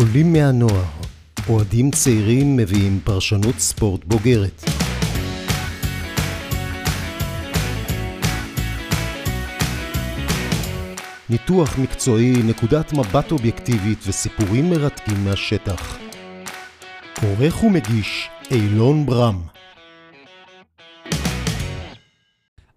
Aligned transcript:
עולים 0.00 0.32
מהנוער, 0.32 0.84
אוהדים 1.48 1.90
צעירים 1.90 2.56
מביאים 2.56 3.00
פרשנות 3.04 3.58
ספורט 3.58 4.04
בוגרת. 4.04 4.62
ניתוח 11.30 11.78
מקצועי, 11.78 12.32
נקודת 12.42 12.92
מבט 12.92 13.32
אובייקטיבית 13.32 13.98
וסיפורים 14.06 14.70
מרתקים 14.70 15.24
מהשטח. 15.24 15.98
עורך 17.22 17.64
ומגיש 17.64 18.28
אילון 18.50 19.06
ברם. 19.06 19.40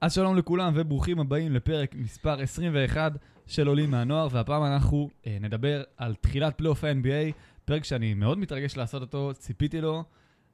אז 0.01 0.13
שלום 0.13 0.37
לכולם 0.37 0.73
וברוכים 0.75 1.19
הבאים 1.19 1.51
לפרק 1.51 1.95
מספר 1.95 2.41
21 2.41 3.11
של 3.53 3.67
עולים 3.67 3.91
מהנוער, 3.91 4.27
והפעם 4.31 4.63
אנחנו 4.63 5.09
אה, 5.27 5.37
נדבר 5.41 5.83
על 5.97 6.15
תחילת 6.15 6.57
פלייאוף 6.57 6.83
ה-NBA, 6.83 7.33
פרק 7.65 7.83
שאני 7.83 8.13
מאוד 8.13 8.37
מתרגש 8.37 8.77
לעשות 8.77 9.01
אותו, 9.01 9.31
ציפיתי 9.33 9.81
לו, 9.81 10.03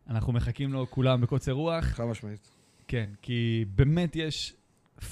אנחנו 0.09 0.33
מחכים 0.33 0.73
לו 0.73 0.87
כולם 0.89 1.21
בקוצר 1.21 1.51
רוח. 1.51 1.85
חד 1.85 2.03
משמעית. 2.03 2.49
כן, 2.87 3.09
כי 3.21 3.65
באמת 3.75 4.15
יש 4.15 4.53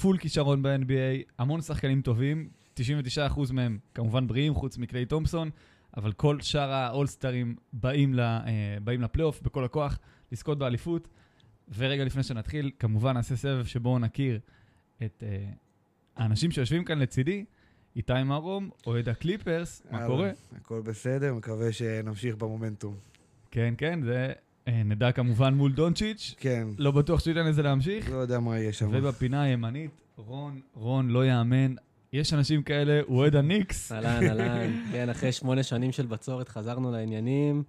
פול 0.02 0.18
כישרון 0.18 0.64
ב-NBA, 0.64 1.32
המון 1.38 1.62
שחקנים 1.62 2.02
טובים, 2.02 2.50
99% 2.80 2.80
מהם 3.54 3.80
כמובן 3.94 4.28
בריאים, 4.28 4.56
חוץ 4.56 4.78
מקליי 4.78 5.06
תומפסון, 5.06 5.50
אבל 5.98 6.12
כל 6.12 6.42
שאר 6.42 6.72
האולסטרים 6.72 7.56
באים, 7.74 8.14
ל, 8.14 8.20
אה, 8.20 8.78
באים 8.84 9.02
לפלייאוף 9.02 9.42
בכל 9.42 9.66
הכוח, 9.66 10.00
לזכות 10.32 10.58
באליפות. 10.58 11.08
ורגע 11.78 12.06
לפני 12.06 12.24
שנתחיל, 12.24 12.72
כמובן 12.80 13.14
נעשה 13.14 13.36
סבב 13.36 13.66
שבו 13.66 14.00
נכיר 14.00 14.40
את 15.04 15.24
אה, 15.28 15.50
האנשים 16.16 16.52
שיושבים 16.52 16.84
כאן 16.84 17.00
לצידי. 17.00 17.46
איתי 17.98 18.24
מרום, 18.26 18.70
אוהד 18.88 19.10
הקליפרס, 19.10 19.84
מה 19.92 20.06
קורה? 20.06 20.32
הכל 20.56 20.82
בסדר, 20.82 21.34
מקווה 21.34 21.72
שנמשיך 21.72 22.36
במומנטום. 22.36 22.96
כן, 23.52 23.74
כן, 23.78 24.00
זה 24.04 24.34
אה, 24.68 24.84
נדע 24.84 25.12
כמובן 25.12 25.54
מול 25.54 25.72
דונצ'יץ', 25.72 26.36
כן, 26.38 26.68
לא 26.78 26.92
בטוח 26.92 27.20
שייתן 27.20 27.46
לזה 27.46 27.62
להמשיך. 27.62 28.10
לא 28.10 28.16
יודע 28.16 28.40
מה 28.40 28.60
יהיה 28.60 28.74
שם. 28.74 28.90
ובפינה 28.94 29.42
הימנית, 29.42 29.92
רון, 30.18 30.62
רון, 30.74 31.10
לא 31.10 31.26
יאמן. 31.26 31.76
יש 32.14 32.34
אנשים 32.34 32.64
כאלה, 32.64 33.02
הוא 33.06 33.18
אוהד 33.18 33.36
הניקס. 33.36 33.92
אהלן, 33.92 34.24
אהלן. 34.28 34.82
כן, 34.92 35.10
אחרי 35.10 35.32
שמונה 35.32 35.64
שנים 35.64 35.92
של 35.92 36.06
בצורת 36.06 36.50
חזרנו 36.50 36.92
לעניינים, 36.92 37.64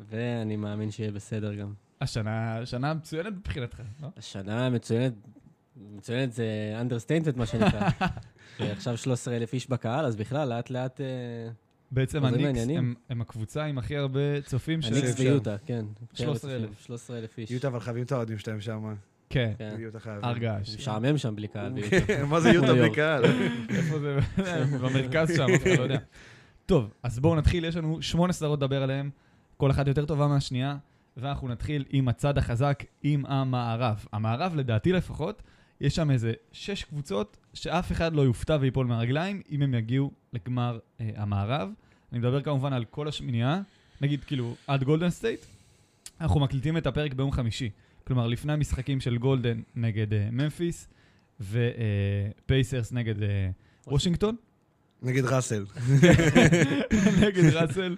ואני 0.00 0.56
מאמין 0.56 0.90
שיהיה 0.90 1.12
בסדר 1.12 1.54
גם. 1.54 1.72
השנה, 2.00 2.66
שנה 2.66 2.94
מצוינת 2.94 3.32
מבחינתך, 3.32 3.82
לא? 4.02 4.08
השנה 4.16 4.70
מצוינת, 4.70 5.12
מצוינת 5.76 6.32
זה 6.32 6.46
understatement, 6.80 7.36
מה 7.36 7.46
שנקרא. 7.46 7.88
עכשיו 8.58 8.96
13,000 8.96 9.52
איש 9.52 9.70
בקהל, 9.70 10.04
אז 10.04 10.16
בכלל, 10.16 10.48
לאט 10.48 10.70
לאט... 10.70 11.00
אה, 11.00 11.06
בעצם 11.90 12.24
הניקס. 12.24 12.66
הם, 12.76 12.94
הם 13.08 13.20
הקבוצה 13.20 13.64
עם 13.64 13.78
הכי 13.78 13.96
הרבה 13.96 14.40
צופים 14.40 14.82
של... 14.82 14.92
הניקס 14.92 15.10
אפשר. 15.10 15.22
ויוטה, 15.22 15.56
כן. 15.66 15.84
13,000. 16.14 16.70
13,000 16.78 17.38
איש. 17.38 17.50
יוטה 17.50 17.68
אבל 17.68 17.80
חייבים 17.80 18.02
את 18.04 18.12
האוהדים 18.12 18.38
שלהם 18.38 18.60
שם. 18.60 18.94
כן, 19.30 19.52
כן. 19.58 19.76
יוטה 19.78 20.00
חייבים. 20.00 20.24
הר 20.24 20.38
געש. 20.38 20.76
משעמם 20.76 21.18
שם 21.18 21.36
בלי 21.36 21.48
קהל. 21.48 21.72
כן, 22.06 22.24
מה 22.24 22.40
זה 22.40 22.50
יוטה 22.50 22.74
בלי 22.74 22.90
קהל? 22.96 23.24
איפה 23.68 23.98
זה? 23.98 24.18
במרכז 24.82 25.36
שם, 25.36 25.46
אף 25.54 25.62
אחד 25.62 25.78
לא 25.78 25.82
יודע. 25.82 25.98
טוב, 26.66 26.90
אז 27.02 27.18
בואו 27.18 27.36
נתחיל, 27.36 27.64
יש 27.64 27.76
לנו 27.76 28.02
שמונה 28.02 28.32
סדרות 28.32 28.58
לדבר 28.58 28.82
עליהן, 28.82 29.10
כל 29.56 29.70
אחת 29.70 29.86
יותר 29.86 30.04
טובה 30.04 30.26
מהשנייה, 30.26 30.76
ואנחנו 31.16 31.48
נתחיל 31.48 31.84
עם 31.90 32.08
הצד 32.08 32.38
החזק, 32.38 32.84
עם 33.02 33.26
המערב. 33.26 34.06
המערב, 34.12 34.52
לדעתי 34.56 34.92
לפחות, 34.92 35.42
יש 35.84 35.96
שם 35.96 36.10
איזה 36.10 36.32
שש 36.52 36.84
קבוצות 36.84 37.36
שאף 37.54 37.92
אחד 37.92 38.14
לא 38.14 38.22
יופתע 38.22 38.56
ויפול 38.60 38.86
מהרגליים 38.86 39.42
אם 39.50 39.62
הם 39.62 39.74
יגיעו 39.74 40.10
לגמר 40.32 40.78
אה, 41.00 41.10
המערב. 41.16 41.68
אני 42.12 42.18
מדבר 42.18 42.42
כמובן 42.42 42.72
על 42.72 42.84
כל 42.84 43.08
השמינייה, 43.08 43.60
נגיד 44.00 44.24
כאילו 44.24 44.54
עד 44.66 44.84
גולדן 44.84 45.10
סטייט. 45.10 45.40
אנחנו 46.20 46.40
מקליטים 46.40 46.76
את 46.76 46.86
הפרק 46.86 47.14
ביום 47.14 47.32
חמישי. 47.32 47.70
כלומר, 48.06 48.26
לפני 48.26 48.52
המשחקים 48.52 49.00
של 49.00 49.18
גולדן 49.18 49.60
נגד 49.76 50.12
אה, 50.12 50.28
ממפיס 50.32 50.88
ופייסרס 51.40 52.92
נגד 52.92 53.22
אה, 53.22 53.48
וושינגטון. 53.86 54.36
נגיד 55.02 55.24
ראסל. 55.24 55.66
נגד 57.22 57.44
ראסל, 57.54 57.96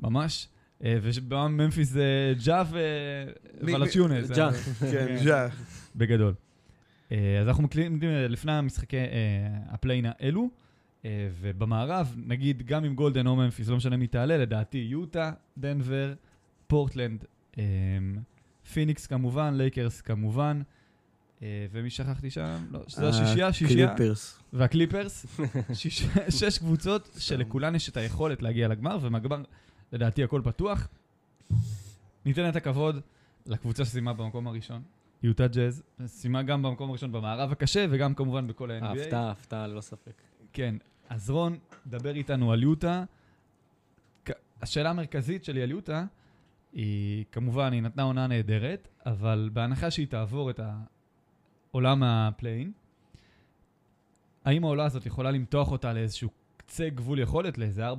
ממש. 0.00 0.48
אה, 0.84 0.98
ובממפיס 1.02 1.88
זה 1.88 2.34
ג'ה 2.44 2.62
מו- 3.62 3.72
וולנצ'יונס. 3.72 4.30
ג'ה. 4.30 4.50
כן, 4.80 5.16
ז'ה. 5.24 5.48
בגדול. 5.96 6.34
אה, 7.12 7.40
אז 7.40 7.48
אנחנו 7.48 7.62
מקליטים 7.62 7.98
אה, 8.02 8.28
לפני 8.28 8.52
המשחקי 8.52 8.96
אה, 8.96 9.04
ה 9.68 9.74
play-in 9.74 10.12
האלו, 10.22 10.50
אה, 11.04 11.28
ובמערב, 11.40 12.14
נגיד 12.16 12.62
גם 12.66 12.84
עם 12.84 12.94
גולדן 12.94 13.26
או 13.26 13.36
ממפיס, 13.36 13.68
לא 13.68 13.76
משנה 13.76 13.96
מי 13.96 14.06
תעלה, 14.06 14.36
לדעתי 14.36 14.78
יוטה, 14.78 15.32
דנבר, 15.58 16.14
פורטלנד, 16.66 17.24
פיניקס 18.72 19.06
כמובן, 19.06 19.54
לייקרס 19.54 20.00
כמובן, 20.00 20.62
ומי 21.42 21.90
שכחתי 21.90 22.30
שם? 22.30 22.56
לא, 22.70 22.80
זו 22.88 23.08
השישייה, 23.08 23.52
שישייה. 23.52 23.94
קליפרס. 23.94 24.38
והקליפרס, 24.52 25.26
שיש, 25.74 26.06
שש 26.28 26.58
קבוצות 26.58 27.16
שלכולן 27.18 27.74
יש 27.74 27.88
את 27.88 27.96
היכולת 27.96 28.42
להגיע 28.42 28.68
לגמר, 28.68 28.98
ומהגמר, 29.00 29.42
לדעתי, 29.92 30.24
הכל 30.24 30.40
פתוח. 30.44 30.88
ניתן 32.24 32.48
את 32.48 32.56
הכבוד 32.56 33.00
לקבוצה 33.46 33.84
שסיימה 33.84 34.12
במקום 34.12 34.46
הראשון, 34.46 34.82
יוטה 35.22 35.46
ג'אז, 35.46 35.82
סיימה 36.06 36.42
גם 36.42 36.62
במקום 36.62 36.90
הראשון 36.90 37.12
במערב 37.12 37.52
הקשה, 37.52 37.86
וגם 37.90 38.14
כמובן 38.14 38.46
בכל 38.46 38.70
ה-NBA. 38.70 38.84
הפתעה, 39.04 39.30
הפתעה, 39.30 39.66
ללא 39.66 39.80
ספק. 39.80 40.22
כן, 40.52 40.74
אז 41.08 41.30
רון, 41.30 41.58
דבר 41.86 42.14
איתנו 42.14 42.52
על 42.52 42.62
יוטה. 42.62 43.04
השאלה 44.62 44.90
המרכזית 44.90 45.44
שלי 45.44 45.62
על 45.62 45.70
יוטה, 45.70 46.04
היא 46.72 47.24
כמובן, 47.32 47.72
היא 47.72 47.82
נתנה 47.82 48.02
עונה 48.02 48.26
נהדרת, 48.26 48.88
אבל 49.06 49.50
בהנחה 49.52 49.90
שהיא 49.90 50.06
תעבור 50.06 50.50
את 50.50 50.60
העולה 51.72 51.93
מה 51.93 52.02
play-in, 52.02 52.72
האם 54.44 54.64
העולה 54.64 54.84
הזאת 54.84 55.06
יכולה 55.06 55.30
למתוח 55.30 55.70
אותה 55.70 55.92
לאיזשהו 55.92 56.28
קצה 56.56 56.88
גבול 56.88 57.18
יכולת, 57.18 57.58
לאיזה 57.58 57.88
4-3, 57.90 57.92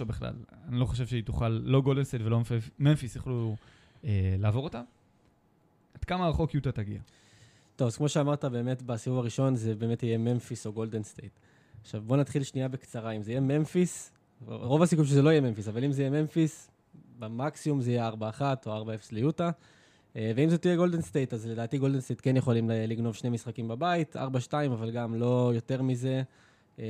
או 0.00 0.06
בכלל, 0.06 0.34
אני 0.68 0.80
לא 0.80 0.84
חושב 0.84 1.06
שהיא 1.06 1.24
תוכל, 1.24 1.48
לא 1.48 1.80
גולדנסטייט 1.80 2.22
ולא 2.22 2.40
ממפ- 2.40 2.70
ממפיס 2.78 3.16
יוכלו 3.16 3.56
אה, 4.04 4.34
לעבור 4.38 4.64
אותה? 4.64 4.82
כמה 6.10 6.28
רחוק 6.28 6.54
יוטה 6.54 6.72
תגיע? 6.72 7.00
טוב, 7.76 7.86
אז 7.86 7.96
כמו 7.96 8.08
שאמרת, 8.08 8.44
באמת 8.44 8.82
בסיבוב 8.82 9.18
הראשון 9.18 9.56
זה 9.56 9.74
באמת 9.74 10.02
יהיה 10.02 10.18
ממפיס 10.18 10.66
או 10.66 10.72
גולדן 10.72 11.02
סטייט. 11.02 11.32
עכשיו 11.80 12.02
בוא 12.06 12.16
נתחיל 12.16 12.42
שנייה 12.42 12.68
בקצרה, 12.68 13.10
אם 13.10 13.22
זה 13.22 13.30
יהיה 13.30 13.40
ממפיס, 13.40 14.12
רוב 14.46 14.82
הסיכוי 14.82 15.06
שזה 15.06 15.22
לא 15.22 15.30
יהיה 15.30 15.40
ממפיס, 15.40 15.68
אבל 15.68 15.84
אם 15.84 15.92
זה 15.92 16.02
יהיה 16.02 16.10
ממפיס, 16.10 16.70
במקסימום 17.18 17.80
זה 17.80 17.90
יהיה 17.90 18.10
4-1 18.38 18.42
או 18.66 18.84
4-0 18.84 18.88
ליוטה. 19.12 19.50
אה, 20.16 20.32
ואם 20.36 20.50
זאת 20.50 20.62
תהיה 20.62 20.76
גולדן 20.76 21.00
סטייט, 21.00 21.34
אז 21.34 21.46
לדעתי 21.46 21.78
גולדן 21.78 22.00
סטייט 22.00 22.20
כן 22.22 22.36
יכולים 22.36 22.70
לגנוב 22.70 23.14
שני 23.14 23.30
משחקים 23.30 23.68
בבית, 23.68 24.16
4-2, 24.16 24.18
אבל 24.66 24.90
גם 24.90 25.14
לא 25.14 25.52
יותר 25.54 25.82
מזה. 25.82 26.22
אה, 26.78 26.84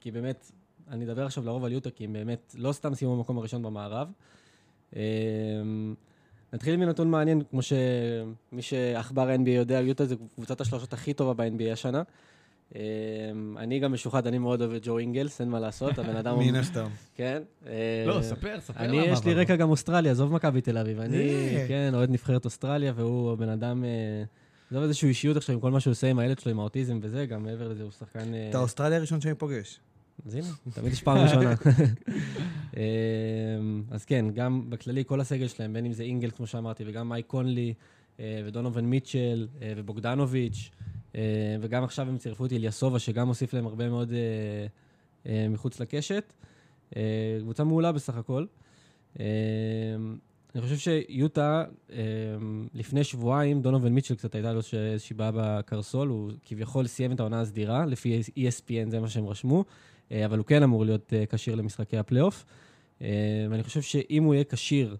כי 0.00 0.10
באמת, 0.10 0.52
אני 0.88 1.04
אדבר 1.04 1.26
עכשיו 1.26 1.44
לרוב 1.44 1.64
על 1.64 1.72
יוטה, 1.72 1.90
כי 1.90 2.04
הם 2.04 2.12
באמת 2.12 2.54
לא 2.58 2.72
סתם 2.72 2.94
סיימו 2.94 3.16
במקום 3.16 3.38
הראשון 3.38 3.62
במערב. 3.62 4.08
נתחיל 6.56 6.76
מנתון 6.76 7.10
מעניין, 7.10 7.42
כמו 7.50 7.60
שמי 7.62 8.62
שעכבר 8.62 9.34
NBA 9.34 9.50
יודע, 9.50 9.80
יוטה 9.80 10.06
זה 10.06 10.14
קבוצת 10.34 10.60
השלושות 10.60 10.92
הכי 10.92 11.14
טובה 11.14 11.34
ב-NBA 11.34 11.72
השנה. 11.72 12.02
אמ, 12.74 12.80
אני 13.58 13.78
גם 13.78 13.92
משוחד, 13.92 14.26
אני 14.26 14.38
מאוד 14.38 14.60
אוהב 14.60 14.72
את 14.72 14.86
ג'ו 14.86 14.98
אינגלס, 14.98 15.40
אין 15.40 15.48
מה 15.48 15.60
לעשות, 15.60 15.98
הבן 15.98 16.16
אדם... 16.16 16.38
מן 16.38 16.54
הסתם. 16.54 16.86
כן. 17.14 17.42
לא, 18.06 18.16
אה, 18.16 18.22
ספר, 18.22 18.60
ספר 18.60 18.80
אני, 18.80 18.98
למה. 18.98 19.06
יש 19.06 19.24
לי. 19.24 19.34
רקע 19.34 19.56
גם 19.56 19.70
אוסטרליה, 19.70 20.12
עזוב 20.12 20.32
מכבי 20.32 20.60
תל 20.60 20.78
אביב. 20.78 21.00
אני. 21.00 21.28
כן, 21.68 21.90
אוהד 21.94 22.10
נבחרת 22.10 22.44
אוסטרליה, 22.44 22.92
והוא 22.96 23.32
הבן 23.32 23.48
אדם... 23.48 23.84
אה, 23.84 24.24
עזוב 24.70 24.82
איזושהי 24.82 25.08
אישיות 25.08 25.36
עכשיו 25.36 25.54
עם 25.54 25.60
כל 25.60 25.70
מה 25.70 25.80
שהוא 25.80 25.90
עושה 25.90 26.10
עם 26.10 26.18
הילד 26.18 26.38
שלו, 26.38 26.52
עם 26.52 26.60
האוטיזם 26.60 26.98
וזה, 27.02 27.26
גם 27.26 27.42
מעבר 27.42 27.68
לזה 27.68 27.82
הוא 27.82 27.90
שחקן... 27.90 28.34
אה, 28.34 28.46
אתה 28.50 28.58
האוסטרלי 28.58 28.96
הראשון 28.96 29.20
שאני 29.20 29.34
פוגש. 29.34 29.80
אז 30.26 30.34
הנה, 30.34 30.46
תמיד 30.74 30.92
יש 30.92 31.02
פעם 31.02 31.18
ראשונה. 31.18 31.54
אמ, 32.76 33.82
אז 33.90 34.04
כן, 34.04 34.24
גם 34.34 34.70
בכללי, 34.70 35.04
כל 35.06 35.20
הסגל 35.20 35.48
שלהם, 35.48 35.72
בין 35.72 35.86
אם 35.86 35.92
זה 35.92 36.02
אינגל, 36.02 36.30
כמו 36.30 36.46
שאמרתי, 36.46 36.84
וגם 36.86 37.08
מייק 37.08 37.26
קונלי, 37.26 37.74
אה, 38.20 38.42
ודונובן 38.46 38.80
מיטשל, 38.80 39.48
אה, 39.62 39.72
ובוגדנוביץ', 39.76 40.70
אה, 41.14 41.20
וגם 41.60 41.84
עכשיו 41.84 42.08
הם 42.08 42.18
צירפו 42.18 42.46
את 42.46 42.52
איליאסובה, 42.52 42.98
שגם 42.98 43.28
הוסיף 43.28 43.54
להם 43.54 43.66
הרבה 43.66 43.88
מאוד 43.88 44.12
מחוץ 45.50 45.80
לקשת. 45.80 46.32
קבוצה 47.40 47.64
מעולה 47.64 47.92
בסך 47.92 48.16
הכל. 48.16 48.46
אה, 49.20 49.26
אני 50.54 50.62
חושב 50.62 50.76
שיוטה, 50.76 51.64
אה, 51.92 51.96
לפני 52.74 53.04
שבועיים, 53.04 53.62
דונובן 53.62 53.88
מיטשל 53.88 54.14
קצת 54.14 54.34
הייתה 54.34 54.52
לו 54.52 54.60
איזושהי 54.72 55.16
בעיה 55.16 55.30
בקרסול, 55.34 56.08
הוא 56.08 56.30
כביכול 56.44 56.86
סיים 56.86 57.12
את 57.12 57.20
העונה 57.20 57.40
הסדירה, 57.40 57.86
לפי 57.86 58.20
ESPN 58.20 58.90
זה 58.90 59.00
מה 59.00 59.08
שהם 59.08 59.26
רשמו. 59.26 59.64
אה, 60.12 60.26
אבל 60.26 60.38
הוא 60.38 60.46
כן 60.46 60.62
אמור 60.62 60.84
להיות 60.84 61.12
אה, 61.12 61.24
כשיר 61.26 61.54
למשחקי 61.54 61.96
הפלייאוף. 61.96 62.44
אה, 63.02 63.46
ואני 63.50 63.62
חושב 63.62 63.82
שאם 63.82 64.24
הוא 64.24 64.34
יהיה 64.34 64.44
כשיר, 64.44 64.96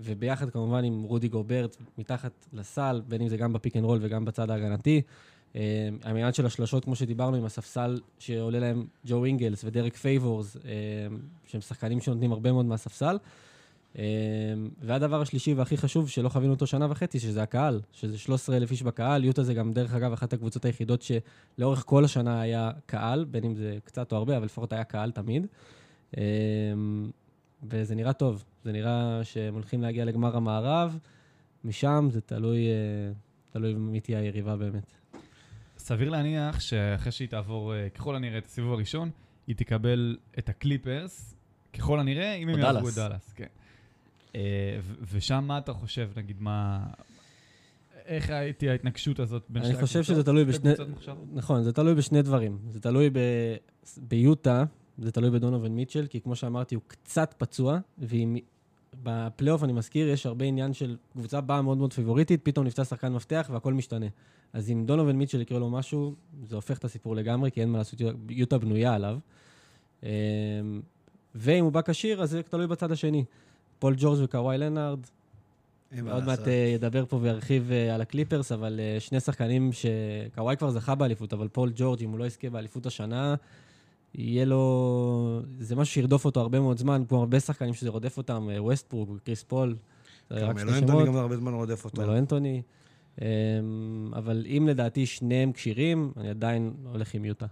וביחד 0.00 0.50
כמובן 0.50 0.84
עם 0.84 1.02
רודי 1.02 1.28
גוברט 1.28 1.76
מתחת 1.98 2.32
לסל, 2.52 3.02
בין 3.08 3.22
אם 3.22 3.28
זה 3.28 3.36
גם 3.36 3.52
ב 3.52 3.57
pick 3.57 3.76
and 3.76 3.84
roll 3.84 3.98
וגם 4.02 4.24
בצד 4.24 4.50
ההגנתי, 4.50 5.02
העניין 6.02 6.32
של 6.32 6.46
השלשות, 6.46 6.84
כמו 6.84 6.96
שדיברנו, 6.96 7.36
עם 7.36 7.44
הספסל 7.44 8.00
שעולה 8.18 8.58
להם 8.58 8.86
ג'ו 9.06 9.24
אינגלס 9.24 9.64
ודרק 9.64 9.96
פייבורס, 9.96 10.56
שהם 11.46 11.60
שחקנים 11.60 12.00
שנותנים 12.00 12.32
הרבה 12.32 12.52
מאוד 12.52 12.66
מהספסל. 12.66 13.16
אה, 13.98 14.04
והדבר 14.80 15.20
השלישי 15.20 15.54
והכי 15.54 15.76
חשוב, 15.76 16.08
שלא 16.08 16.28
חווינו 16.28 16.52
אותו 16.52 16.66
שנה 16.66 16.86
וחצי, 16.90 17.20
שזה 17.20 17.42
הקהל, 17.42 17.80
שזה 17.92 18.18
13,000 18.18 18.70
איש 18.70 18.82
בקהל. 18.82 19.24
יוטה 19.24 19.42
זה 19.42 19.54
גם, 19.54 19.72
דרך 19.72 19.94
אגב, 19.94 20.12
אחת 20.12 20.32
הקבוצות 20.32 20.64
היחידות 20.64 21.02
שלאורך 21.02 21.82
כל 21.86 22.04
השנה 22.04 22.40
היה 22.40 22.70
קהל, 22.86 23.24
בין 23.24 23.44
אם 23.44 23.54
זה 23.54 23.78
קצת 23.84 24.12
או 24.12 24.16
הרבה, 24.16 24.36
אבל 24.36 24.44
לפחות 24.44 24.72
היה 24.72 24.84
קהל 24.84 25.10
תמיד. 25.10 25.46
אה, 26.16 26.22
וזה 27.62 27.94
נראה 27.94 28.12
טוב, 28.12 28.44
זה 28.64 28.72
נראה 28.72 29.20
שהם 29.24 29.54
הולכים 29.54 29.82
להגיע 29.82 30.04
לגמר 30.04 30.36
המערב, 30.36 30.98
משם 31.64 32.08
זה 32.10 32.20
תלוי, 32.20 32.66
אה, 32.68 33.12
תלוי 33.50 33.74
מי 33.74 34.00
תהיה 34.00 34.18
היריבה 34.18 34.56
באמת. 34.56 34.92
סביר 35.78 36.10
להניח 36.10 36.60
שאחרי 36.60 37.12
שהיא 37.12 37.28
תעבור 37.28 37.74
אה, 37.74 37.88
ככל 37.88 38.16
הנראה 38.16 38.38
את 38.38 38.46
הסיבוב 38.46 38.72
הראשון, 38.72 39.10
היא 39.46 39.56
תקבל 39.56 40.16
את 40.38 40.48
הקליפרס, 40.48 41.34
ככל 41.72 42.00
הנראה, 42.00 42.34
אם 42.34 42.48
הם 42.48 42.58
יעברו 42.58 42.88
את. 42.88 42.94
דאלאס. 42.94 43.32
כן. 43.32 43.46
אה, 44.36 44.78
ושם 45.12 45.44
מה 45.46 45.58
אתה 45.58 45.72
חושב, 45.72 46.10
נגיד, 46.16 46.36
מה... 46.40 46.86
איך 48.06 48.30
הייתי 48.30 48.70
ההתנגשות 48.70 49.20
הזאת 49.20 49.44
בין 49.48 49.62
אני 49.62 49.72
שתי 49.72 49.80
חושב 49.80 49.98
הקבוצות? 49.98 50.16
שזה 50.16 50.24
תלוי 50.24 50.44
בשני... 50.44 50.70
נכון, 51.32 51.62
זה 51.62 51.72
תלוי 51.72 51.94
בשני 51.94 52.22
דברים. 52.22 52.58
זה 52.70 52.80
תלוי 52.80 53.10
ב... 53.10 53.18
ביוטה, 53.96 54.64
זה 54.98 55.12
תלוי 55.12 55.30
בדונובין 55.30 55.76
מיטשל, 55.76 56.06
כי 56.06 56.20
כמו 56.20 56.36
שאמרתי, 56.36 56.74
הוא 56.74 56.82
קצת 56.86 57.34
פצוע, 57.38 57.78
ואם... 57.98 58.36
בפלייאוף, 59.02 59.64
אני 59.64 59.72
מזכיר, 59.72 60.08
יש 60.08 60.26
הרבה 60.26 60.44
עניין 60.44 60.72
של 60.72 60.96
קבוצה 61.12 61.40
באה 61.40 61.62
מאוד 61.62 61.78
מאוד 61.78 61.92
פיבוריטית, 61.92 62.40
פתאום 62.42 62.66
נפצע 62.66 62.84
שחקן 62.84 63.12
מפתח 63.12 63.50
והכל 63.52 63.74
משתנה. 63.74 64.06
אז 64.52 64.70
אם 64.70 64.86
דונובן 64.86 65.18
מיטשל 65.18 65.40
יקרה 65.40 65.58
לו 65.58 65.70
משהו, 65.70 66.14
זה 66.44 66.56
הופך 66.56 66.78
את 66.78 66.84
הסיפור 66.84 67.16
לגמרי, 67.16 67.50
כי 67.50 67.60
אין 67.60 67.68
מה 67.68 67.78
לעשות, 67.78 68.00
יוטה 68.28 68.58
בנויה 68.58 68.94
עליו. 68.94 69.18
אמ, 70.02 70.08
ואם 71.34 71.64
הוא 71.64 71.72
בא 71.72 71.80
כשיר, 71.84 72.22
אז 72.22 72.30
זה 72.30 72.42
תלוי 72.42 72.66
בצד 72.66 72.92
השני. 72.92 73.24
פול 73.78 73.94
ג'ורג' 73.98 74.22
וקוואי 74.22 74.58
לנארד, 74.58 75.00
עוד 76.10 76.24
מעט. 76.24 76.48
אה, 76.48 76.52
ידבר 76.52 77.04
פה 77.06 77.18
וירחיב 77.22 77.72
אה, 77.72 77.94
על 77.94 78.00
הקליפרס, 78.00 78.52
אבל 78.52 78.80
אה, 78.80 79.00
שני 79.00 79.20
שחקנים 79.20 79.70
שקוואי 79.72 80.56
כבר 80.56 80.70
זכה 80.70 80.94
באליפות, 80.94 81.32
אבל 81.32 81.48
פול 81.48 81.72
ג'ורג', 81.74 82.02
אם 82.02 82.10
הוא 82.10 82.18
לא 82.18 82.24
יזכה 82.24 82.50
באליפות 82.50 82.86
השנה, 82.86 83.34
יהיה 84.14 84.44
לו... 84.44 85.42
זה 85.60 85.76
משהו 85.76 85.94
שירדוף 85.94 86.24
אותו 86.24 86.40
הרבה 86.40 86.60
מאוד 86.60 86.78
זמן, 86.78 87.02
כמו 87.08 87.18
הרבה 87.18 87.40
שחקנים 87.40 87.74
שזה 87.74 87.90
רודף 87.90 88.16
אותם, 88.16 88.48
ווסטברוק 88.58 89.10
וקריס 89.16 89.42
פול, 89.42 89.76
כרמלו 90.28 90.78
אנטוני 90.78 91.06
גם 91.06 91.16
הרבה 91.16 91.36
זמן 91.36 91.54
רודף 91.54 91.84
אותו. 91.84 92.02
מלו 92.02 92.18
אנטוני. 92.18 92.62
אמ, 93.20 93.26
אבל 94.16 94.44
אם 94.46 94.68
לדעתי 94.70 95.06
שניהם 95.06 95.52
כשירים, 95.52 96.12
אני 96.16 96.30
עדיין 96.30 96.74
הולך 96.92 97.14
עם 97.14 97.24
יוטה. 97.24 97.46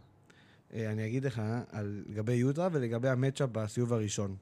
אני 0.75 1.07
אגיד 1.07 1.25
לך 1.25 1.43
על, 1.73 2.03
לגבי 2.09 2.33
יוטה 2.33 2.69
ולגבי 2.73 3.09
ה 3.09 3.14
matchup 3.14 3.49
בסיבוב 3.53 3.93
הראשון. 3.93 4.37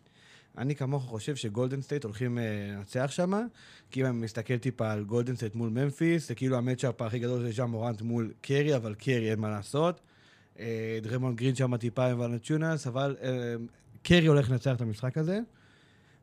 אני 0.58 0.74
כמוך 0.74 1.04
חושב 1.04 1.36
שגולדן 1.36 1.82
סטייט 1.82 2.04
הולכים 2.04 2.38
אה, 2.38 2.44
לנצח 2.76 3.10
שם, 3.10 3.46
כי 3.90 4.00
אם 4.00 4.06
אני 4.06 4.16
מסתכל 4.16 4.58
טיפה 4.58 4.92
על 4.92 5.04
גולדן 5.04 5.36
סטייט 5.36 5.54
מול 5.54 5.70
ממפיס, 5.70 6.28
זה 6.28 6.34
כאילו 6.34 6.56
ה 6.56 6.62
matchup 6.62 7.02
הכי 7.02 7.18
גדול 7.18 7.42
זה 7.42 7.52
ג'ה 7.52 7.64
מורנט 7.64 8.02
מול 8.02 8.32
קרי, 8.40 8.76
אבל 8.76 8.94
קרי 8.94 9.30
אין 9.30 9.38
מה 9.38 9.50
לעשות. 9.50 10.00
אה, 10.58 10.98
דריימונד 11.02 11.36
גרין 11.36 11.54
שם 11.54 11.76
טיפה 11.76 12.06
עם 12.06 12.20
ולנצ'יונס, 12.20 12.86
אבל 12.86 13.16
אה, 13.22 13.54
קרי 14.02 14.26
הולך 14.26 14.50
לנצח 14.50 14.76
את 14.76 14.80
המשחק 14.80 15.18
הזה. 15.18 15.40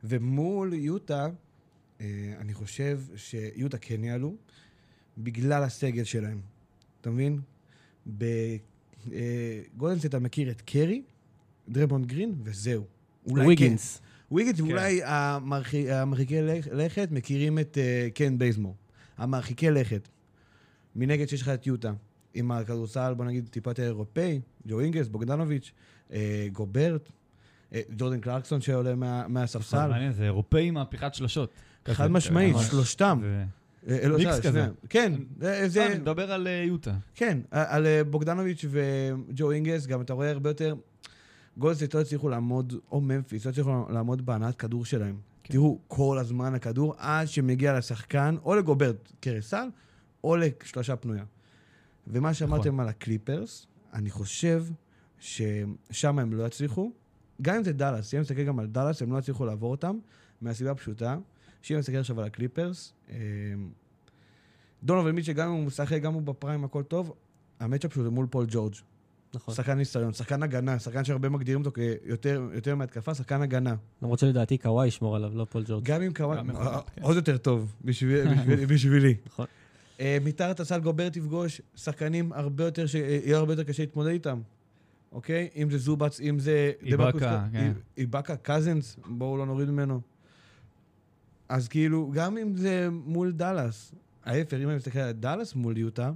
ומול 0.04 0.74
יוטה, 0.74 1.28
אני 2.38 2.54
חושב 2.54 3.00
שיוטה 3.16 3.78
כן 3.78 4.04
יעלו, 4.04 4.36
בגלל 5.18 5.64
הסגל 5.64 6.04
שלהם. 6.04 6.42
אתה 7.02 7.10
מבין? 7.10 7.40
בגולדן 8.08 9.98
סטייט 9.98 10.06
אתה 10.06 10.20
מכיר 10.20 10.52
את 10.52 10.62
קרי, 10.62 11.02
דריימונד 11.70 12.06
גרין, 12.06 12.36
וזהו. 12.44 12.86
אולי 13.26 13.46
וויגינס. 13.46 13.98
כן. 13.98 14.09
וויגינס, 14.32 14.62
כן. 14.62 14.72
אולי 14.72 15.02
המרחי- 15.04 15.92
המרחיקי 15.92 16.42
לכ- 16.42 16.68
לכת 16.72 17.08
מכירים 17.12 17.60
את 17.60 17.78
אה, 17.78 18.08
קנט 18.14 18.38
בייזמור. 18.38 18.76
המרחיקי 19.18 19.72
לכת. 19.72 20.08
מנגד 20.96 21.30
שיש 21.30 21.42
לך 21.42 21.50
את 21.50 21.68
יוטה. 21.68 21.92
עם 22.34 22.52
הכדורסל, 22.52 23.14
בוא 23.14 23.26
נגיד, 23.26 23.48
טיפה 23.52 23.70
יותר 23.72 23.84
אירופאי, 23.84 24.40
ג'ו 24.68 24.80
אינגלס, 24.80 25.08
בוגדנוביץ', 25.08 25.72
אה, 26.14 26.48
גוברט, 26.54 27.10
אה, 27.74 27.82
ג'ורדן 27.98 28.20
קלרקסון 28.20 28.62
שעולה 28.62 28.96
מה- 28.96 29.28
מהספסל. 29.28 29.88
מעניין, 29.88 30.12
זה 30.12 30.24
אירופאי 30.24 30.72
מהפיכת 30.72 31.14
שלשות. 31.14 31.52
חד 31.88 32.12
משמעית. 32.12 32.56
שלושתם. 32.70 33.20
זה- 33.24 33.44
אה, 34.02 34.08
לא, 34.08 34.18
מיקס 34.18 34.40
כזה. 34.40 34.68
כן, 34.90 35.14
זה-. 35.68 35.88
אני 35.88 36.00
מדבר 36.00 36.32
על 36.32 36.48
אה, 36.48 36.64
יוטה. 36.68 36.94
כן, 37.16 37.38
על 37.52 37.86
אה, 37.86 38.04
בוגדנוביץ' 38.04 38.66
וג'ו 38.70 39.52
אינגלס, 39.52 39.88
גם 39.88 40.02
אתה 40.02 40.14
רואה 40.14 40.32
הרבה 40.32 40.50
יותר... 40.50 40.76
גולדן 41.60 41.78
סטייט 41.78 41.96
לא 41.96 42.02
הצליחו 42.02 42.30
לעמוד, 42.30 42.74
או 42.92 43.02
ממפיס, 43.02 43.46
לא 43.46 43.52
הצליחו 43.52 43.86
לעמוד 43.90 44.26
בהנעת 44.26 44.56
כדור 44.56 44.86
שלהם. 44.86 45.18
כן. 45.44 45.54
תראו, 45.54 45.80
כל 45.88 46.18
הזמן 46.20 46.56
הכדור, 46.56 46.96
עד 46.98 47.28
שמגיע 47.28 47.78
לשחקן, 47.78 48.36
או 48.46 48.56
לגוברט 48.56 49.12
קרסל, 49.20 49.68
או 50.24 50.36
לשלושה 50.38 50.96
פנויה. 50.96 51.24
ומה 52.08 52.34
שאמרתם 52.34 52.68
נכון. 52.68 52.80
על 52.80 52.88
הקליפרס, 52.88 53.68
אני 53.94 54.10
חושב 54.10 54.66
ששם 55.20 56.20
הם 56.20 56.34
לא 56.34 56.48
יצליחו. 56.48 56.92
גם 57.42 57.56
אם 57.56 57.64
זה 57.64 57.74
דאלאס, 57.74 58.14
אם 58.14 58.18
אני 58.18 58.22
מסתכל 58.22 58.44
גם 58.44 58.60
על 58.60 58.68
דאלאס, 58.68 59.02
הם 59.02 59.14
לא 59.14 59.18
יצליחו 59.18 59.46
לעבור 59.46 59.72
אותם, 59.72 59.98
מהסיבה 60.42 60.72
הפשוטה, 60.72 61.18
שאם 61.62 61.76
אני 61.76 61.80
מסתכל 61.80 61.98
עכשיו 61.98 62.20
על 62.20 62.26
הקליפרס, 62.26 62.94
אה, 63.10 63.16
דונובן 64.84 65.12
מיטשל, 65.12 65.34
גם 65.34 65.50
אם 65.50 65.56
הוא 65.56 65.66
משחק, 65.66 66.02
גם 66.02 66.14
הוא 66.14 66.22
ב 66.22 66.28
prime, 66.28 66.64
הכל 66.64 66.84
טוב, 66.84 67.14
ה 67.60 67.64
matchup 67.64 67.94
שלו 67.94 68.04
זה 68.04 68.10
מול 68.10 68.28
פול 68.30 68.46
ג'ורג'. 68.50 68.76
נכון. 69.34 69.56
שחקן 69.56 69.74
ניסיון, 69.74 70.14
שחקן 70.14 70.44
הגנה, 70.44 70.80
שחקן 70.80 71.04
שהרבה 71.04 71.30
מגדירים 71.30 71.60
אותו 71.60 71.72
כיותר 71.72 72.48
יותר 72.54 72.76
מהתקפה, 72.76 73.14
שחקן 73.16 73.42
הגנה. 73.42 73.76
למרות 74.02 74.20
שלדעתי 74.20 74.58
קוואי 74.58 74.88
ישמור 74.88 75.16
עליו, 75.16 75.32
לא 75.38 75.46
פול 75.46 75.64
ג'ורג'. 75.68 75.84
גם 75.86 76.02
אם 76.02 76.14
קוואי, 76.14 76.38
כן. 76.48 77.02
עוד 77.02 77.16
יותר 77.16 77.38
טוב 77.38 77.76
בשביל- 77.86 78.28
בשביל- 78.36 78.66
בשבילי. 78.66 79.16
נכון. 79.26 79.46
אה, 80.00 80.18
מתחת 80.24 80.60
הסל 80.60 80.80
גובר 80.80 81.10
תפגוש 81.10 81.62
שחקנים 81.76 82.34
הרבה 82.34 82.64
יותר, 82.64 82.86
שיהיה 82.86 83.38
הרבה 83.38 83.54
יותר 83.54 83.64
קשה 83.64 83.84
להתמודד 83.84 84.10
איתם. 84.10 84.42
אוקיי? 85.12 85.50
אם 85.56 85.70
זה 85.72 85.78
זובץ, 85.78 86.20
אם 86.22 86.40
זה... 86.40 86.72
איבאקה, 86.84 87.46
כן. 87.52 87.72
איבאקה, 87.98 88.36
קזנס, 88.36 88.98
בואו 89.08 89.38
לא 89.38 89.46
נוריד 89.46 89.70
ממנו. 89.70 90.02
אז 91.50 91.68
כאילו, 91.68 92.12
גם 92.14 92.38
אם 92.38 92.56
זה 92.56 92.88
מול 92.92 93.32
דאלאס, 93.32 93.94
ההפך, 94.26 94.54
אם 94.64 94.70
אני 94.70 94.76
מסתכל 94.78 95.00
על 95.00 95.12
דאלאס 95.12 95.56
מול 95.56 95.78
יוטה, 95.78 96.12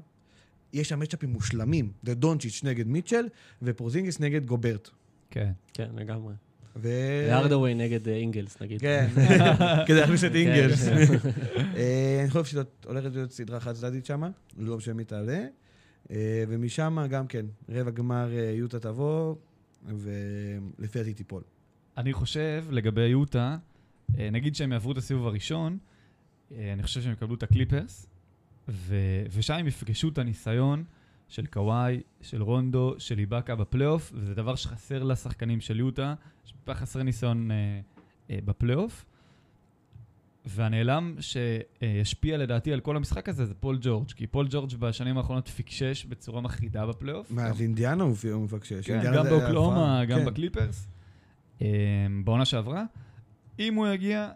יש 0.73 0.89
שם 0.89 0.99
מצ'אפים 0.99 1.29
מושלמים. 1.29 1.91
זה 2.03 2.15
דונצ'יץ' 2.15 2.63
נגד 2.63 2.87
מיטשל, 2.87 3.25
ופורזינגיס 3.61 4.19
נגד 4.19 4.45
גוברט. 4.45 4.89
כן. 5.29 5.51
כן, 5.73 5.89
לגמרי. 5.95 6.33
ו... 6.75 6.89
והרדווי 7.27 7.73
נגד 7.73 8.07
אה, 8.07 8.13
אינגלס, 8.13 8.61
נגיד. 8.61 8.81
כן, 8.81 9.07
כדי 9.87 9.99
להכניס 9.99 10.23
את 10.23 10.31
כן, 10.31 10.37
אינגלס. 10.37 10.87
אה, 11.77 12.19
אני 12.21 12.29
חושב 12.29 12.45
שזאת 12.45 12.85
הולכת 12.85 13.11
להיות 13.13 13.31
סדרה 13.31 13.59
חד 13.59 13.73
צדדית 13.73 14.05
שמה, 14.05 14.29
לא 14.57 14.77
משנה 14.77 14.93
מי 14.93 15.03
תעלה. 15.03 15.45
אה, 16.11 16.43
ומשם 16.47 16.97
גם 17.09 17.27
כן, 17.27 17.45
רבע 17.69 17.91
גמר 17.91 18.29
יוטה 18.53 18.79
תבוא, 18.79 19.35
ולפי 19.85 20.99
דעתי 20.99 21.13
תיפול. 21.13 21.43
אני 21.97 22.13
חושב, 22.13 22.65
לגבי 22.69 23.07
יוטה, 23.07 23.57
נגיד 24.17 24.55
שהם 24.55 24.71
יעברו 24.71 24.91
את 24.91 24.97
הסיבוב 24.97 25.27
הראשון, 25.27 25.77
אני 26.51 26.83
חושב 26.83 27.01
שהם 27.01 27.13
יקבלו 27.13 27.35
את 27.35 27.43
הקליפרס, 27.43 28.07
ו- 28.67 29.23
ושם 29.31 29.53
הם 29.53 29.67
יפגשו 29.67 30.09
את 30.09 30.17
הניסיון 30.17 30.83
של 31.27 31.45
קוואי, 31.45 32.01
של 32.21 32.43
רונדו, 32.43 32.95
של 32.97 33.19
איבאקה 33.19 33.55
בפלייאוף, 33.55 34.11
וזה 34.15 34.35
דבר 34.35 34.55
שחסר 34.55 35.03
לשחקנים 35.03 35.61
של 35.61 35.79
יוטה, 35.79 36.13
שטיפה 36.45 36.73
חסר 36.73 37.03
ניסיון 37.03 37.51
אה, 37.51 37.55
אה, 38.29 38.39
בפלייאוף. 38.45 39.05
והנעלם 40.45 41.15
שישפיע 41.19 42.37
לדעתי 42.37 42.73
על 42.73 42.79
כל 42.79 42.95
המשחק 42.95 43.29
הזה 43.29 43.45
זה 43.45 43.53
פול 43.53 43.77
ג'ורג', 43.81 44.11
כי 44.11 44.27
פול 44.27 44.47
ג'ורג' 44.49 44.75
בשנים 44.79 45.17
האחרונות 45.17 45.47
פישש 45.47 46.05
בצורה 46.05 46.41
מחרידה 46.41 46.85
בפלייאוף. 46.85 47.31
מה, 47.31 47.45
אז 47.45 47.61
אינדיאנה 47.61 48.03
הוא 48.03 48.43
מפקשש. 48.43 48.87
כן, 48.87 49.01
גם 49.15 49.23
באוקלהומה. 49.23 50.05
גם 50.05 50.19
כן. 50.19 50.25
בקליפרס. 50.25 50.87
אמ, 51.61 51.67
בעונה 52.25 52.45
שעברה. 52.45 52.83
אם 53.59 53.73
הוא 53.73 53.87
יגיע, 53.87 54.29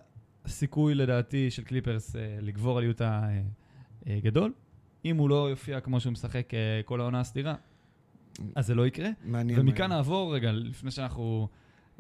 הסיכוי 0.46 0.96
לדעתי 0.96 1.52
של 1.52 1.64
קליפרס 1.64 2.16
אה, 2.16 2.38
לגבור 2.42 2.78
על 2.78 2.84
יוטה 2.84 3.20
אה, 3.24 3.30
אה, 3.30 3.42
גדול. 4.10 4.54
אם 5.06 5.18
הוא 5.18 5.30
לא 5.30 5.50
יופיע 5.50 5.80
כמו 5.80 6.00
שהוא 6.00 6.14
משחק 6.14 6.54
אה, 6.54 6.82
כל 6.86 7.02
העונה 7.02 7.20
הסדירה, 7.20 7.56
אז 8.56 8.68
זה 8.68 8.76
לא 8.76 8.88
יקרה. 8.88 9.10
מעניין. 9.26 9.60
ומכאן 9.60 9.80
מעניין. 9.80 9.98
נעבור 9.98 10.36
רגע, 10.36 10.52
לפני 10.52 10.92
שאנחנו 10.92 11.48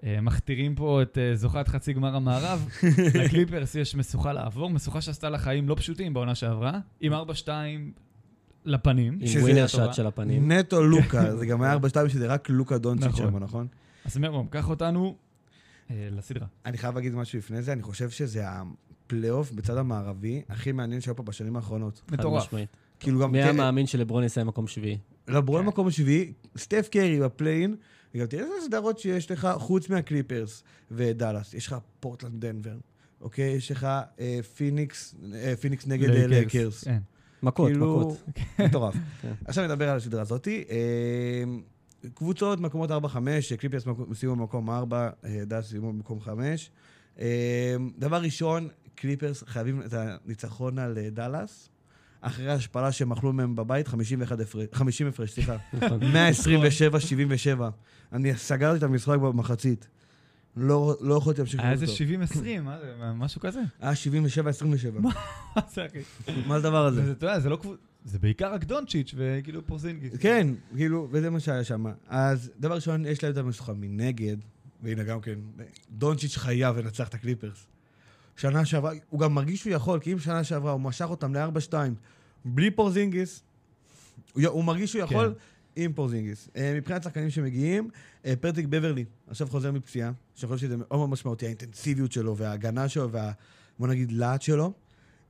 אה, 0.03 0.21
מכתירים 0.21 0.75
פה 0.75 1.01
את 1.01 1.17
אה, 1.17 1.35
זוכת 1.35 1.67
חצי 1.67 1.93
גמר 1.93 2.15
המערב, 2.15 2.69
לקליפרס 3.23 3.75
יש 3.75 3.95
משוכה 3.95 4.33
לעבור, 4.33 4.69
משוכה 4.69 5.01
שעשתה 5.01 5.29
לה 5.29 5.37
חיים 5.37 5.69
לא 5.69 5.75
פשוטים 5.75 6.13
בעונה 6.13 6.35
שעברה, 6.35 6.79
עם 7.01 7.13
4-2 7.13 7.47
לפנים. 8.65 9.13
עם 9.21 9.27
שזה 9.27 9.43
ווינר. 9.43 9.67
שאט 9.67 9.93
של 9.93 10.07
הפנים. 10.07 10.51
נטו 10.51 10.83
לוקה, 10.91 11.35
זה 11.35 11.45
גם 11.45 11.61
היה 11.61 11.75
4-2 11.75 12.09
שזה 12.09 12.27
רק 12.27 12.49
לוקה 12.49 12.77
דונצ'יץ' 12.77 13.07
נכון. 13.07 13.31
שם, 13.31 13.37
נכון? 13.37 13.67
אז 14.05 14.17
מירום, 14.17 14.47
קח 14.47 14.69
אותנו 14.69 15.15
אה, 15.91 16.07
לסדרה. 16.11 16.47
אני 16.65 16.77
חייב 16.77 16.95
להגיד 16.95 17.15
משהו 17.15 17.39
לפני 17.39 17.61
זה, 17.61 17.73
אני 17.73 17.81
חושב 17.81 18.09
שזה 18.09 18.45
הפלייאוף 19.07 19.51
בצד 19.51 19.77
המערבי 19.77 20.41
הכי 20.49 20.71
מעניין 20.71 21.01
שהיה 21.01 21.13
פה 21.13 21.23
בשנים 21.23 21.55
האחרונות. 21.55 22.01
מטורף. 22.11 22.53
כאילו 22.99 23.19
גם... 23.19 23.31
מי 23.31 23.43
היה 23.43 23.53
מאמין 23.53 23.87
שלברון 23.87 24.23
יסיים 24.23 24.47
מקום 24.47 24.67
שביעי? 24.67 24.97
לברון 25.27 25.61
כן. 25.61 25.67
מקום 25.67 25.87
השביעי, 25.87 26.33
סטף 26.57 26.89
קרי 26.91 27.19
ב 27.19 27.25
play-in, 27.25 27.75
וגם 28.15 28.25
תראה 28.27 28.43
איזה 28.43 28.65
סדרות 28.65 28.99
שיש 28.99 29.31
לך 29.31 29.47
חוץ 29.57 29.89
מהקליפרס 29.89 30.63
ודאלאס. 30.91 31.53
יש 31.53 31.67
לך 31.67 31.75
פורטלנד 31.99 32.45
דנבר, 32.45 32.77
אוקיי? 33.21 33.51
יש 33.51 33.71
לך 33.71 33.87
אה, 34.19 34.39
פיניקס, 34.55 35.15
אה, 35.33 35.53
פיניקס 35.55 35.87
נגד 35.87 36.09
אה, 36.09 36.27
לייקרס. 36.27 36.83
כן. 36.83 36.97
מכות, 37.43 37.71
כאילו, 37.71 37.99
מכות. 37.99 38.17
מטורף. 38.65 38.95
כן. 39.21 39.33
עכשיו 39.45 39.65
נדבר 39.65 39.89
על 39.89 39.97
הסדרה 39.97 40.21
הזאתי. 40.21 40.63
אה, 40.69 41.43
קבוצות, 42.13 42.59
מקומות 42.59 42.91
4-5, 42.91 42.93
קליפרס 43.57 43.83
סיימו 44.13 44.35
במקום 44.35 44.69
4, 44.69 45.09
אה, 45.25 45.41
דאלאס 45.45 45.69
סיימו 45.69 45.93
במקום 45.93 46.19
5. 46.19 46.71
אה, 47.19 47.75
דבר 47.97 48.21
ראשון, 48.21 48.67
קליפרס 48.97 49.43
חייבים 49.47 49.81
את 49.81 49.93
הניצחון 49.93 50.79
על 50.79 50.97
אה, 50.97 51.09
דאלאס. 51.09 51.69
אחרי 52.21 52.51
ההשפלה 52.51 52.91
שהם 52.91 53.11
אכלו 53.11 53.33
מהם 53.33 53.55
בבית, 53.55 53.87
51 53.87 54.39
הפרש, 54.39 54.65
50 54.73 55.07
הפרש, 55.07 55.31
סליחה. 55.31 55.57
נכון. 55.73 55.99
127-77. 56.01 57.61
אני 58.13 58.35
סגרתי 58.37 58.77
את 58.77 58.83
המשחק 58.83 59.17
במחצית. 59.17 59.87
לא 60.57 60.97
לא 61.01 61.15
יכולתי 61.15 61.41
להמשיך 61.41 61.59
היה 61.59 61.69
לראות 61.73 61.81
איזה 61.89 62.03
אותו. 62.03 62.33
70-20, 62.59 62.61
מה 62.61 62.79
זה, 62.79 62.93
מה- 62.99 63.13
משהו 63.13 63.41
כזה. 63.41 63.59
היה 63.79 63.91
77-27. 63.93 64.99
מה 64.99 65.11
זה, 65.73 65.85
אחי? 65.85 65.99
מה 66.47 66.55
הדבר 66.55 66.85
הזה? 66.85 67.05
זה, 67.05 67.11
אתה 67.11 67.25
יודע, 67.25 67.39
זה 67.39 67.49
לא 67.49 67.55
קבוצה, 67.55 67.81
זה 68.05 68.19
בעיקר 68.19 68.53
רק 68.53 68.63
דונצ'יץ' 68.63 69.13
וכאילו 69.17 69.67
פורזינגיס. 69.67 70.13
כן, 70.19 70.47
כאילו, 70.75 71.07
וזה 71.11 71.29
מה 71.29 71.39
שהיה 71.39 71.63
שם. 71.63 71.85
אז 72.07 72.51
דבר 72.59 72.75
ראשון, 72.75 73.05
יש 73.05 73.23
להם 73.23 73.33
את 73.33 73.37
המשחק 73.37 73.73
מנגד, 73.77 74.37
והנה 74.83 75.03
גם 75.03 75.21
כן, 75.21 75.39
דונצ'יץ' 75.91 76.37
חייב 76.37 76.77
לנצח 76.77 77.07
את 77.07 77.13
הקליפרס. 77.13 77.67
שנה 78.37 78.65
שעברה, 78.65 78.91
הוא 79.09 79.19
גם 79.19 79.33
מרגיש 79.33 79.59
שהוא 79.59 79.73
יכול, 79.73 79.99
כי 79.99 80.13
אם 80.13 80.19
שנה 80.19 80.43
שעברה 80.43 80.71
הוא 80.71 80.81
משך 80.81 81.05
אותם 81.09 81.35
ל-4-2 81.35 81.73
בלי 82.45 82.71
פורזינגיס, 82.71 83.43
הוא, 84.33 84.43
הוא 84.47 84.63
מרגיש 84.63 84.91
שהוא 84.91 85.03
יכול 85.03 85.33
עם 85.75 85.93
פורזינגיס. 85.93 86.49
אה, 86.55 86.73
מבחינת 86.77 87.03
שחקנים 87.03 87.29
שמגיעים, 87.29 87.89
אה, 88.25 88.33
פרטיק 88.41 88.65
בברלי, 88.65 89.05
עכשיו 89.27 89.47
חוזר 89.47 89.71
מפציעה, 89.71 90.11
שאני 90.35 90.51
חושב 90.51 90.67
שזה 90.67 90.77
מאוד 90.77 90.97
מאוד 90.97 91.09
משמעותי, 91.09 91.45
האינטנסיביות 91.45 92.11
שלו 92.11 92.37
וההגנה 92.37 92.89
שלו 92.89 93.11
וה... 93.11 93.31
בוא 93.79 93.87
נגיד 93.87 94.11
להט 94.11 94.41
שלו. 94.41 94.73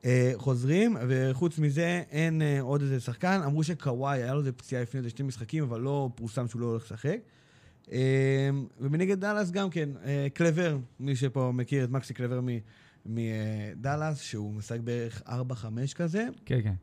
אה, 0.05 0.31
חוזרים, 0.35 0.97
וחוץ 1.07 1.59
מזה 1.59 2.03
אין 2.11 2.41
עוד 2.59 2.81
איזה 2.81 2.99
שחקן. 2.99 3.41
אמרו 3.45 3.63
שקוואי, 3.63 4.23
היה 4.23 4.33
לו 4.33 4.39
איזה 4.39 4.51
פציעה 4.51 4.81
לפני 4.81 4.97
איזה 4.97 5.09
שני 5.09 5.25
משחקים, 5.25 5.63
אבל 5.63 5.79
לא 5.81 6.09
פורסם 6.15 6.47
שהוא 6.47 6.61
לא 6.61 6.65
הולך 6.65 6.83
לשחק. 6.83 7.17
ומנגד 8.79 9.19
דאלאס 9.19 9.51
גם 9.51 9.69
כן, 9.69 9.89
קלבר, 10.33 10.77
מי 10.99 11.15
שפה 11.15 11.51
מכיר 11.53 11.83
את 11.83 11.89
מקסי 11.89 12.13
קלבר 12.13 12.41
מדאלאס, 13.05 14.21
שהוא 14.21 14.53
משחק 14.53 14.79
בערך 14.79 15.21
4-5 15.27 15.31
כזה. 15.95 16.27
כן, 16.45 16.59
כן. 16.63 16.73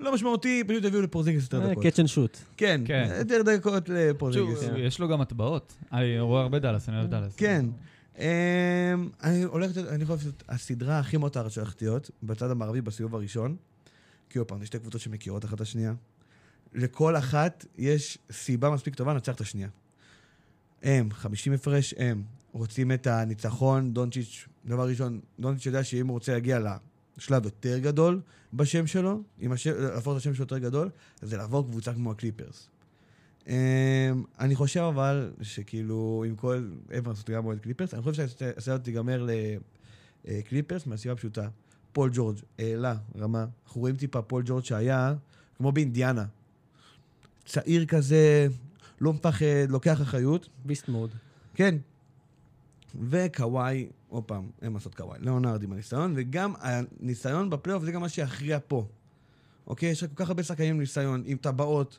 לא 0.00 0.14
משמעותי, 0.14 0.64
פשוט 0.68 0.84
הביאו 0.84 1.02
לפורזינגיס 1.02 1.42
יותר 1.42 1.62
אה, 1.62 1.70
דקות. 1.70 1.82
catch 1.82 2.00
and 2.00 2.08
shoot. 2.08 2.38
כן, 2.56 2.80
כן. 2.84 3.08
יותר 3.18 3.42
דקות. 3.42 3.86
כן. 3.86 4.74
יש 4.76 4.98
לו 4.98 5.08
גם 5.08 5.20
הטבעות. 5.20 5.72
אני 5.92 6.20
רואה 6.20 6.42
הרבה 6.42 6.58
דאלאס, 6.58 6.88
אני 6.88 6.96
אוהב 6.96 7.10
דאלאס. 7.10 7.36
כן. 7.36 7.66
אמ, 8.18 8.24
אני 9.22 9.42
הולך, 9.42 9.78
אני 9.78 10.04
חושב 10.04 10.18
שזאת 10.18 10.42
הסדרה 10.48 10.98
הכי 10.98 11.16
מותחת 11.16 11.50
שהולכת 11.50 11.82
להיות, 11.82 12.10
בצד 12.22 12.50
המערבי 12.50 12.80
בסיבוב 12.80 13.14
הראשון. 13.14 13.56
כי 14.30 14.38
עוד 14.38 14.48
פעם, 14.48 14.62
יש 14.62 14.68
שתי 14.68 14.78
קבוצות 14.78 15.00
שמכירות 15.00 15.44
אחת 15.44 15.54
את 15.54 15.60
השנייה. 15.60 15.92
לכל 16.74 17.16
אחת 17.16 17.66
יש 17.78 18.18
סיבה 18.32 18.70
מספיק 18.70 18.94
טובה 18.94 19.14
לנצח 19.14 19.34
את 19.34 19.40
השנייה. 19.40 19.68
הם, 20.82 21.10
50 21.12 21.52
הפרש, 21.52 21.94
הם 21.98 22.22
רוצים 22.52 22.92
את 22.92 23.06
הניצחון. 23.06 23.94
דונצ'יץ', 23.94 24.46
דבר 24.66 24.88
ראשון, 24.88 25.20
דונצ'יץ' 25.40 25.66
יודע 25.66 25.84
שאם 25.84 26.06
הוא 26.06 26.14
רוצה 26.14 26.32
להגיע 26.32 26.58
לשלב 27.18 27.44
יותר 27.44 27.78
גדול 27.78 28.20
בשם 28.54 28.86
שלו, 28.86 29.22
אם 29.42 29.52
השם, 29.52 29.72
להפוך 29.78 30.12
את 30.12 30.18
השם 30.18 30.34
שלו 30.34 30.42
יותר 30.42 30.58
גדול, 30.58 30.90
זה 31.22 31.36
לעבור 31.36 31.64
קבוצה 31.66 31.94
כמו 31.94 32.10
הקליפרס. 32.10 32.68
Um, 33.46 33.50
אני 34.38 34.54
חושב 34.54 34.80
אבל 34.80 35.32
שכאילו, 35.42 36.24
עם 36.28 36.36
כל... 36.36 36.68
איפה 36.90 37.10
לעשות 37.10 37.30
גם 37.30 37.46
אוהד 37.46 37.58
קליפרס, 37.58 37.94
אני 37.94 38.02
חושב 38.02 38.28
שהסרט 38.28 38.84
תיגמר 38.84 39.26
לקליפרס 40.24 40.86
מהסיבה 40.86 41.12
הפשוטה. 41.12 41.48
פול 41.92 42.10
ג'ורג' 42.12 42.38
העלה 42.58 42.94
רמה. 43.18 43.46
אנחנו 43.66 43.80
רואים 43.80 43.96
טיפה 43.96 44.22
פול 44.22 44.42
ג'ורג' 44.46 44.64
שהיה 44.64 45.14
כמו 45.56 45.72
באינדיאנה. 45.72 46.24
צעיר 47.44 47.86
כזה, 47.86 48.48
לא 49.00 49.12
מפחד, 49.12 49.44
לוקח 49.68 50.02
אחריות. 50.02 50.48
beast 50.64 50.88
mode. 50.88 51.10
כן. 51.54 51.76
וקוואי, 53.10 53.86
עוד 54.10 54.24
פעם, 54.24 54.50
אין 54.62 54.72
מה 54.72 54.78
לעשות 54.78 54.94
קוואי, 54.94 55.18
ליאונרד 55.20 55.62
עם 55.62 55.72
הניסיון, 55.72 56.12
וגם 56.16 56.54
הניסיון 56.60 57.50
בפלייאוף 57.50 57.84
זה 57.84 57.92
גם 57.92 58.00
מה 58.00 58.08
שיכריע 58.08 58.58
פה. 58.68 58.86
אוקיי? 59.66 59.88
יש 59.88 60.02
לך 60.02 60.10
כל 60.14 60.24
כך 60.24 60.28
הרבה 60.28 60.42
שחקנים 60.42 60.74
עם 60.74 60.80
ניסיון, 60.80 61.22
עם 61.26 61.36
טבעות, 61.36 61.98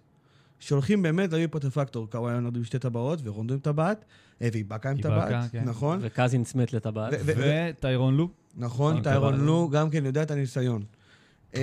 שהולכים 0.59 1.01
באמת 1.01 1.31
להביא 1.31 1.47
פה 1.51 1.57
את 1.57 1.65
הפקטור. 1.65 2.09
קוואי 2.09 2.31
ליאונרד 2.31 2.55
עם 2.55 2.63
שתי 2.63 2.79
טבעות, 2.79 3.19
ורונדו 3.23 3.53
עם 3.53 3.59
טבעת, 3.59 4.05
אה, 4.41 4.49
ואיבאקה 4.53 4.89
עם 4.89 5.01
טבעת, 5.01 5.51
כן. 5.51 5.63
נכון? 5.63 5.99
וקזינס 6.01 6.55
מת 6.55 6.73
לטבעת. 6.73 7.13
וטיירון 7.25 8.15
לו. 8.15 8.29
נכון, 8.57 8.97
עם 8.97 9.03
טיירון. 9.03 9.45
לו 9.45 9.69
גם 9.69 9.89
כן 9.89 10.05
יודע 10.05 10.23
את 10.23 10.31
הניסיון. 10.31 10.83
אמ, 11.55 11.59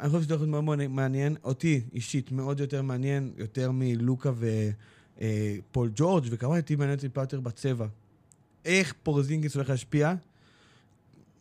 אני 0.00 0.08
חושב 0.08 0.22
שזה 0.22 0.34
הולך 0.34 0.48
להיות 0.48 0.64
מאוד 0.64 0.86
מעניין. 0.86 1.36
אותי, 1.44 1.80
אישית, 1.92 2.32
מאוד 2.32 2.60
יותר 2.60 2.82
מעניין, 2.82 3.32
יותר 3.36 3.70
מלוקה 3.72 4.30
ופול 5.18 5.90
ג'ורג', 5.94 6.24
וכמובן 6.30 6.58
אותי 6.58 6.76
מעניין 6.76 6.98
טיפה 6.98 7.20
יותר 7.20 7.40
בצבע. 7.40 7.86
איך 8.68 8.94
פורזינגיס 9.02 9.54
הולך 9.54 9.70
להשפיע 9.70 10.14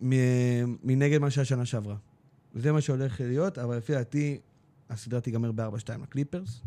מנגד 0.02 1.18
מה 1.18 1.30
שהיה 1.30 1.46
שנה 1.46 1.66
שעברה. 1.66 1.96
זה 2.56 2.72
מה 2.72 2.82
שהולך 2.82 3.22
להיות, 3.22 3.58
אבל 3.58 3.78
לפי 3.78 3.94
דעתי, 3.94 4.40
הסדרה 4.90 5.22
תיגמר 5.22 5.52
ב-4-2 5.52 5.90
לקליפרס, 6.04 6.62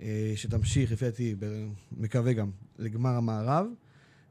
אה, 0.00 0.32
שתמשיך, 0.36 0.92
לפי 0.92 1.04
דעתי, 1.04 1.34
מקווה 1.92 2.32
גם, 2.32 2.50
לגמר 2.78 3.10
המערב, 3.10 3.66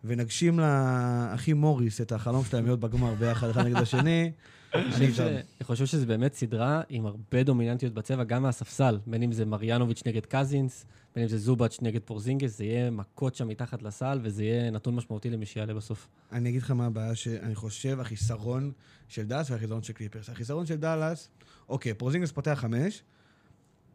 ונגשים 0.03 0.59
לאחי 0.59 1.53
מוריס 1.53 2.01
את 2.01 2.11
החלום 2.11 2.45
שלהם 2.45 2.65
להיות 2.65 2.79
בגמר 2.79 3.13
ביחד 3.13 3.49
אחד 3.49 3.65
נגד 3.65 3.75
השני. 3.75 4.31
אני 4.77 5.63
חושב 5.63 5.85
שזה 5.85 6.05
באמת 6.05 6.33
סדרה 6.33 6.81
עם 6.89 7.05
הרבה 7.05 7.43
דומיננטיות 7.43 7.93
בצבע, 7.93 8.23
גם 8.23 8.43
מהספסל, 8.43 8.99
בין 9.07 9.23
אם 9.23 9.31
זה 9.31 9.45
מריאנוביץ' 9.45 10.03
נגד 10.05 10.25
קזינס, 10.25 10.85
בין 11.15 11.23
אם 11.23 11.29
זה 11.29 11.37
זובאץ' 11.37 11.81
נגד 11.81 12.01
פורזינגיס, 12.05 12.57
זה 12.57 12.63
יהיה 12.63 12.89
מכות 12.89 13.35
שם 13.35 13.47
מתחת 13.47 13.81
לסל, 13.81 14.19
וזה 14.23 14.43
יהיה 14.43 14.71
נתון 14.71 14.95
משמעותי 14.95 15.29
למי 15.29 15.45
שיעלה 15.45 15.73
בסוף. 15.73 16.07
אני 16.31 16.49
אגיד 16.49 16.61
לך 16.61 16.71
מה 16.71 16.85
הבעיה 16.85 17.15
שאני 17.15 17.55
חושב, 17.55 17.99
החיסרון 17.99 18.71
של 19.07 19.23
דאלאס 19.23 19.51
והחיסרון 19.51 19.83
של 19.83 19.93
קליפרס. 19.93 20.29
החיסרון 20.29 20.65
של 20.65 20.75
דאלאס, 20.75 21.29
אוקיי, 21.69 21.93
פורזינגיס 21.93 22.31
פותח 22.31 22.57
חמש, 22.61 23.03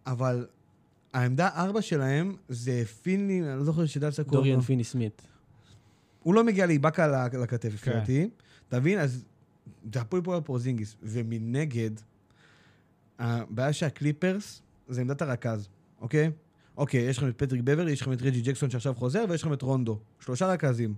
אבל 0.06 0.46
העמדה 1.12 1.48
ארבע 1.48 1.82
שלהם 1.82 2.36
זה 2.48 2.82
פינלי, 3.02 3.40
אני 3.40 3.58
לא 3.58 3.64
זוכר 3.64 3.86
שדאלאס 3.86 4.20
קוראים 4.20 4.32
דוריאן 4.32 4.56
לו. 4.56 4.62
פיני 4.62 4.84
סמית'. 4.84 5.22
הוא 6.22 6.34
לא 6.34 6.44
מגיע 6.44 6.66
לאיבאקה 6.66 7.28
לכתף, 7.42 7.74
לפי 7.74 7.90
כן. 7.90 7.92
דעתי. 7.92 8.28
אתה 8.68 8.80
מבין? 8.80 8.98
אז 8.98 9.24
זה 9.92 10.00
הפועל 10.00 10.22
פה 10.22 10.40
פורזינגיס. 10.44 10.96
ומנגד, 11.02 11.90
הבעיה 13.18 13.72
של 13.72 13.99
הקליפרס 13.99 14.62
זה 14.88 15.00
עמדת 15.00 15.22
הרכז, 15.22 15.68
אוקיי? 16.00 16.30
אוקיי, 16.76 17.00
יש 17.00 17.18
לכם 17.18 17.28
את 17.28 17.38
פטריק 17.38 17.62
בברלי, 17.62 17.92
יש 17.92 18.02
לכם 18.02 18.12
את 18.12 18.22
רג'י 18.22 18.40
ג'קסון 18.40 18.70
שעכשיו 18.70 18.94
חוזר, 18.94 19.24
ויש 19.28 19.42
לכם 19.42 19.52
את 19.52 19.62
רונדו. 19.62 19.98
שלושה 20.20 20.46
רכזים. 20.46 20.94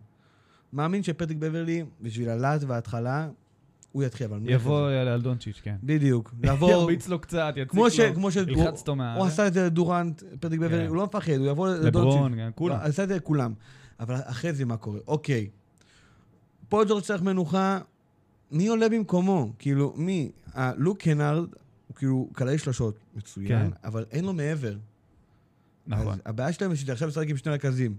מאמין 0.73 1.03
שפטריק 1.03 1.39
בברלי, 1.39 1.85
בשביל 2.01 2.29
הלהט 2.29 2.65
וההתחלה, 2.67 3.29
הוא 3.93 4.03
יתחיל, 4.03 4.27
אבל 4.27 4.41
יבוא 4.45 4.91
על 4.91 5.21
דונצ'יץ', 5.21 5.61
כן. 5.63 5.77
בדיוק. 5.83 6.35
לעבור... 6.43 6.71
ירביץ 6.71 7.09
לו 7.09 7.19
קצת, 7.19 7.55
יציק. 7.57 7.75
לו, 7.75 8.15
כמו 8.15 8.31
ש... 8.31 8.37
ילחץ 8.37 8.81
אותו 8.81 8.97
מה... 8.97 9.15
הוא 9.15 9.27
עשה 9.27 9.47
את 9.47 9.55
זה 9.55 9.67
לדורנט, 9.67 10.23
פטריק 10.41 10.61
בברלי, 10.61 10.83
כן. 10.83 10.89
הוא 10.89 10.97
לא 10.97 11.05
מפחד, 11.05 11.33
הוא 11.33 11.47
יבוא 11.47 11.69
לדונצ'יץ'. 11.69 11.95
לברון, 11.95 12.35
כן, 12.35 12.51
כולם. 12.55 12.79
עשה 12.81 13.03
את 13.03 13.09
זה 13.09 13.17
לכולם. 13.17 13.55
אבל 14.01 14.15
אחרי 14.25 14.53
זה 14.53 14.65
מה 14.65 14.77
קורה? 14.77 14.99
אוקיי. 15.07 15.49
פול 16.69 16.85
ג'ורג' 16.89 17.03
צריך 17.03 17.23
מנוחה, 17.23 17.79
מי 18.51 18.69
עולה 18.69 18.89
במקומו? 18.89 19.53
כאילו, 19.59 19.95
מי? 19.97 20.31
אה, 20.57 20.73
לוק 20.77 20.99
קנארד, 20.99 21.49
הוא 21.89 21.97
כאילו 21.97 22.29
קלעי 22.33 22.59
שלושות, 22.59 22.99
מצוין, 23.17 23.49
כן. 23.49 23.71
אבל 23.85 24.05
אין 24.11 24.25
לו 24.25 24.33
מעבר. 24.33 24.77
נכון. 25.87 26.19
הבעיה 26.27 26.53
שלהם 26.53 26.71
היא 26.71 26.79
שזה 26.79 26.93
עכשיו 26.93 27.09
לשחק 27.09 27.29
עם 27.29 27.37
שני 27.37 27.53
רכזים. 27.53 27.97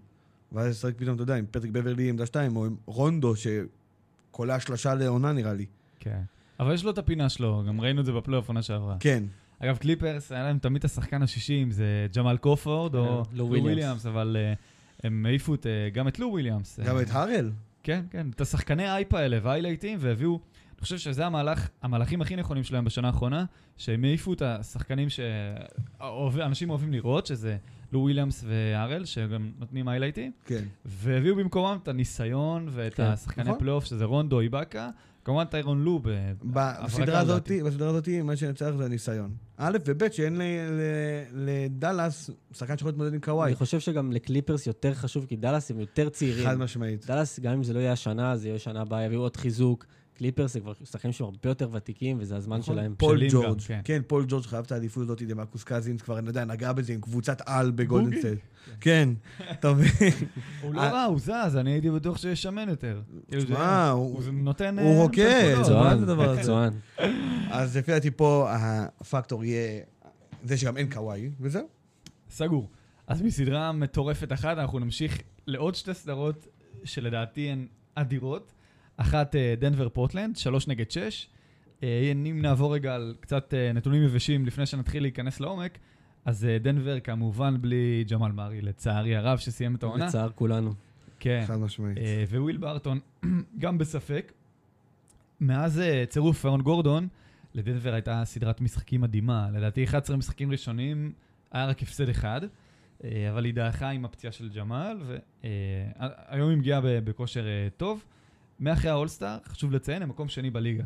ואז 0.52 0.70
לשחק 0.70 0.94
פתאום, 0.98 1.16
אתה 1.16 1.24
יודע, 1.24 1.36
עם 1.36 1.46
פטריק 1.52 1.72
בברלי 1.72 2.10
עמדה 2.10 2.26
שתיים, 2.26 2.56
או 2.56 2.66
עם 2.66 2.76
רונדו, 2.86 3.34
שקולע 3.36 4.60
שלושה 4.60 4.96
לעונה 4.96 5.32
נראה 5.32 5.54
לי. 5.54 5.66
כן. 6.00 6.22
אבל 6.60 6.74
יש 6.74 6.84
לו 6.84 6.92
את 6.92 6.98
הפינה 6.98 7.30
שלו, 7.30 7.64
גם 7.68 7.82
ראינו 7.82 8.02
את 8.02 8.06
זה 8.06 8.12
בפלייאוף 8.12 8.48
עונה 8.48 8.62
שעברה. 8.62 8.98
כן. 9.00 9.24
אגב, 9.60 9.78
קליפרס, 9.78 10.32
היה 10.32 10.44
להם 10.44 10.60
תמיד 10.60 10.80
את 10.80 10.86
השחקן 10.86 11.22
השישי, 11.22 11.64
אם 11.64 11.72
זה 11.72 12.08
ג'מאל 12.16 12.38
קרופורד 12.38 12.96
או 12.96 13.24
כן, 13.26 13.38
לו 13.38 13.48
וויליאמס. 13.48 14.06
אבל 14.06 14.38
אה, 14.40 14.54
הם 15.04 15.26
העיפו 15.26 15.54
אה, 15.54 15.90
גם 15.94 16.08
את 16.08 16.20
לו 16.20 16.28
וויליאמס. 16.28 16.80
גם 16.80 17.00
את 17.00 17.10
הארל. 17.10 17.52
כן, 17.86 18.06
כן, 18.12 18.28
את 18.30 18.42
השחקני 18.42 18.86
האייפ 18.86 19.14
האלה 19.14 19.40
וה 19.42 19.49
highlight־ים, 19.49 19.98
והביאו 20.02 20.40
אני 20.74 20.82
חושב 20.82 20.98
שזה 20.98 21.26
המהלך, 21.26 21.70
המהלכים 21.82 22.22
הכי 22.22 22.36
נכונים 22.36 22.64
שלהם 22.64 22.86
בשנה 22.86 23.08
האחרונה, 23.08 23.46
שהם 23.78 24.04
העיפו 24.04 24.34
את 24.34 24.42
השחקנים 24.42 25.08
שאנשים 25.10 26.70
אוהבים 26.70 26.94
לראות, 26.94 27.26
שזה 27.26 27.58
לו 27.92 28.00
וויליאמס 28.00 28.44
והארל, 28.48 29.06
שגם 29.06 29.52
נותנים 29.60 29.88
highlight־ים, 29.88 30.32
כן. 30.46 30.64
והביאו 30.86 31.36
במקומם 31.36 31.78
את 31.84 31.88
הניסיון 31.88 32.68
ואת 32.72 32.94
כן, 32.94 33.04
השחקני 33.04 33.44
נכון. 33.44 33.60
פלייאוף, 33.60 33.86
שזה 33.86 34.06
רונדו, 34.06 34.40
איבאקה, 34.40 34.90
כמובן 35.26 35.46
טיירון 35.46 35.84
לו, 35.84 36.00
ב- 36.04 36.32
בסדרה 36.54 37.20
הזאת. 37.20 37.52
בסדרה 37.66 37.90
הזאת, 37.90 38.10
מה 38.24 38.36
שנצטרך 38.36 38.76
זה 38.76 38.86
הניסיון. 38.86 39.32
א', 39.58 39.78
וב', 39.86 40.12
שאין 40.12 40.42
לדאלאס 41.34 42.30
שחקן 42.54 42.78
שיכול 42.78 42.92
להתמודד 42.92 43.14
עם 43.14 43.20
קוואי. 43.20 43.48
אני 43.48 43.56
חושב 43.56 43.80
שגם 43.80 44.12
לקליפרס 44.12 44.68
יותר 44.68 44.94
חשוב, 44.94 45.26
כי 45.26 45.36
דאלאס 45.36 45.72
הם 45.72 45.80
יותר 45.80 46.10
צעירים. 46.10 46.46
חד 46.46 46.58
משמעית. 46.58 47.06
דאלאס, 47.06 47.40
גם 47.40 47.54
אם 47.54 47.64
זה 47.64 47.74
לא 47.74 47.80
יהיה 47.80 47.92
השנה, 47.92 48.38
זה 48.38 48.48
יהיה 48.48 48.60
שנה 48.60 48.82
הבאה, 48.82 49.06
יביאו 49.06 49.22
עוד 49.22 49.38
חיזוק. 49.38 49.86
קליפרס 50.18 50.54
זה 50.54 50.60
כבר 50.60 50.74
שחקנים 50.86 51.14
שהם 51.14 51.26
הרבה 51.28 51.50
יותר 51.50 51.70
ותיקים, 51.72 52.18
וזה 52.20 52.36
הזמן 52.36 52.58
נכון. 52.58 52.76
שלהם. 52.76 52.96
פול 52.98 53.16
בשלים 53.16 53.32
ג'ורג', 53.32 53.48
גם, 53.58 53.60
כן. 53.68 53.82
כן, 53.84 54.02
פול 54.08 54.26
ג'ורג' 54.28 54.44
חייב 54.46 54.66
את 54.66 54.72
האליפות 54.72 55.04
הזאת, 55.04 55.22
דמרקוס 55.22 55.64
קזינס 55.64 56.02
כבר, 56.02 56.20
אני 56.20 56.28
יודע, 56.28 56.46
נגע 56.46 56.74
בזה 56.74 56.94
עם 56.94 57.02
קבוצת 57.02 57.42
על 57.46 57.72
בגולדן 57.72 58.06
בוגי. 58.06 58.20
סטייט. 58.20 58.40
כן, 58.82 59.10
אתה 59.52 59.74
מבין? 59.74 59.90
הוא 60.62 60.74
לא 60.74 60.82
רע, 60.82 61.04
הוא 61.04 61.20
זז, 61.20 61.56
אני 61.58 61.72
הייתי 61.72 61.90
בטוח 61.92 62.18
שישמן 62.18 62.70
יותר. 62.70 63.02
כאילו, 63.28 63.42
זה- 63.42 63.48
שמע, 63.48 63.90
הוא. 63.90 64.24
נותן... 64.34 64.80
הוא 64.80 64.96
אה, 64.98 65.02
רוקד, 65.02 65.56
מקצוען? 65.60 66.00
מקצוען. 66.38 66.74
אז 67.52 67.78
לפי 67.78 67.92
דעתי 67.92 68.12
פה 68.12 68.48
הפקטור 68.52 69.44
יהיה 69.46 69.82
זה 70.44 70.58
שגם 70.58 70.78
אין 70.78 70.90
קוואי, 70.94 71.30
וזהו. 71.40 71.68
סגור. 72.30 72.70
אז 73.08 73.22
מסדרה 73.22 73.72
מטורפת 73.72 74.34
אחת, 74.34 74.58
אנחנו 74.58 74.80
נמשיך 74.80 75.18
לעוד 75.48 75.76
שתי 75.76 75.94
סדרות 75.94 76.48
שלדעתי 76.84 77.42
הן 77.50 77.68
אדירות. 77.96 78.52
אחת 78.98 79.36
אה, 79.36 79.54
דנבר 79.60 79.90
פורטלנד, 79.90 80.36
שלוש 80.36 80.68
נגד 80.68 80.92
שש. 80.92 81.28
אה, 81.84 82.12
אם 82.12 82.42
נעבור 82.42 82.74
רגע 82.74 82.96
על 82.96 83.16
קצת 83.20 83.54
אה, 83.54 83.74
נתונים 83.74 84.04
יבשים 84.04 84.46
לפני 84.46 84.66
שנתחיל 84.66 85.04
להיכנס 85.04 85.40
לעומק, 85.40 85.78
אז 86.26 86.48
דנבר 86.62 87.00
כמובן 87.00 87.62
בלי 87.62 88.06
ג'מאל 88.12 88.32
מארי, 88.32 88.62
לצערי 88.62 89.16
הרב, 89.16 89.38
שסיים 89.38 89.76
את 89.76 89.84
העונה. 89.84 90.06
לצער 90.06 90.30
כולנו. 90.36 90.74
כן. 91.20 91.44
חד 91.48 91.60
משמעית. 91.60 91.98
וויל 92.32 92.58
בארטון 92.58 93.00
גם 93.60 93.78
בספק. 93.78 94.32
מאז 95.42 95.82
צירוף 96.10 96.46
אהרון 96.46 96.62
גורדון, 96.62 97.08
לדנבר 97.54 97.94
הייתה 97.94 98.22
סדרת 98.26 98.62
משחקים 98.62 99.02
מדהימה. 99.02 99.48
לדעתי 99.54 99.84
11 99.84 100.18
משחקים 100.18 100.52
ראשונים, 100.52 101.12
היה 101.52 101.66
רק 101.66 101.82
הפסד 101.82 102.10
אחד, 102.10 102.42
אבל 103.04 103.46
היא 103.46 103.54
דעכה 103.54 103.90
עם 103.90 104.06
הפציעה 104.06 104.34
של 104.34 104.50
ג'מאל, 104.50 104.98
והיום 105.04 106.50
היא 106.50 106.58
מגיעה 106.58 106.82
ב- 106.82 106.88
בכושר 106.88 107.46
טוב. 107.78 108.06
מאחרי 108.60 108.92
האולסטאר, 108.92 109.38
חשוב 109.46 109.72
לציין, 109.72 110.02
הם 110.02 110.10
מקום 110.10 110.30
שני 110.30 110.50
בליגה, 110.50 110.84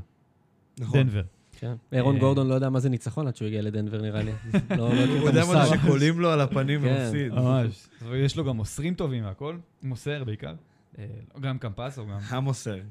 נכון. 0.80 1.00
דנבר. 1.00 1.24
כן. 1.60 1.74
אירון 1.92 2.16
אה, 2.16 2.20
גורדון 2.20 2.48
לא 2.48 2.54
יודע 2.54 2.70
מה 2.70 2.80
זה 2.80 2.90
ניצחון 2.90 3.28
עד 3.28 3.36
שהוא 3.36 3.48
הגיע 3.48 3.62
לדנבר, 3.62 4.02
נראה 4.02 4.24
לי. 4.24 4.32
לא 4.70 4.78
לא 4.78 5.06
הוא 5.20 5.28
יודע 5.28 5.46
מה 5.46 5.66
זה. 5.66 5.78
שקולים 5.78 6.20
לו 6.20 6.30
על 6.30 6.42
הפנים 6.42 6.82
כן. 6.82 6.88
ומפסיד. 6.88 7.34
ממש. 7.34 7.88
ויש 8.10 8.38
לו 8.38 8.46
גם 8.46 8.58
מוסרים 8.58 8.94
טובים 8.94 9.26
והכל, 9.26 9.58
מוסר 9.84 10.24
בעיקר. 10.24 10.54
אה, 11.00 11.06
גם 11.42 11.58
קמפס 11.58 12.00
או 12.00 12.08
גם... 12.08 12.18
המוסר. 12.28 12.76
כן. 12.76 12.84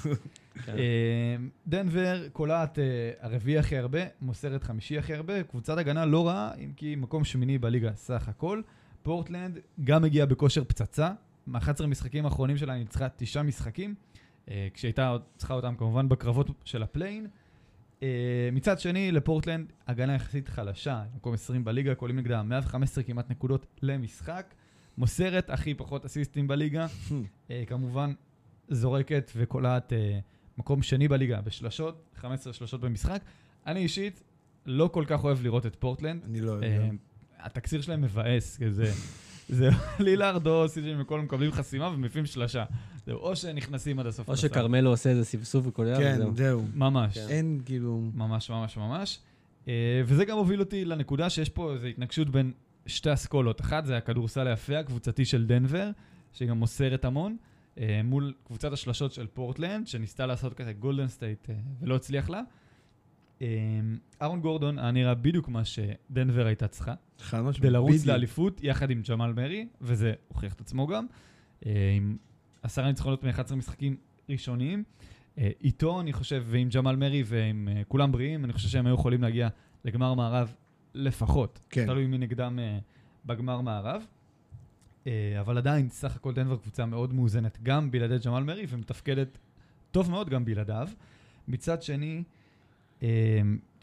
כאילו. 0.00 0.16
כן. 0.64 0.72
אה, 0.78 1.36
דנבר 1.66 2.28
קולעת 2.28 2.78
הרביעי 3.20 3.58
הכי 3.58 3.78
הרבה, 3.78 4.00
מוסרת 4.20 4.64
חמישי 4.64 4.98
הכי 4.98 5.14
הרבה, 5.14 5.42
קבוצת 5.42 5.78
הגנה 5.78 6.06
לא 6.06 6.28
רעה, 6.28 6.54
אם 6.54 6.72
כי 6.76 6.96
מקום 6.96 7.24
שמיני 7.24 7.58
בליגה 7.58 7.90
סך 7.94 8.28
הכל. 8.28 8.62
פורטלנד 9.02 9.58
גם 9.84 10.04
הגיעה 10.04 10.26
בכושר 10.26 10.64
פצצה, 10.64 11.10
מ-11 11.46 11.86
משחקים 11.86 12.24
האחרונים 12.24 12.56
שלה 12.56 12.74
ניצחה 12.74 13.06
תשעה 13.16 13.42
משחקים, 13.42 13.94
כשהייתה 14.74 15.08
עוד- 15.08 15.22
צריכה 15.36 15.54
אותם 15.54 15.74
כמובן 15.78 16.08
בקרבות 16.08 16.50
של 16.64 16.82
ה 16.82 16.87
play-in. 16.87 17.26
אה, 18.02 18.08
מצד 18.52 18.80
שני, 18.80 19.12
לפורטלנד 19.12 19.72
הגנה 19.86 20.14
יחסית 20.14 20.48
חלשה, 20.48 21.02
מקום 21.16 21.34
20 21.34 21.64
בליגה, 21.64 21.94
קולעים 21.94 22.18
נגדה 22.18 22.42
115 22.42 23.04
כמעט 23.04 23.30
נקודות 23.30 23.66
למשחק. 23.82 24.54
מוסרת 24.98 25.50
הכי 25.50 25.74
פחות 25.74 26.04
אסיסטים 26.04 26.48
בליגה, 26.48 26.86
אה, 27.50 27.62
כמובן 27.66 28.12
זורקת 28.68 29.32
וקולעת 29.36 29.92
אה, 29.92 30.18
מקום 30.58 30.82
שני 30.82 31.08
בליגה 31.08 31.40
בשלשות, 31.40 32.10
15 32.14 32.52
שלשות 32.52 32.80
במשחק. 32.80 33.22
אני 33.66 33.80
אישית 33.80 34.22
לא 34.66 34.90
כל 34.92 35.04
כך 35.06 35.24
אוהב 35.24 35.42
לראות 35.42 35.66
את 35.66 35.76
פורטלנד. 35.76 36.24
אני 36.24 36.40
לא 36.40 36.52
יודע. 36.52 36.66
אה, 36.66 36.90
התקציר 37.38 37.80
שלהם 37.80 38.00
מבאס, 38.00 38.58
כזה. 38.64 38.92
זה 39.48 39.68
לילארד 40.04 40.46
או 40.46 40.68
סיג'י 40.68 40.94
מקולם 40.94 41.24
מקבלים 41.24 41.52
חסימה 41.52 41.88
ומעיפים 41.88 42.26
שלשה. 42.26 42.64
זהו, 43.06 43.18
או 43.18 43.36
שנכנסים 43.36 43.98
עד 43.98 44.06
הסוף. 44.06 44.28
או. 44.28 44.36
שכרמלו 44.36 44.90
עושה 44.90 45.10
איזה 45.10 45.24
סבסוב 45.24 45.66
וקולע, 45.66 45.98
כן, 45.98 46.14
וזהו. 46.14 46.34
זהו. 46.36 46.64
ממש. 46.74 47.18
כן. 47.18 47.26
אין 47.28 47.60
כאילו... 47.64 48.02
ממש 48.14 48.50
ממש 48.50 48.76
ממש. 48.76 49.18
אה, 49.68 50.02
וזה 50.04 50.24
גם 50.24 50.38
הוביל 50.38 50.60
אותי 50.60 50.84
לנקודה 50.84 51.30
שיש 51.30 51.48
פה 51.48 51.72
איזו 51.72 51.86
התנגשות 51.86 52.30
בין 52.30 52.52
שתי 52.86 53.12
אסכולות. 53.12 53.60
אחת 53.60 53.86
זה 53.86 53.96
הכדורסל 53.96 54.46
היפה, 54.46 54.78
הקבוצתי 54.78 55.24
של 55.24 55.46
דנבר, 55.46 55.90
שגם 56.32 56.58
מוסרת 56.58 57.04
המון, 57.04 57.36
אה, 57.78 58.00
מול 58.04 58.32
קבוצת 58.44 58.72
השלשות 58.72 59.12
של 59.12 59.26
פורטלנד, 59.26 59.86
שניסתה 59.86 60.26
לעשות 60.26 60.54
כזה 60.54 60.72
גולדן 60.72 61.08
סטייט 61.08 61.50
אה, 61.50 61.54
ולא 61.80 61.96
הצליח 61.96 62.30
לה. 62.30 62.42
אה, 63.42 63.46
אהרון 64.22 64.40
גורדון 64.40 64.78
היה 64.78 64.90
נראה 64.90 65.14
בדיוק 65.14 65.48
מה 65.48 65.62
שדנבר 65.64 66.46
הייתה 66.46 66.68
צריכה, 66.68 66.94
חד 67.18 67.40
משמעית. 67.40 67.56
כדי 67.56 67.70
לרוץ 67.70 67.90
בדיוק. 67.90 68.06
לאליפות 68.06 68.60
יחד 68.64 68.90
עם 68.90 69.02
ג'מאל 69.08 69.32
מרי, 69.32 69.68
וזה 69.80 70.12
הוכיח 70.28 70.52
את 70.52 70.60
עצמו 70.60 70.86
גם, 70.86 71.06
עם 71.96 72.16
עשרה 72.62 72.86
ניצחונות 72.88 73.24
מ-11 73.24 73.54
משחקים 73.54 73.96
ראשוניים. 74.28 74.84
אה, 75.38 75.50
איתו, 75.64 76.00
אני 76.00 76.12
חושב, 76.12 76.44
ועם 76.46 76.68
ג'מאל 76.68 76.96
מרי 76.96 77.22
ועם 77.26 77.68
אה, 77.72 77.82
כולם 77.88 78.12
בריאים, 78.12 78.44
אני 78.44 78.52
חושב 78.52 78.68
שהם 78.68 78.86
היו 78.86 78.94
יכולים 78.94 79.22
להגיע 79.22 79.48
לגמר 79.84 80.14
מערב 80.14 80.54
לפחות. 80.94 81.60
כן. 81.70 81.86
תלוי 81.86 82.06
מי 82.06 82.18
נגדם 82.18 82.58
אה, 82.58 82.78
בגמר 83.26 83.60
מערב. 83.60 84.02
אבל 85.40 85.58
עדיין, 85.58 85.88
סך 85.88 86.16
הכל 86.16 86.34
דנבר 86.34 86.56
קבוצה 86.56 86.86
מאוד 86.86 87.14
מאוזנת, 87.14 87.58
גם 87.62 87.90
בלעדי 87.90 88.16
ג'מאל 88.24 88.42
מרי, 88.42 88.66
ומתפקדת 88.68 89.38
טוב 89.90 90.10
מאוד 90.10 90.30
גם 90.30 90.44
בלעדיו. 90.44 90.88
מצד 91.48 91.82
שני, 91.82 92.22
אתה 92.98 93.06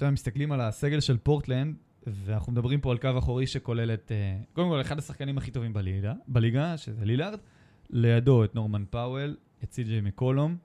יודע, 0.02 0.12
מסתכלים 0.12 0.52
על 0.52 0.62
הסגל 0.62 1.00
של 1.00 1.18
פורטלנד, 1.18 1.76
ואנחנו 2.08 2.52
מדברים 2.52 2.82
פה 2.82 2.92
על 2.92 2.98
קו 2.98 3.10
אחורי 3.18 3.48
שכולל 3.48 3.94
את, 3.94 4.12
קודם 4.54 4.70
כל, 4.70 4.82
אחד 4.82 5.00
השחקנים 5.00 5.38
הכי 5.38 5.52
טובים 5.52 5.74
בליגה, 5.74 6.14
בליגה 6.28 6.78
שזה 6.78 7.06
לילארד, 7.06 7.40
לידו 7.90 8.44
את 8.44 8.56
נורמן 8.56 8.84
פאוול, 8.90 9.38
את 9.64 9.72
סי.ג'יי 9.72 10.02
מקולום, 10.02 10.58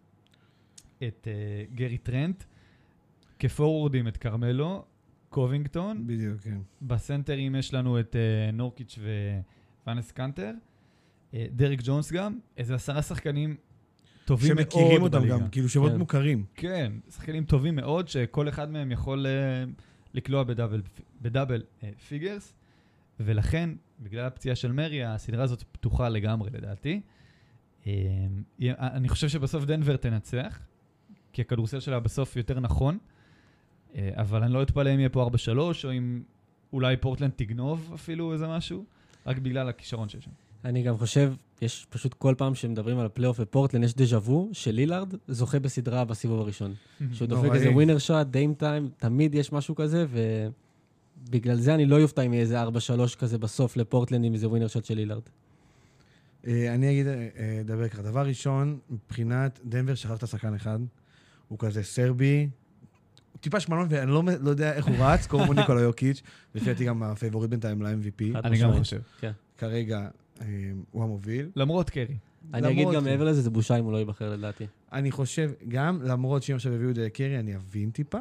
את 1.03 1.29
אה, 1.31 1.65
גרי 1.75 1.99
טרנט, 1.99 2.45
כפורורדים 3.39 4.09
את 4.09 4.17
כרמלו, 4.17 4.85
קובינגטון, 5.29 6.07
בדיוק, 6.07 6.41
כן. 6.41 6.59
בסנטרים 6.83 7.55
יש 7.55 7.75
לנו 7.75 8.01
את 8.01 8.17
אה, 8.17 8.51
נורקיץ' 8.53 8.99
ואנס 9.85 10.13
קנטר, 10.13 10.51
אה, 11.35 11.47
דריק 11.51 11.81
ג'ונס 11.85 12.13
גם, 12.13 12.39
איזה 12.57 12.75
עשרה 12.75 13.03
שחקנים 13.03 13.57
טובים 14.25 14.55
מאוד 14.57 14.71
שמכירים 14.71 15.03
אותם 15.03 15.19
בליגה. 15.19 15.39
גם, 15.39 15.49
כאילו 15.49 15.69
שמות 15.69 15.93
כן. 15.93 15.99
מוכרים. 15.99 16.45
כן, 16.55 16.93
שחקנים 17.11 17.45
טובים 17.45 17.77
מאוד, 17.77 18.09
שכל 18.09 18.49
אחד 18.49 18.71
מהם 18.71 18.93
יכול 18.93 19.27
אה, 19.27 19.65
לקלוע 20.15 20.43
ב 20.43 20.48
double, 20.48 20.83
ב 21.23 21.28
double 21.28 21.63
אה, 21.83 21.91
figures, 22.09 22.55
ולכן, 23.21 23.71
בגלל 24.01 24.25
הפציעה 24.25 24.57
של 24.57 24.73
מרי, 24.73 25.05
הסדרה 25.05 25.45
הזאת 25.45 25.63
פתוחה 25.73 26.09
לגמרי 26.09 26.51
לדעתי. 26.51 27.01
אה, 27.87 27.93
יהיה- 28.59 28.75
אני 28.81 29.09
חושב 29.09 29.29
שבסוף 29.29 29.65
דנבר 29.65 29.97
תנצח, 29.97 30.59
כי 31.33 31.43
הכדורסל 31.43 31.81
שלה 31.81 32.01
בסוף 32.01 32.37
יותר 32.37 32.61
נכון, 32.61 32.99
אה, 33.95 34.11
אבל 34.15 34.43
אני 34.43 34.53
לא 34.53 34.63
אתפלא 34.63 34.95
אם 34.95 34.99
יהיה 34.99 35.09
פה 35.09 35.23
4-3, 35.23 35.85
או 35.85 35.93
אם 35.93 36.23
אולי 36.73 36.97
פורטלנד 36.97 37.31
תגנוב 37.37 37.91
אפילו 37.95 38.33
איזה 38.33 38.49
משהו, 38.49 38.85
רק 39.27 39.39
בגלל 39.39 39.69
הכישרון 39.69 40.09
שיש 40.09 40.25
שם. 40.25 40.31
אני 40.65 40.83
גם 40.83 40.97
חושב, 40.99 41.35
יש 41.63 41.87
פשוט 41.91 42.15
כל 42.15 42.35
פעם 42.39 42.55
שמדברים 42.55 42.99
על 42.99 43.07
הפלייאוף 43.07 43.41
בפורטלנד, 43.41 43.85
יש 43.85 43.95
דז'ה 43.95 44.19
וו 44.19 44.51
שלילארד 44.53 45.15
זוכה 45.29 45.59
בסדרה 45.59 46.05
בסיבוב 46.05 46.41
הראשון. 46.41 46.75
שהוא 47.15 47.29
דופק. 47.29 47.51
איזה 47.55 47.71
winner 47.71 47.99
shot, 47.99 48.27
Dame 48.27 48.55
Time, 48.55 48.89
תמיד 48.97 49.35
יש 49.35 49.53
משהו 49.53 49.75
כזה, 49.75 50.07
ובגלל 51.29 51.57
זה 51.57 51.75
אני 51.75 51.87
לא 51.87 51.97
יופתע 51.97 52.23
אם 52.23 52.33
יהיה 52.33 52.43
איזה 52.43 52.63
4-3 52.63 52.67
כזה 53.19 53.39
בסוף 53.39 53.77
לפורטלנד 53.77 54.25
עם 54.25 54.33
איזה 54.33 54.49
winner 54.49 54.67
shot 54.69 54.85
של 54.85 54.95
לילארד. 54.95 55.23
אה, 56.47 56.75
אני 56.75 56.91
אגיד, 56.91 57.07
אה, 57.07 57.29
אה, 57.39 57.63
דבר 57.65 57.89
ככה. 57.89 58.03
דבר 58.03 58.27
ראשון, 58.27 58.79
מבחינת 58.91 59.61
דנבר 59.65 59.95
שכחת 59.95 60.27
שחקן 60.27 60.55
אחד. 60.55 60.79
הוא 61.49 61.59
כזה 61.59 61.83
סרבי. 61.83 62.49
הוא 63.33 63.41
טיפה 63.41 63.61
שמנון, 63.61 63.87
ואני 63.91 64.11
לא, 64.11 64.23
לא 64.41 64.51
יודע 64.51 64.73
איך 64.73 64.87
הוא 64.87 64.97
רץ, 64.99 65.27
קוראים 65.27 65.49
לו 65.49 65.55
ניקולא 65.61 65.81
יוקיץ', 65.81 66.23
לפי 66.55 66.67
דעתי 66.67 66.85
גם 66.85 67.03
הפייבוריט 67.03 67.51
בינתיים 67.51 67.83
ל-MVP. 67.83 68.39
אני 68.45 68.59
גם. 68.59 68.73
חושב. 68.73 69.01
כרגע 69.59 70.09
אה, 70.41 70.47
הוא 70.91 71.03
המוביל. 71.03 71.51
למרות 71.57 71.91
קרי. 71.91 72.17
אני 72.55 72.71
אגיד 72.71 72.89
גם. 72.95 73.05
מעבר 73.05 73.25
לזה, 73.25 73.43
זה 73.43 73.51
בושה 73.51 73.79
אם 73.79 73.85
הוא 73.85 73.93
לא 73.93 73.99
ייבחר 73.99 74.31
לדעתי. 74.31 74.67
אני 74.93 75.11
חושב, 75.11 75.51
גם 75.69 76.03
למרות 76.03 76.43
שאם 76.43 76.55
עכשיו 76.55 76.73
הביאו 76.73 76.91
את 76.91 76.95
זה 76.95 77.11
קרי, 77.11 77.39
אני 77.39 77.57
אבין 77.57 77.91
טיפה, 77.91 78.19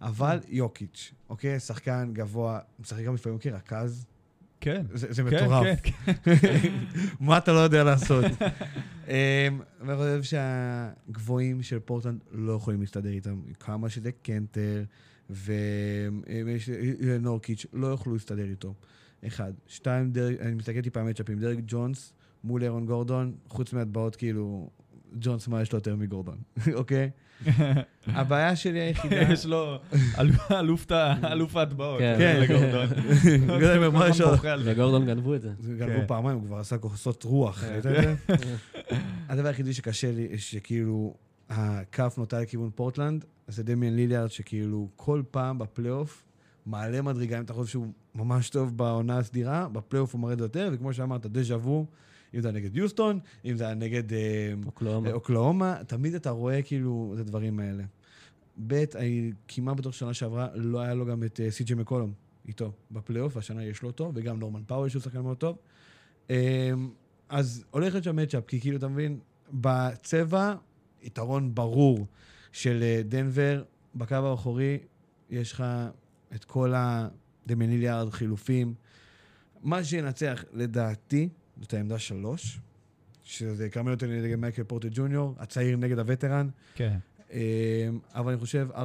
אבל 0.00 0.38
יוקיץ', 0.48 1.12
אוקיי? 1.28 1.60
שחקן 1.60 2.10
גבוה, 2.12 2.58
משחק 2.80 3.04
גם 3.04 3.14
לפעמים 3.14 3.38
כרכז, 3.38 4.06
כן. 4.64 4.86
זה 4.94 5.06
זה 5.10 5.22
כן, 5.22 5.36
מטורף. 5.36 5.66
כן, 5.82 6.12
כן. 6.24 6.32
מה 7.20 7.38
אתה 7.38 7.52
לא 7.52 7.58
יודע 7.58 7.84
לעשות? 7.84 8.24
אמ, 9.08 9.12
ואני 9.80 9.96
חושב 9.96 10.22
שהגבוהים 10.22 11.62
של 11.62 11.78
פורטלנד 11.78 12.18
לא 12.32 12.52
יכולים 12.52 12.80
להסתדר 12.80 13.10
איתם. 13.10 13.40
כמה 13.60 13.88
שזה 13.88 14.10
קנטר 14.12 14.84
ונורקיץ' 17.00 17.66
לא 17.72 17.86
יוכלו 17.86 18.12
להסתדר 18.12 18.44
איתו. 18.50 18.74
אחד. 19.26 19.52
שתיים, 19.66 20.10
דרג- 20.12 20.40
אני 20.40 20.54
מסתכל 20.54 20.80
טיפה 20.80 21.00
על 21.00 21.06
מצ'אפים. 21.06 21.38
דרג 21.38 21.60
ג'ונס 21.66 22.12
מול 22.44 22.62
אירון 22.62 22.86
גורדון, 22.86 23.34
חוץ 23.48 23.72
מהטבעות, 23.72 24.16
כאילו, 24.16 24.70
ג'ונס 25.20 25.48
מה 25.48 25.62
יש 25.62 25.72
לו 25.72 25.78
יותר 25.78 25.96
מגורדון, 25.96 26.38
אוקיי? 26.74 27.10
הבעיה 28.06 28.56
שלי 28.56 28.80
היחידה... 28.80 29.16
יש 29.16 29.46
לו 29.46 29.78
אלוף- 30.18 31.56
ההטבעות. 31.56 31.98
כן. 31.98 32.14
כן. 32.18 32.40
לגורדון. 32.40 32.88
גורדון, 33.60 33.94
מה 33.94 34.08
יש 34.08 34.20
לו? 34.20 34.30
בוכה 34.30 34.52
על 34.52 34.62
זה. 34.62 34.72
וגורדון 34.72 35.06
גנבו 35.06 35.34
את 35.34 35.42
זה. 35.42 35.50
זה 35.60 35.74
כן. 35.78 35.86
גנבו 35.86 36.06
פעמיים, 36.08 36.38
הוא 36.38 36.46
כבר 36.46 36.58
עשה 36.58 36.78
כוסות 36.78 37.24
רוח. 37.24 37.64
כן. 37.82 38.14
הדבר 39.28 39.48
היחידי 39.48 39.72
שקשה 39.72 40.10
לי, 40.12 40.38
שכאילו, 40.38 41.14
הכף 41.50 42.14
נוטה 42.18 42.40
לכיוון 42.40 42.70
פורטלנד, 42.74 43.24
זה 43.48 43.62
דמיאן 43.62 43.94
ליליארד, 43.96 44.30
שכאילו 44.30 44.88
כל 44.96 45.22
פעם 45.30 45.58
בפלייאוף 45.58 46.24
מעלה 46.66 47.02
מדרגה, 47.02 47.38
אם 47.38 47.44
אתה 47.44 47.52
חושב 47.52 47.70
שהוא 47.70 47.86
ממש 48.14 48.50
טוב 48.50 48.76
בעונה 48.76 49.18
הסדירה, 49.18 49.68
בפלייאוף 49.72 50.12
הוא 50.14 50.20
מרד 50.20 50.40
יותר, 50.40 50.70
וכמו 50.72 50.92
שאמרת, 50.92 51.26
דז'ה 51.26 51.56
וו, 51.56 51.86
אם 52.34 52.40
זה 52.40 52.48
היה 52.48 52.56
נגד 52.56 52.76
יוסטון, 52.76 53.20
אם 53.44 53.56
זה 53.56 53.64
היה 53.64 53.74
נגד 53.74 54.12
אה, 54.12 54.54
אוקלאומה. 54.66 55.12
אוקלאומה, 55.12 55.76
תמיד 55.86 56.14
אתה 56.14 56.30
רואה 56.30 56.62
כאילו 56.62 57.12
את 57.14 57.20
הדברים 57.20 57.60
האלה. 57.60 57.84
ב', 58.66 58.84
אני 58.94 59.32
כמעט 59.48 59.76
בטוח 59.76 59.92
שנה 59.92 60.14
שעברה 60.14 60.48
לא 60.54 60.80
היה 60.80 60.94
לו 60.94 61.06
גם 61.06 61.24
את 61.24 61.40
אה, 61.40 61.50
סי.ג'י 61.50 61.74
מקולום 61.74 62.12
איתו 62.48 62.72
בפלייאוף, 62.90 63.36
והשנה 63.36 63.64
יש 63.64 63.82
לו 63.82 63.88
אותו, 63.88 64.12
וגם 64.14 64.40
נורמן 64.40 64.62
פאוור 64.66 64.88
שהוא 64.88 65.02
שחקן 65.02 65.20
מאוד 65.20 65.36
טוב. 65.36 65.56
אמ, 66.30 66.34
אז 67.28 67.64
הולך 67.70 67.92
להיות 67.92 68.04
שם 68.04 68.16
מצ'אפ, 68.16 68.46
כי 68.46 68.60
כאילו, 68.60 68.76
אתה 68.76 68.88
מבין, 68.88 69.18
בצבע, 69.52 70.54
יתרון 71.02 71.54
ברור 71.54 72.06
של 72.52 72.82
אה, 72.82 73.00
דנבר, 73.04 73.62
בקו 73.94 74.14
האחורי, 74.14 74.78
יש 75.30 75.52
לך 75.52 75.64
את 76.34 76.44
כל 76.44 76.72
הדמיניליארד 76.76 78.10
חילופים. 78.10 78.74
מה 79.62 79.84
שינצח, 79.84 80.44
לדעתי, 80.52 81.28
זאת 81.64 81.74
העמדה 81.74 81.98
שלוש, 81.98 82.60
שזה 83.22 83.68
כרמל 83.68 83.90
יותר 83.90 84.06
נגד 84.06 84.36
מייקל 84.36 84.64
פורטר 84.64 84.88
ג'וניור, 84.92 85.34
הצעיר 85.38 85.76
נגד 85.76 85.98
הווטרן. 85.98 86.48
כן. 86.74 86.96
אמ, 87.32 87.38
אבל 88.14 88.32
אני 88.32 88.40
חושב 88.40 88.68
4-3 88.72 88.76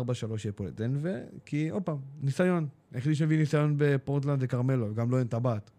יהיה 0.43 0.53
פה 0.55 0.65
לדנבר, 0.65 1.17
כי 1.45 1.69
עוד 1.69 1.83
פעם, 1.83 1.97
ניסיון. 2.21 2.67
היחידי 2.93 3.15
שהביא 3.15 3.37
ניסיון 3.37 3.73
בפורטלנד 3.77 4.39
זה 4.39 4.47
כרמלו, 4.47 4.95
גם 4.95 5.11
לא 5.11 5.19
אין 5.19 5.27
טבעת. 5.27 5.71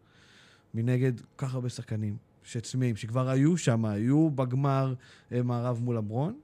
מנגד, 0.75 1.21
כל 1.21 1.47
כך 1.47 1.55
הרבה 1.55 1.69
שחקנים 1.69 2.17
שצמאים, 2.45 2.97
שכבר 2.97 3.29
היו 3.29 3.57
שם, 3.57 3.85
היו 3.85 4.31
בגמר 4.31 4.95
אה, 5.33 5.43
מערב 5.43 5.81
מול 5.83 5.97
הברון, 5.97 6.39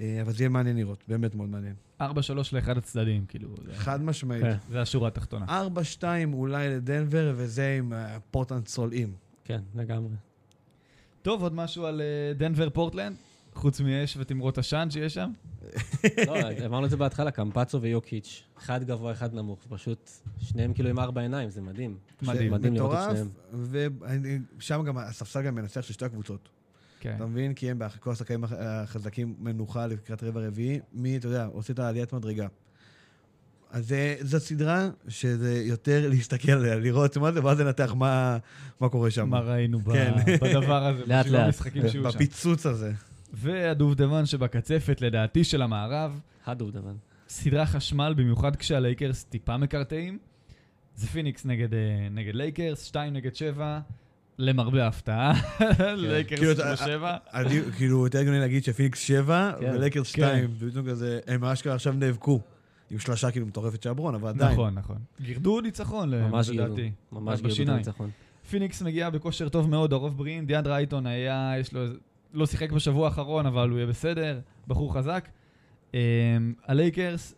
אה, 0.00 0.18
אבל 0.22 0.32
זה 0.32 0.42
יהיה 0.42 0.48
מעניין 0.48 0.76
לראות, 0.76 1.04
באמת 1.08 1.34
מאוד 1.34 1.48
מעניין. 1.48 1.74
4-3 2.00 2.04
לאחד 2.52 2.78
הצדדים, 2.78 3.24
כאילו. 3.28 3.48
חד 3.72 4.02
משמעית. 4.02 4.42
כן. 4.42 4.56
זה 4.70 4.82
השורה 4.82 5.08
התחתונה. 5.08 5.62
4-2 6.00 6.02
אולי 6.32 6.68
לדנבר, 6.68 7.32
וזה 7.36 7.76
עם 7.78 7.92
אה, 7.92 8.18
פורטלנד 8.30 8.64
צולעים. 8.64 9.27
כן, 9.48 9.60
לגמרי. 9.74 10.14
טוב, 11.22 11.42
עוד 11.42 11.54
משהו 11.54 11.86
על 11.86 12.00
אה, 12.00 12.32
דנבר 12.34 12.70
פורטלנד? 12.70 13.16
חוץ 13.54 13.80
מאש 13.80 14.16
ותמרות 14.16 14.58
עשן 14.58 14.88
שיש 14.90 15.14
שם? 15.14 15.30
לא, 16.26 16.34
אמרנו 16.66 16.84
את 16.86 16.90
זה 16.90 16.96
בהתחלה, 16.96 17.30
קמפצו 17.30 17.80
ויוקיץ'. 17.82 18.42
אחד 18.58 18.84
גבוה, 18.84 19.12
אחד 19.12 19.34
נמוך. 19.34 19.58
פשוט 19.68 20.10
שניהם 20.38 20.72
כאילו 20.72 20.88
עם 20.90 20.98
ארבע 20.98 21.20
עיניים, 21.20 21.50
זה 21.50 21.60
מדהים. 21.60 21.98
מדהים. 22.22 22.52
מדהים 22.52 22.74
לראות 22.74 22.94
את 23.10 23.16
שניהם. 23.16 23.98
ושם 24.58 24.82
גם 24.86 24.98
הספסל 24.98 25.42
גם 25.42 25.54
מנצח 25.54 25.80
של 25.80 25.92
שתי 25.92 26.04
הקבוצות. 26.04 26.48
כן. 27.00 27.14
אתה 27.16 27.26
מבין? 27.26 27.54
כי 27.54 27.70
הם 27.70 27.78
כל 28.00 28.10
השחקנים 28.10 28.44
הח- 28.44 28.52
החזקים 28.52 29.34
מנוחה 29.38 29.86
לקראת 29.86 30.22
רבע 30.22 30.40
רביעי. 30.46 30.80
מי, 30.92 31.16
אתה 31.16 31.26
יודע, 31.26 31.44
עושה 31.46 31.72
את 31.72 31.78
העליית 31.78 32.12
מדרגה. 32.12 32.46
אז 33.70 33.88
זה- 33.88 34.16
זו 34.20 34.40
סדרה 34.40 34.88
שזה 35.08 35.62
יותר 35.64 36.08
להסתכל 36.08 36.52
עליה, 36.52 36.76
לראות 36.78 37.16
מה 37.16 37.32
זה, 37.32 37.44
ואז 37.44 37.60
לנתח 37.60 37.92
מה, 37.96 38.38
מה 38.80 38.88
קורה 38.88 39.10
שם. 39.10 39.28
מה 39.30 39.40
ראינו 39.40 39.80
ב- 39.80 39.92
כן. 39.92 40.12
בדבר 40.42 40.86
הזה, 40.86 41.02
לאט, 41.06 41.24
בשביל 41.24 41.38
לאט. 41.38 41.46
המשחקים 41.46 41.82
שהיו 41.88 42.02
שם. 42.12 42.18
בפיצוץ 42.18 42.66
הזה. 42.66 42.92
והדובדבן 43.32 44.26
שבקצפת, 44.26 45.00
לדעתי, 45.00 45.44
של 45.44 45.62
המערב, 45.62 46.20
הדובדבן. 46.46 46.94
סדרה 47.28 47.66
חשמל, 47.66 48.14
במיוחד 48.16 48.56
כשהלייקרס 48.56 49.24
טיפה 49.24 49.56
מקרטעים. 49.56 50.18
זה 50.96 51.06
פיניקס 51.06 51.44
נגד, 51.46 51.74
אה, 51.74 51.78
נגד 52.10 52.34
לייקרס, 52.34 52.82
2 52.84 53.12
נגד 53.12 53.34
7, 53.34 53.80
למרבה 54.38 54.84
ההפתעה. 54.84 55.32
לייקרס 55.96 56.38
כאילו, 56.38 56.54
כמו 56.56 56.76
7. 56.76 57.16
אני, 57.34 57.60
כאילו, 57.76 58.04
יותר 58.04 58.18
הגיוני 58.18 58.38
להגיד 58.40 58.64
שפיניקס 58.64 58.98
7 59.00 59.52
כן. 59.60 59.70
ולייקרס 59.74 60.12
כן. 60.14 60.22
2, 60.22 60.48
בדיוק 60.70 60.86
כזה, 60.88 61.20
הם 61.26 61.44
אשכרה 61.44 61.74
עכשיו 61.74 61.92
נאבקו. 61.92 62.40
עם 62.90 62.98
שלושה 62.98 63.30
כאילו 63.30 63.46
מטורפת 63.46 63.82
של 63.82 63.90
הברון, 63.90 64.14
אבל 64.14 64.28
עדיין. 64.28 64.52
נכון, 64.52 64.74
נכון. 64.74 64.96
גירדו 65.20 65.60
ניצחון, 65.60 66.14
ממש 66.14 66.50
גירדו. 66.50 66.72
לדעתי. 66.72 66.92
ממש 67.12 67.40
גירדו. 67.40 67.72
הניצחון. 67.72 68.10
פיניקס 68.50 68.82
מגיע 68.82 69.10
בכושר 69.10 69.48
טוב 69.48 69.70
מאוד, 69.70 69.92
הרוב 69.92 70.18
בריאים. 70.18 70.46
דיאנדרה 70.46 70.76
אייטון 70.76 71.06
היה, 71.06 71.52
יש 71.60 71.72
לו, 71.72 71.80
לא 72.32 72.46
שיחק 72.46 72.72
בשבוע 72.72 73.08
האחרון, 73.08 73.46
אבל 73.46 73.70
הוא 73.70 73.78
יהיה 73.78 73.86
בסדר, 73.86 74.40
בחור 74.68 74.94
חזק. 74.94 75.28
אמ, 75.92 75.94
הלייקרס, 76.66 77.34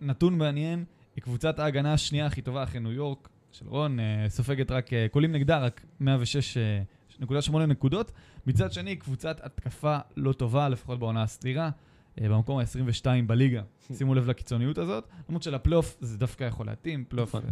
נתון 0.00 0.38
מעניין, 0.38 0.84
היא 1.16 1.22
קבוצת 1.22 1.58
ההגנה 1.58 1.92
השנייה 1.92 2.26
הכי 2.26 2.42
טובה 2.42 2.62
אחרי 2.62 2.80
ניו 2.80 2.92
יורק 2.92 3.28
של 3.52 3.68
רון, 3.68 3.98
אה, 3.98 4.02
סופגת 4.28 4.70
רק, 4.70 4.88
אה, 4.88 4.92
קולעים 5.10 5.32
נגדה 5.32 5.58
רק 5.58 5.80
106.8 6.00 7.58
נקודות. 7.68 8.12
מצד 8.46 8.72
שני, 8.72 8.96
קבוצת 8.96 9.40
התקפה 9.42 9.98
לא 10.16 10.32
טובה, 10.32 10.68
לפחות 10.68 10.98
בעונה 10.98 11.22
הסדירה, 11.22 11.68
אה, 11.68 11.89
במקום 12.28 12.58
ה-22 12.58 13.06
בליגה. 13.26 13.62
שימו 13.98 14.14
לב 14.14 14.30
לקיצוניות 14.30 14.78
הזאת, 14.78 15.08
למרות 15.28 15.42
שלפלייאוף 15.42 15.96
זה 16.00 16.18
דווקא 16.18 16.44
יכול 16.44 16.66
להתאים, 16.66 17.04
פלייאוף 17.08 17.34
נכון. 17.34 17.50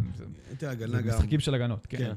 זה, 0.59 0.71
הגנה 0.71 1.01
זה. 1.01 1.09
משחקים 1.09 1.39
של 1.39 1.53
הגנות, 1.53 1.85
כן. 1.85 1.97
כן. 1.97 2.13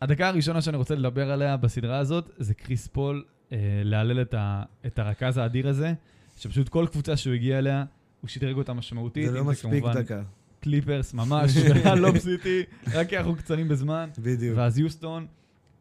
הדקה 0.00 0.28
הראשונה 0.28 0.62
שאני 0.62 0.76
רוצה 0.76 0.94
לדבר 0.94 1.30
עליה 1.30 1.56
בסדרה 1.56 1.98
הזאת, 1.98 2.30
זה 2.36 2.54
קריס 2.54 2.86
פול 2.86 3.24
אה, 3.52 3.58
להלל 3.84 4.22
את, 4.22 4.34
ה, 4.34 4.62
את 4.86 4.98
הרכז 4.98 5.36
האדיר 5.36 5.68
הזה, 5.68 5.92
שפשוט 6.36 6.68
כל 6.68 6.86
קבוצה 6.90 7.16
שהוא 7.16 7.34
הגיע 7.34 7.58
אליה, 7.58 7.84
הוא 8.20 8.28
שדרג 8.28 8.56
אותה 8.56 8.72
משמעותית. 8.72 9.30
זה 9.30 9.38
לא 9.38 9.44
מספיק 9.44 9.84
דקה. 9.94 10.22
קליפרס 10.60 11.14
ממש, 11.20 11.56
Lob 12.02 12.18
City, 12.18 12.62
רק 12.92 13.08
כי 13.08 13.18
אנחנו 13.18 13.36
קצרים 13.36 13.68
בזמן. 13.68 14.10
בדיוק. 14.18 14.58
ואז 14.58 14.78
יוסטון, 14.78 15.26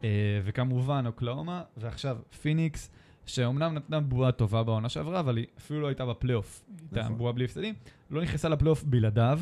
אה, 0.04 0.10
וכמובן 0.46 1.04
אוקלאומה, 1.08 1.62
ועכשיו 1.78 2.18
פיניקס, 2.42 2.90
שאומנם 3.26 3.74
נתנה 3.74 4.00
בועה 4.00 4.32
טובה 4.32 4.64
בעונה 4.64 4.90
שעברה, 4.90 5.20
אבל 5.20 5.38
היא 5.38 5.46
אפילו 5.58 5.82
לא 5.82 5.88
הייתה 5.88 6.06
בפלייאוף. 6.06 6.66
הייתה 6.82 7.02
נכון. 7.02 7.18
בועה 7.18 7.34
בלי 7.34 7.46
הפסדים. 7.46 7.74
לא 8.12 8.22
נכנסה 8.22 8.50
לפלייאוף 8.50 8.84
בלעדיו. 8.84 9.40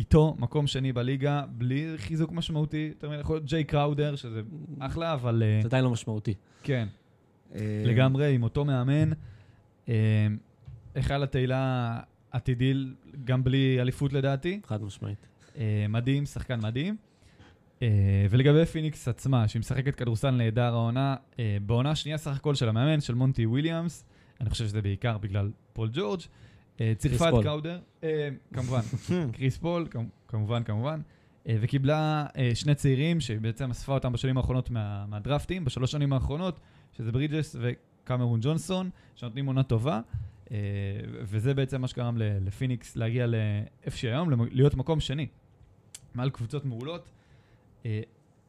איתו, 0.00 0.36
מקום 0.38 0.66
שני 0.66 0.92
בליגה, 0.92 1.44
בלי 1.48 1.94
חיזוק 1.96 2.32
משמעותי. 2.32 2.90
יותר 2.94 3.10
מדי 3.10 3.20
יכול 3.20 3.36
להיות 3.36 3.44
ג'יי 3.44 3.64
קראודר, 3.64 4.16
שזה 4.16 4.40
אחלה, 4.78 5.12
אבל 5.12 5.42
אה, 5.42 5.58
זה 5.62 5.68
עדיין 5.68 5.84
לא 5.84 5.90
משמעותי. 5.90 6.34
כן, 6.62 6.88
אה, 7.54 7.82
לגמרי, 7.86 8.34
עם 8.34 8.42
אותו 8.42 8.64
מאמן. 8.64 9.10
אה, 9.88 10.26
היכל 10.94 11.22
התהילה 11.22 11.96
עתידי, 12.30 12.74
גם 13.24 13.44
בלי 13.44 13.80
אליפות 13.80 14.12
לדעתי. 14.12 14.60
חד 14.66 14.82
משמעית. 14.82 15.26
מדהים, 15.88 16.26
שחקן 16.26 16.60
מדהים. 16.60 16.96
אה, 17.82 17.88
ולגבי 18.30 18.66
פיניקס 18.66 19.08
עצמה, 19.08 19.48
שהיא 19.48 19.60
משחקת 19.60 19.94
כדורסל 19.94 20.30
נהדר 20.30 20.74
העונה, 20.74 21.16
אה, 21.38 21.56
בעונה 21.66 21.90
השנייה 21.90 22.18
סך 22.18 22.36
הכל 22.36 22.54
של 22.54 22.68
המאמן, 22.68 23.00
של 23.00 23.14
מונטי 23.14 23.46
וויליאמס, 23.46 24.04
אני 24.40 24.50
חושב 24.50 24.64
שזה 24.66 24.82
בעיקר 24.82 25.18
בגלל 25.18 25.50
פול 25.72 25.90
ג'ורג', 25.92 26.20
אה, 26.80 26.92
צירפה 26.98 27.28
את 27.28 27.32
אה, 28.04 28.28
כמובן, 28.54 28.80
קריס 29.32 29.58
פול, 29.58 29.86
כמ- 29.90 29.98
כמובן, 30.28 30.62
כמובן, 30.62 31.00
וקיבלה 31.46 32.26
שני 32.54 32.74
צעירים 32.74 33.20
שהיא 33.20 33.40
בעצם 33.40 33.70
אספה 33.70 33.94
אותם 33.94 34.12
בשנים 34.12 34.36
האחרונות 34.36 34.70
מה, 34.70 35.06
מהדרפטים, 35.08 35.64
בשלוש 35.64 35.92
שנים 35.92 36.12
האחרונות, 36.12 36.60
שזה 36.92 37.12
ברידג'ס 37.12 37.56
וקמרון 37.60 38.40
ג'ונסון, 38.42 38.90
שנותנים 39.16 39.46
עונה 39.46 39.62
טובה, 39.62 40.00
וזה 41.22 41.54
בעצם 41.54 41.80
מה 41.80 41.88
שגרם 41.88 42.16
לפיניקס 42.18 42.96
להגיע 42.96 43.26
לאיפה 43.26 43.96
שהיא 43.96 44.10
היום, 44.10 44.30
למ- 44.30 44.48
להיות 44.52 44.74
מקום 44.74 45.00
שני, 45.00 45.26
מעל 46.14 46.30
קבוצות 46.30 46.64
מעולות. 46.64 47.08
אה, 47.86 48.00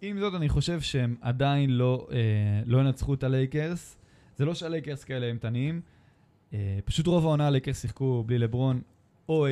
עם 0.01 0.19
זאת, 0.19 0.33
אני 0.35 0.49
חושב 0.49 0.81
שהם 0.81 1.15
עדיין 1.21 1.69
לא, 1.69 2.07
אה, 2.11 2.17
לא 2.65 2.77
ינצחו 2.77 3.13
את 3.13 3.23
הלייקרס. 3.23 3.97
זה 4.35 4.45
לא 4.45 4.53
שהלייקרס 4.53 5.03
כאלה 5.03 5.25
אימתניים, 5.25 5.81
אה, 6.53 6.79
פשוט 6.85 7.07
רוב 7.07 7.25
העונה 7.25 7.47
הלייקרס 7.47 7.81
שיחקו 7.81 8.23
בלי 8.27 8.37
לברון 8.37 8.81
או 9.29 9.47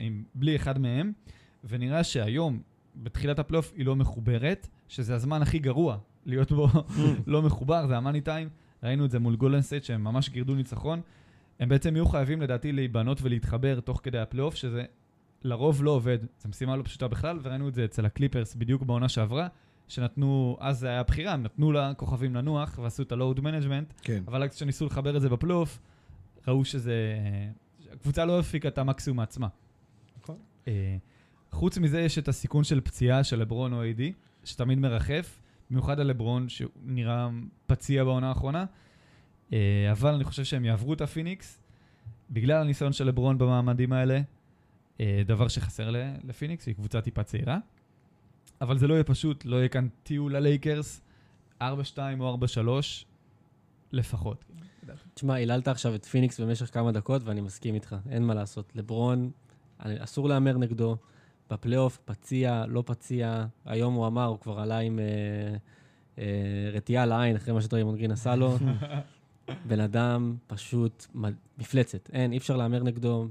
עם, 0.00 0.24
בלי 0.34 0.56
אחד 0.56 0.78
מהם, 0.78 1.12
ונראה 1.64 2.04
שהיום, 2.04 2.62
בתחילת 2.96 3.38
הפלייאוף, 3.38 3.72
היא 3.76 3.86
לא 3.86 3.96
מחוברת, 3.96 4.68
שזה 4.88 5.14
הזמן 5.14 5.42
הכי 5.42 5.58
גרוע 5.58 5.98
להיות 6.26 6.52
בו 6.52 6.68
לא 7.26 7.42
מחובר, 7.42 7.86
זה 7.86 7.96
המאני 7.96 8.20
טיים. 8.20 8.48
ראינו 8.82 9.04
את 9.04 9.10
זה 9.10 9.18
מול 9.18 9.36
גולדן 9.36 9.60
סטייט, 9.60 9.84
שהם 9.84 10.04
ממש 10.04 10.28
גירדו 10.28 10.54
ניצחון. 10.54 11.00
הם 11.60 11.68
בעצם 11.68 11.96
יהיו 11.96 12.06
חייבים 12.06 12.42
לדעתי 12.42 12.72
להיבנות 12.72 13.18
ולהתחבר 13.22 13.80
תוך 13.80 14.00
כדי 14.02 14.18
הפלייאוף, 14.18 14.54
שזה 14.54 14.84
לרוב 15.44 15.82
לא 15.84 15.90
עובד. 15.90 16.18
זו 16.38 16.48
משימה 16.48 16.76
לא 16.76 16.82
פשוטה 16.82 17.08
בכלל, 17.08 17.38
וראינו 17.42 17.68
את 17.68 17.74
זה 17.74 17.84
אצל 17.84 18.06
הקליפרס 18.06 18.54
בדיוק 18.54 18.82
בעונה 18.82 19.08
שעברה, 19.08 19.48
שנתנו, 19.88 20.56
אז 20.60 20.78
זה 20.78 20.88
היה 20.88 21.02
בחירה, 21.02 21.32
הם 21.32 21.42
נתנו 21.42 21.72
לכוכבים 21.72 22.34
לנוח 22.34 22.78
ועשו 22.82 23.02
את 23.02 23.12
ה-load 23.12 23.38
management, 23.38 24.02
כן. 24.02 24.22
אבל 24.26 24.42
רק 24.42 24.50
כשניסו 24.50 24.86
לחבר 24.86 25.16
את 25.16 25.20
זה 25.20 25.28
בפלייאוף, 25.28 25.78
ראו 26.48 26.64
שזה... 26.64 27.16
הקבוצה 27.92 28.24
לא 28.24 28.40
הפיקה 28.40 28.68
את 28.68 28.78
המקסימום 28.78 29.16
מעצמה. 29.16 29.48
נכון. 30.22 30.36
אה, 30.68 30.96
חוץ 31.50 31.78
מזה, 31.78 32.00
יש 32.00 32.18
את 32.18 32.28
הסיכון 32.28 32.64
של 32.64 32.80
פציעה 32.80 33.24
של 33.24 33.38
לברון 33.40 33.72
או 33.72 33.82
איי-די, 33.82 34.12
שתמיד 34.44 34.78
מרחף, 34.78 35.40
במיוחד 35.70 36.00
על 36.00 36.06
לברון, 36.06 36.48
שהוא 36.48 36.70
נראה 36.84 37.28
פציע 37.66 38.04
בעונה 38.04 38.28
האחרונה. 38.28 38.64
אה, 39.52 39.88
אבל 39.92 40.14
אני 40.14 40.24
חושב 40.24 40.44
שהם 40.44 40.64
יעברו 40.64 40.94
את 40.94 41.00
הפיניקס, 41.00 41.60
בגלל 42.30 42.60
הניסיון 42.60 42.92
של 42.92 43.06
לברון 43.06 43.38
במעמדים 43.38 43.92
האלה, 43.92 44.20
דבר 45.26 45.48
שחסר 45.48 45.90
לפיניקס, 46.24 46.66
היא 46.66 46.74
קבוצה 46.74 47.00
טיפה 47.00 47.22
צעירה. 47.22 47.58
אבל 48.60 48.78
זה 48.78 48.86
לא 48.86 48.94
יהיה 48.94 49.04
פשוט, 49.04 49.44
לא 49.44 49.56
יהיה 49.56 49.68
כאן 49.68 49.88
טיול 50.02 50.36
ללייקרס, 50.36 51.00
4-2 51.60 51.64
או 52.20 52.38
4-3 52.64 53.04
לפחות. 53.92 54.44
תשמע, 55.14 55.34
היללת 55.34 55.68
עכשיו 55.68 55.94
את 55.94 56.04
פיניקס 56.04 56.40
במשך 56.40 56.74
כמה 56.74 56.92
דקות, 56.92 57.22
ואני 57.24 57.40
מסכים 57.40 57.74
איתך, 57.74 57.96
אין 58.10 58.22
מה 58.22 58.34
לעשות. 58.34 58.72
לברון, 58.76 59.30
אסור 59.78 60.28
להמר 60.28 60.58
נגדו. 60.58 60.96
בפלייאוף, 61.50 61.98
פציע, 62.04 62.64
לא 62.68 62.82
פציע. 62.86 63.46
היום 63.64 63.94
הוא 63.94 64.06
אמר, 64.06 64.24
הוא 64.24 64.38
כבר 64.38 64.60
עלה 64.60 64.78
עם 64.78 64.98
אה, 64.98 65.04
אה, 66.18 66.70
רתיעה 66.72 67.06
לעין 67.06 67.36
אחרי 67.36 67.54
מה 67.54 67.62
שדריימונד 67.62 67.98
גרין 67.98 68.10
עשה 68.10 68.36
לו. 68.36 68.56
בן 69.68 69.80
אדם 69.80 70.36
פשוט 70.46 71.06
מפלצת. 71.58 72.10
אין, 72.12 72.32
אי 72.32 72.38
אפשר 72.38 72.56
להמר 72.56 72.82
נגדו. 72.82 73.28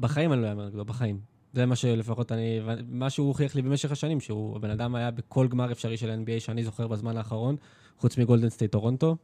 בחיים 0.00 0.32
אני 0.32 0.42
לא 0.42 0.50
אהמר 0.50 0.66
נגדו, 0.66 0.84
בחיים. 0.84 1.20
זה 1.52 1.66
מה 1.66 1.76
שלפחות 1.76 2.32
אני, 2.32 2.60
מה 2.88 3.10
שהוא 3.10 3.28
הוכיח 3.28 3.54
לי 3.54 3.62
במשך 3.62 3.92
השנים, 3.92 4.20
שהוא, 4.20 4.56
הבן 4.56 4.70
אדם 4.70 4.94
היה 4.94 5.10
בכל 5.10 5.48
גמר 5.48 5.72
אפשרי 5.72 5.96
של 5.96 6.22
NBA 6.24 6.40
שאני 6.40 6.64
זוכר 6.64 6.86
בזמן 6.86 7.16
האחרון, 7.16 7.56
חוץ 7.98 8.18
מגולדן 8.18 8.48
סטייט 8.48 8.72
טורונטו. 8.72 9.16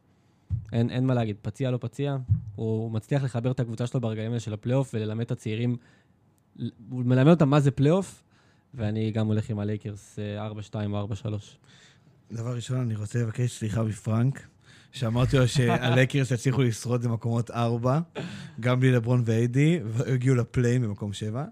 אין, 0.73 0.89
אין 0.89 1.05
מה 1.05 1.13
להגיד, 1.13 1.35
פציע 1.41 1.71
לא 1.71 1.77
פציע, 1.81 2.17
הוא 2.55 2.91
מצליח 2.91 3.23
לחבר 3.23 3.51
את 3.51 3.59
הקבוצה 3.59 3.87
שלו 3.87 4.01
ברגעים 4.01 4.31
האלה 4.31 4.39
של 4.39 4.53
הפלייאוף 4.53 4.91
וללמד 4.93 5.25
את 5.25 5.31
הצעירים, 5.31 5.75
הוא 6.89 7.03
מלמד 7.05 7.31
אותם 7.31 7.49
מה 7.49 7.59
זה 7.59 7.71
פלייאוף, 7.71 8.23
ואני 8.73 9.11
גם 9.11 9.27
הולך 9.27 9.49
עם 9.49 9.59
הלייקרס 9.59 10.19
אה, 10.19 10.49
4-2 10.49 10.51
או 10.93 11.07
4-3. 11.07 11.13
דבר 12.31 12.55
ראשון, 12.55 12.77
אני 12.77 12.95
רוצה 12.95 13.19
לבקש 13.19 13.59
סליחה 13.59 13.83
מפרנק, 13.83 14.47
שאמרתי 14.99 15.37
לו 15.37 15.47
שהלייקרס 15.47 16.31
יצליחו 16.31 16.61
לשרוד 16.61 17.03
במקומות 17.03 17.51
ארבע, 17.51 17.99
גם 18.59 18.79
בלי 18.79 18.91
לברון 18.91 19.23
ואיידי, 19.25 19.79
והגיעו 19.85 20.35
לפליי 20.35 20.64
אין 20.64 20.81
במקום 20.81 21.13
שבע. 21.13 21.45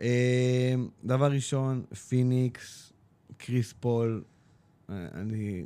אה, 0.00 0.74
דבר 1.04 1.32
ראשון, 1.32 1.82
פיניקס, 2.08 2.92
קריס 3.36 3.74
פול, 3.80 4.22
אה, 4.90 5.06
אני... 5.14 5.64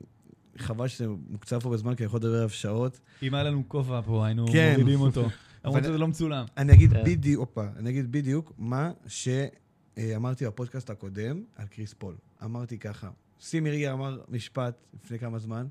חבל 0.59 0.89
שזה 0.89 1.07
מוקצב 1.31 1.61
פה 1.61 1.71
בזמן, 1.71 1.95
כי 1.95 2.03
אני 2.03 2.07
יכול 2.07 2.21
לדבר 2.21 2.35
עליו 2.37 2.51
שעות. 2.51 3.01
אם 3.23 3.35
היה 3.35 3.43
לנו 3.43 3.69
כובע 3.69 4.01
פה, 4.01 4.27
היינו 4.27 4.47
כן. 4.53 4.75
מורידים 4.79 5.01
אותו. 5.01 5.29
למרות 5.65 5.85
שזה 5.85 5.99
לא 5.99 6.09
מצולם. 6.09 6.45
אני 6.57 6.73
אגיד 6.73 6.91
כן. 6.91 7.05
בדיוק, 7.05 7.41
הופה, 7.41 7.67
אני 7.77 7.91
אגיד 7.91 8.13
בדיוק 8.13 8.53
מה 8.59 8.91
שאמרתי 9.07 10.47
בפודקאסט 10.47 10.91
הקודם 10.91 11.43
על 11.57 11.67
קריס 11.67 11.95
פול. 11.95 12.15
אמרתי 12.45 12.79
ככה, 12.79 13.11
שימי 13.41 13.71
ריגר 13.71 13.93
אמר 13.93 14.21
משפט 14.29 14.85
לפני 15.05 15.19
כמה 15.19 15.39
זמן, 15.39 15.67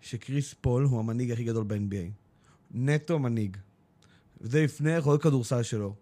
שקריס 0.00 0.54
פול 0.60 0.84
הוא 0.84 0.98
המנהיג 0.98 1.30
הכי 1.30 1.44
גדול 1.44 1.64
ב-NBA. 1.64 2.10
נטו 2.74 3.18
מנהיג. 3.18 3.56
וזה 4.40 4.64
לפני 4.64 4.90
יכולות 4.90 5.22
כדורסל 5.22 5.62
שלו. 5.62 5.94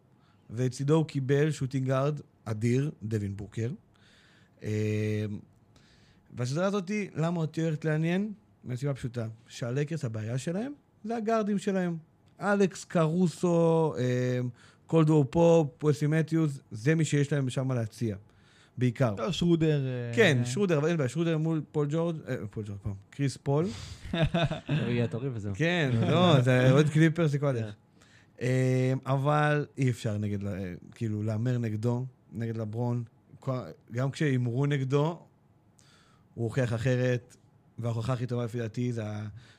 ולצידו 0.51 0.95
הוא 0.95 1.07
קיבל 1.07 1.51
shooting 1.51 1.94
guard 1.94 2.21
אדיר, 2.45 2.91
דווין 3.03 3.37
בוקר. 3.37 3.71
אה, 4.63 5.25
והסדרה 6.37 6.67
הזאתי, 6.67 7.09
למה 7.15 7.41
אותי 7.41 7.63
הולכת 7.63 7.85
לעניין? 7.85 8.33
מהסיבה 8.65 8.95
פשוטה, 8.95 9.29
שהלייקרס, 9.49 10.05
הבעיה 10.05 10.39
שלהם, 10.39 10.73
זה 11.05 11.17
הגארדים 11.17 11.59
שלהם. 11.59 11.97
אלכס, 12.41 12.85
קרוסו, 12.85 13.95
אה, 13.99 14.41
קולדוול 14.87 15.25
פופ, 15.31 15.69
ווסלי 15.79 16.07
מתיוס, 16.07 16.59
זה 16.71 16.95
מי 16.95 17.05
שיש 17.05 17.33
להם 17.33 17.51
שם 17.51 17.73
להציע. 17.73 18.17
בעיקר. 18.79 19.15
לא, 19.19 19.33
שרודר... 19.33 19.87
אה, 19.87 20.17
כן, 20.17 20.39
שרודר, 20.45 20.79
אבל 20.79 20.89
אין 20.89 20.97
בעיה, 20.97 21.09
שרודר 21.09 21.39
מול 21.39 21.63
פול 21.73 21.87
ג'ורג', 21.91 22.17
אה, 22.29 22.37
פול 22.51 22.65
ג'ורג', 22.67 22.79
פעם, 22.83 22.95
קריס 23.11 23.37
פול. 23.37 23.67
תורי 25.11 25.29
וזהו. 25.33 25.53
כן, 25.57 25.91
לא, 26.11 26.41
זה 26.41 26.67
אוהד 26.73 26.89
קליפרס, 26.89 27.27
זה 27.27 27.39
כל 27.39 27.47
הדרך. 27.47 27.75
אה, 28.43 28.93
אבל 29.07 29.67
אי 29.79 29.91
אפשר 29.91 30.19
נגד, 30.19 30.47
אה, 30.47 30.73
כאילו, 30.95 31.23
להמר 31.23 31.59
נגדו, 31.59 32.07
נגד 32.33 32.57
לברון. 32.57 33.05
גם 33.93 34.11
כשהימרו 34.11 34.67
נגדו, 34.67 35.19
הוא 36.35 36.45
הוכיח 36.45 36.75
אחרת, 36.75 37.37
וההוכחה 37.79 38.13
הכי 38.13 38.27
טובה 38.27 38.45
לפי 38.45 38.59
דעתי 38.59 38.93
זה 38.93 39.03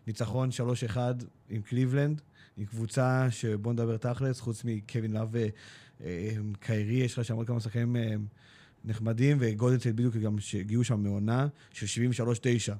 הניצחון 0.05 0.49
3-1 0.95 0.97
עם 1.49 1.61
קליבלנד, 1.61 2.21
עם 2.57 2.65
קבוצה 2.65 3.27
שבוא 3.29 3.73
נדבר 3.73 3.97
תכלס, 3.97 4.39
חוץ 4.39 4.63
מקווין 4.65 5.13
לאב 5.13 5.35
וקיירי, 6.01 6.95
יש 6.95 7.17
לך 7.17 7.25
שם 7.25 7.35
עוד 7.35 7.47
כמה 7.47 7.59
שחקנים 7.59 7.95
אה, 7.95 8.15
נחמדים, 8.85 9.37
וגולדנצייט 9.39 9.95
בדיוק 9.95 10.15
גם 10.15 10.39
שהגיעו 10.39 10.83
שם 10.83 11.03
מעונה 11.03 11.47
של 11.71 12.01
73-9. 12.19 12.73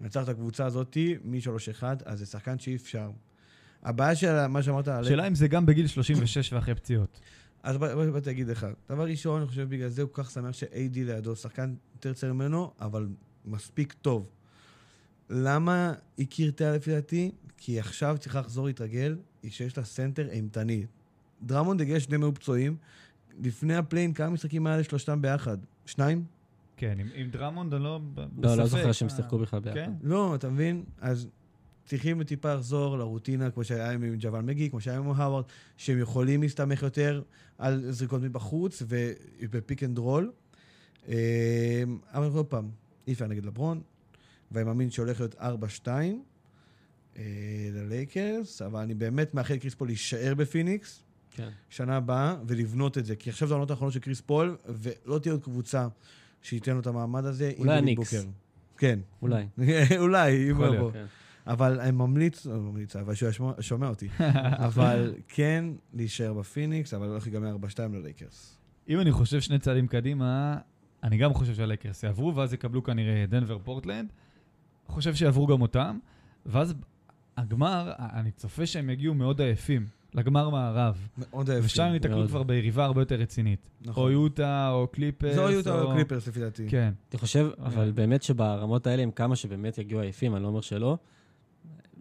נצח 0.00 0.22
את 0.22 0.28
הקבוצה 0.28 0.66
הזאתי 0.66 1.16
מ-3-1, 1.24 1.82
אז 2.04 2.18
זה 2.18 2.26
שחקן 2.26 2.58
שאי 2.58 2.76
אפשר. 2.76 3.10
הבעיה 3.82 4.14
של 4.16 4.46
מה 4.46 4.62
שאמרת. 4.62 4.88
שאלה 5.04 5.26
אם 5.28 5.34
זה 5.34 5.48
גם 5.48 5.66
בגיל 5.66 5.86
36 5.86 6.52
ואחרי 6.52 6.74
פציעות. 6.74 7.20
אז 7.62 7.76
בוא- 7.76 7.94
בוא 7.94 8.10
באתי 8.10 8.26
להגיד 8.26 8.48
לך. 8.48 8.66
דבר 8.90 9.04
ראשון, 9.04 9.40
אני 9.40 9.48
חושב 9.48 9.68
בגלל 9.68 9.88
זה 9.88 10.02
הוא 10.02 10.10
כל 10.12 10.22
כך 10.22 10.30
שמח 10.30 10.52
ש-AD 10.52 10.68
לידו, 10.94 11.36
שחקן 11.36 11.74
יותר 11.94 12.12
צעיר 12.12 12.32
ממנו, 12.32 12.72
אבל 12.80 13.08
מספיק 13.44 13.92
טוב. 13.92 14.30
למה 15.30 15.92
היא 16.16 16.26
קרתה 16.26 16.72
לפי 16.72 16.90
דעתי? 16.90 17.30
כי 17.56 17.80
עכשיו 17.80 18.16
צריכה 18.20 18.40
לחזור 18.40 18.66
להתרגל, 18.66 19.16
היא 19.42 19.50
שיש 19.50 19.78
לה 19.78 19.84
סנטר 19.84 20.28
אימתני. 20.30 20.86
דראמונד 21.42 21.80
הגיע 21.80 22.00
שניהם 22.00 22.22
היו 22.22 22.34
פצועים. 22.34 22.76
לפני 23.42 23.76
הפליי 23.76 23.96
אין, 23.96 24.12
כמה 24.12 24.30
משחקים 24.30 24.66
היה 24.66 24.76
לשלושתם 24.76 25.22
ביחד? 25.22 25.58
שניים? 25.86 26.24
כן, 26.76 26.96
עם- 27.00 27.08
עם 27.14 27.30
דראמונד 27.30 27.74
אני 27.74 27.84
לא... 27.84 28.00
לא, 28.16 28.24
לא 28.56 28.64
בספק. 28.64 28.64
זוכר 28.78 28.92
שהם 28.92 29.08
אה, 29.08 29.16
שיחקו 29.16 29.38
בכלל 29.38 29.60
ביחד. 29.60 29.74
כן? 29.74 29.92
לא, 30.02 30.34
אתה 30.34 30.50
מבין? 30.50 30.84
אז 31.00 31.28
צריכים 31.84 32.22
טיפה 32.24 32.54
לחזור 32.54 32.98
לרוטינה, 32.98 33.50
כמו 33.50 33.64
שהיה 33.64 33.90
עם 33.90 34.04
ג'אוול 34.18 34.42
מגי, 34.42 34.70
כמו 34.70 34.80
שהיה 34.80 34.98
עם 34.98 35.10
האווארד, 35.10 35.44
שהם 35.76 35.98
יכולים 35.98 36.42
להסתמך 36.42 36.82
יותר 36.82 37.22
על 37.58 37.90
זריקות 37.92 38.22
מבחוץ 38.22 38.82
וב 39.40 39.54
pick 39.54 39.82
and 39.82 39.98
roll. 39.98 40.32
אה, 41.08 41.82
אבל 42.12 42.26
עוד 42.26 42.46
פעם, 42.46 42.70
אי 43.06 43.12
אפשר 43.12 43.26
נגד 43.26 43.44
לברון, 43.44 43.80
ואני 44.52 44.64
מאמין 44.64 44.90
שהולך 44.90 45.20
להיות 45.20 45.34
4-2 45.34 45.88
אה, 47.16 47.22
ללייקרס, 47.72 48.62
אבל 48.62 48.80
אני 48.80 48.94
באמת 48.94 49.34
מאחל 49.34 49.54
לקריס 49.54 49.74
פול 49.74 49.88
להישאר 49.88 50.34
בפיניקס 50.34 51.02
כן. 51.30 51.48
שנה 51.70 51.96
הבאה 51.96 52.36
ולבנות 52.46 52.98
את 52.98 53.04
זה, 53.04 53.16
כי 53.16 53.30
עכשיו 53.30 53.48
זה 53.48 53.54
העונות 53.54 53.70
האחרונות 53.70 53.94
של 53.94 54.00
קריס 54.00 54.20
פול, 54.20 54.56
ולא 54.66 55.18
תהיה 55.18 55.32
עוד 55.32 55.42
קבוצה 55.42 55.88
שייתן 56.42 56.72
לו 56.72 56.80
את 56.80 56.86
המעמד 56.86 57.24
הזה. 57.24 57.52
אולי 57.58 57.78
הניקס. 57.78 58.26
כן. 58.78 58.98
אולי. 59.22 59.46
אולי, 59.98 60.50
אם 60.50 60.56
הוא 60.56 60.66
יבוא. 60.66 60.92
כן. 60.92 61.06
אבל 61.46 61.80
אני 61.80 61.90
ממליץ, 61.90 62.46
לא 62.46 62.60
ממליץ, 62.60 62.96
אבל 62.96 63.14
שהוא 63.14 63.52
שומע 63.60 63.88
אותי, 63.88 64.08
אבל 64.68 65.14
כן 65.28 65.64
להישאר 65.94 66.32
בפיניקס, 66.34 66.94
אבל 66.94 67.08
הולך 67.08 67.26
להיגמר 67.26 67.56
4-2 67.56 67.78
ללייקרס. 67.92 68.58
אם 68.88 69.00
אני 69.00 69.12
חושב 69.12 69.40
שני 69.40 69.58
צעדים 69.58 69.86
קדימה, 69.86 70.58
אני 71.02 71.18
גם 71.18 71.34
חושב 71.34 71.54
שהלייקרס 71.54 72.02
יעברו, 72.02 72.36
ואז 72.36 72.52
יקבלו 72.52 72.82
כנראה 72.82 73.24
דנבר 73.28 73.58
פורטלנד. 73.58 74.12
חושב 74.86 75.14
שיעברו 75.14 75.46
גם 75.46 75.62
אותם, 75.62 75.98
ואז 76.46 76.74
הגמר, 77.36 77.92
אני 77.98 78.30
צופה 78.30 78.66
שהם 78.66 78.90
יגיעו 78.90 79.14
מאוד 79.14 79.40
עייפים 79.40 79.86
לגמר 80.14 80.48
מערב. 80.50 81.08
מאוד 81.18 81.50
אוהב. 81.50 81.64
ושם 81.64 81.82
הם 81.82 81.94
ייתקלו. 81.94 82.28
כבר 82.28 82.42
ביריבה 82.42 82.84
הרבה 82.84 83.00
יותר 83.02 83.14
רצינית. 83.14 83.68
נכון. 83.80 84.04
או 84.04 84.10
יוטה, 84.10 84.70
או 84.70 84.86
קליפרס. 84.86 85.34
זו 85.34 85.50
יוטה 85.50 85.80
או 85.80 85.92
קליפרס 85.92 86.28
לפי 86.28 86.40
דעתי. 86.40 86.68
כן. 86.68 86.92
אני 87.12 87.18
חושב, 87.18 87.50
אבל 87.58 87.84
כן. 87.84 87.94
באמת 87.94 88.22
שברמות 88.22 88.86
האלה, 88.86 89.02
עם 89.02 89.10
כמה 89.10 89.36
שבאמת 89.36 89.78
יגיעו 89.78 90.00
עייפים, 90.00 90.34
אני 90.34 90.42
לא 90.42 90.48
אומר 90.48 90.60
שלא, 90.60 90.98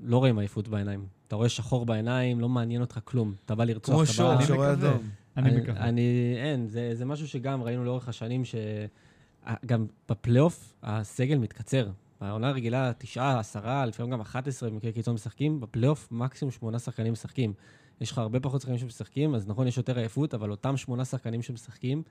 לא 0.04 0.17
רואים 0.17 0.39
עייפות 0.39 0.67
בעיניים. 0.67 1.06
אתה 1.28 1.36
רואה 1.36 1.50
שחור 1.50 1.86
בעיניים, 1.86 2.39
לא 2.39 2.50
מעניין 2.50 2.82
אותך 2.82 3.00
כלום. 3.04 3.34
אתה 3.46 3.56
בא 3.56 3.63
לרצוח, 3.63 3.96
כמו 3.96 4.04
אתה 4.04 4.12
שור, 4.12 4.28
בא... 4.28 4.36
אני 4.38 4.46
שור 4.46 4.56
מקווה. 4.56 4.74
אדום. 4.74 5.10
אני 5.38 5.62
מקווה. 5.62 5.82
אני, 5.82 6.36
אין, 6.38 6.67
זה, 6.67 6.89
זה 6.93 7.06
משהו 7.06 7.28
שגם 7.28 7.63
ראינו 7.63 7.86
לאורך 7.86 8.10
השנים, 8.10 8.41
שגם 8.46 9.86
בפלייאוף 10.10 10.74
הסגל 10.84 11.38
מתקצר. 11.38 11.89
בעונה 12.22 12.50
הרגילה, 12.50 12.91
תשעה, 12.98 13.39
עשרה, 13.39 13.86
לפעמים 13.86 14.12
גם 14.12 14.22
11 14.22 14.70
במקרה 14.70 14.91
קיצון 14.91 15.13
משחקים, 15.13 15.60
בפלייאוף 15.60 16.08
מקסימום 16.12 16.52
שמונה 16.52 16.80
שחקנים 16.80 17.13
משחקים. 17.13 17.54
יש 18.01 18.12
לך 18.12 18.17
הרבה 18.17 18.39
פחות 18.39 18.62
שחקנים 18.62 18.79
שמשחקים, 18.79 19.36
אז 19.36 19.47
נכון, 19.47 19.67
יש 19.67 19.77
יותר 19.77 19.97
עייפות, 19.97 20.33
אבל 20.33 20.51
אותם 20.51 20.77
שמונה 20.77 21.05
שחקנים 21.05 21.41
שמשחקים, 21.41 22.03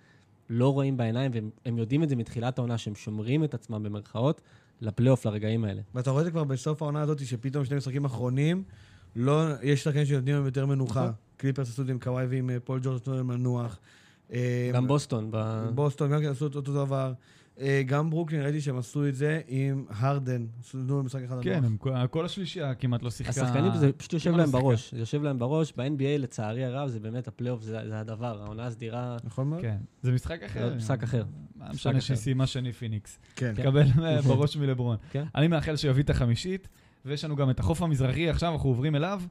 לא 0.50 0.72
רואים 0.72 0.96
בעיניים, 0.96 1.30
והם 1.34 1.50
הם 1.64 1.78
יודעים 1.78 2.02
את 2.02 2.08
זה 2.08 2.16
מתחילת 2.16 2.58
העונה, 2.58 2.78
שהם 2.78 2.94
שומרים 2.94 3.44
את 3.44 3.54
עצמם 3.54 3.82
במרכאות 3.82 4.40
לפלייאוף, 4.80 5.26
לרגעים 5.26 5.64
האלה. 5.64 5.82
ואתה 5.94 6.10
רואה 6.10 6.20
את 6.20 6.24
זה 6.24 6.30
כבר 6.30 6.44
בסוף 6.44 6.82
העונה 6.82 7.00
הזאת, 7.00 7.26
שפתאום 7.26 7.64
שני 7.64 7.76
משחקים 7.76 8.04
אחרונים, 8.04 8.62
לא, 9.16 9.42
יש 9.62 9.84
שחקנים 9.84 10.06
שנותנים 10.06 10.34
להם 10.34 10.44
יותר 10.44 10.66
מנוחה. 10.66 11.00
נכון. 11.00 11.12
קליפרס 11.36 11.68
עשו 11.68 11.82
את 11.82 11.86
זה 11.86 11.92
עם 11.92 11.98
קוואי 11.98 12.26
ועם 12.26 12.50
אה, 12.50 12.60
פול 12.60 12.80
ג'ורג' 12.82 12.96
נתנו 12.96 13.16
להם 13.16 13.30
לנוח. 13.30 13.78
אה, 14.32 14.70
גם 14.74 14.86
בוסטון. 14.86 15.28
ב- 15.30 15.68
בוסטון 15.74 16.10
גם 16.12 16.20
כן 16.20 16.28
עשו 16.28 16.44
אותו 16.44 16.60
דבר. 16.60 17.12
אה, 17.60 17.82
גם 17.86 18.10
ברוקלין, 18.10 18.42
ראיתי 18.42 18.60
שהם 18.60 18.78
עשו 18.78 19.08
את 19.08 19.14
זה 19.14 19.40
עם 19.48 19.84
הרדן. 19.90 20.46
עשו 20.60 20.78
במשחק 20.78 21.22
אחד. 21.24 21.36
כן. 21.42 21.64
הם 21.64 21.76
כל- 22.10 22.24
השלישייה 22.24 22.74
כמעט 22.74 23.02
לא 23.02 23.10
שיחקה. 23.10 23.42
השחקנים, 23.42 23.72
זה 23.76 23.92
פשוט 23.92 24.12
יושב 24.12 24.30
להם 24.30 24.52
לא 24.52 24.60
בראש. 24.60 24.94
זה 24.94 25.00
יושב 25.00 25.22
להם 25.22 25.38
בראש. 25.38 25.72
ב-NBA, 25.76 26.18
לצערי 26.18 26.64
הרב, 26.64 26.88
זה 26.88 27.00
באמת 27.00 27.28
הפלייאוף, 27.28 27.62
זה 27.62 27.80
זה 27.88 28.00
הדבר. 28.00 28.42
העונה 28.42 28.66
הסדירה, 28.66 29.16
נכון 29.24 29.48
מאוד? 29.48 29.62
כן, 29.62 29.76
זה 30.02 30.12
משחק 30.12 30.42
אחר. 30.42 30.68
זה 30.68 30.74
משחק 30.76 31.02
אחר. 31.02 31.24
משנה 31.74 31.92
אחר. 31.92 32.00
שהיא 32.00 32.16
סיימה 32.16 32.46
שני 32.46 32.72
פיניקס. 32.72 33.18
כן. 33.36 33.52
כן. 33.56 33.62
תקבל 33.62 33.86
אה, 34.04 34.22
בראש 34.22 34.56
מלברון. 34.56 34.96
כן. 35.10 35.24
אני 35.34 35.48
מאחל 35.48 35.76
שיביא 35.76 36.02
את 36.02 36.10
החמישית, 36.10 36.68
ויש 37.04 37.24
לנו 37.24 37.36
גם 37.36 37.50
את 37.50 37.60
החוף 37.60 37.82
המזרחי, 37.82 38.28
עכשיו 38.30 38.52
אנחנו 38.52 38.68
עוברים 38.68 38.96
אליו, 38.96 39.22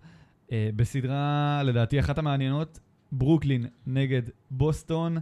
אה, 0.52 0.70
בסדרה, 0.76 1.62
לדעתי, 1.66 2.00
אחת 2.00 2.18
המעניינות, 2.18 2.80
ברוקלין 3.12 3.66
נגד 3.88 4.22
בוסטון. 4.52 5.18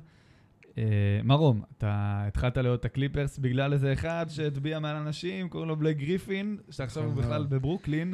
אה, 0.78 0.84
מרום, 1.24 1.62
אתה 1.78 2.24
התחלת 2.28 2.58
לראות 2.58 2.80
את 2.80 2.86
הקליפרס 2.86 3.38
בגלל 3.38 3.74
איזה 3.74 3.94
אחד 3.94 4.26
שהטביע 4.30 4.80
מעל 4.80 4.96
אנשים, 4.96 5.50
קוראים 5.50 5.70
לו 5.70 5.76
בלייק 5.76 5.98
גריפין, 5.98 6.58
שעכשיו 6.70 7.04
הוא 7.04 7.12
נכון 7.12 7.24
בכלל. 7.24 7.46
בברוקלין. 7.46 8.14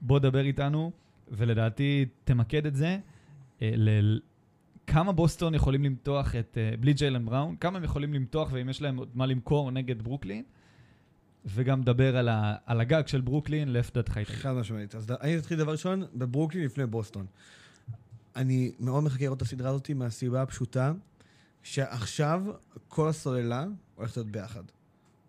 בוא 0.00 0.18
דבר 0.18 0.40
איתנו, 0.40 0.90
ולדעתי 1.28 2.06
תמקד 2.24 2.66
את 2.66 2.74
זה. 2.74 2.98
אה, 3.62 3.70
ל- 3.76 4.20
כמה 4.86 5.12
בוסטון 5.12 5.54
יכולים 5.54 5.84
למתוח 5.84 6.36
את, 6.36 6.58
אה, 6.60 6.76
בלי 6.80 6.92
ג'יילן 6.92 7.26
בראון, 7.26 7.56
כמה 7.56 7.78
הם 7.78 7.84
יכולים 7.84 8.14
למתוח 8.14 8.48
ואם 8.52 8.68
יש 8.68 8.82
להם 8.82 8.96
עוד 8.96 9.08
מה 9.14 9.26
למכור 9.26 9.70
נגד 9.70 10.02
ברוקלין, 10.02 10.44
וגם 11.46 11.82
דבר 11.82 12.16
על, 12.16 12.28
ה, 12.28 12.54
על 12.66 12.80
הגג 12.80 13.06
של 13.06 13.20
ברוקלין, 13.20 13.68
לאיפה 13.72 13.90
דעתך 13.94 14.16
איתה. 14.18 14.32
חד 14.32 14.52
משמעית. 14.52 14.94
אז 14.94 15.10
אני 15.20 15.38
אתחיל 15.38 15.58
דבר 15.58 15.72
ראשון 15.72 16.02
בברוקלין 16.14 16.64
לפני 16.64 16.86
בוסטון. 16.86 17.26
אני 18.36 18.72
מאוד 18.80 19.04
מחכה 19.04 19.24
לראות 19.24 19.36
את 19.36 19.42
הסדרה 19.42 19.70
הזאת 19.70 19.90
מהסיבה 19.90 20.42
הפשוטה, 20.42 20.92
שעכשיו 21.62 22.42
כל 22.88 23.08
הסוללה 23.08 23.66
הולכת 23.94 24.16
להיות 24.16 24.30
ביחד. 24.30 24.62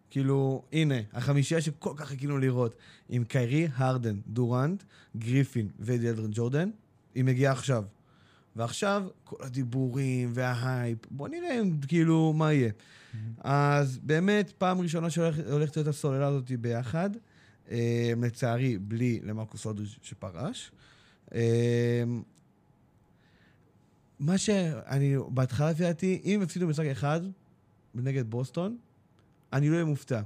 כאילו, 0.09 0.63
הנה, 0.71 0.95
החמישייה 1.13 1.61
שכל 1.61 1.93
כך 1.95 2.07
חיכינו 2.07 2.37
לראות, 2.37 2.75
עם 3.09 3.23
קיירי, 3.23 3.67
הרדן, 3.75 4.19
דורנט, 4.27 4.83
גריפין 5.17 5.69
ודיאלדרן 5.79 6.31
ג'ורדן, 6.33 6.69
היא 7.15 7.23
מגיעה 7.23 7.53
עכשיו. 7.53 7.83
ועכשיו, 8.55 9.03
כל 9.23 9.35
הדיבורים 9.39 10.31
וההייפ, 10.33 10.97
בוא 11.11 11.27
נראה 11.27 11.59
אם, 11.61 11.77
כאילו 11.87 12.33
מה 12.33 12.53
יהיה. 12.53 12.71
אז 13.39 13.99
באמת, 14.03 14.51
פעם 14.57 14.81
ראשונה 14.81 15.09
שהולכת 15.09 15.77
להיות 15.77 15.87
הסוללה 15.87 16.27
הזאת 16.27 16.51
ביחד. 16.51 17.09
אה, 17.71 18.13
לצערי, 18.21 18.77
בלי 18.77 19.19
למרקוס 19.23 19.65
אודריג' 19.65 19.87
שפרש. 20.01 20.71
אה, 21.33 22.03
מה 24.21 24.37
שאני, 24.37 25.15
בהתחלה 25.27 25.71
לפי 25.71 25.83
דעתי, 25.83 26.21
אם 26.25 26.41
הפסידו 26.41 26.67
משחק 26.67 26.85
אחד 26.85 27.21
נגד 27.95 28.29
בוסטון, 28.29 28.77
אני 29.53 29.69
לא 29.69 29.73
אהיה 29.73 29.85
מופתע. 29.85 30.21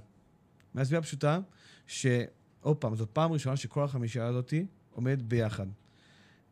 מהסיבה 0.74 1.00
הפשוטה, 1.00 1.40
שעוד 1.88 2.78
פעם, 2.80 2.96
זאת 2.96 3.10
פעם 3.14 3.32
ראשונה 3.32 3.58
שכל 3.58 3.84
החמישייה 3.84 4.26
הזאת 4.26 4.54
עומדת 4.92 5.22
ביחד. 5.22 5.68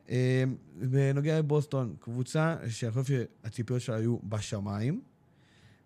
אה, 0.10 0.44
בנוגע 0.76 1.40
לבוסטון, 1.40 1.96
קבוצה 2.00 2.56
שאני 2.70 2.92
חושב 2.92 3.26
שהציפיות 3.44 3.82
שלה 3.82 3.96
היו 3.96 4.18
בשמיים, 4.24 5.02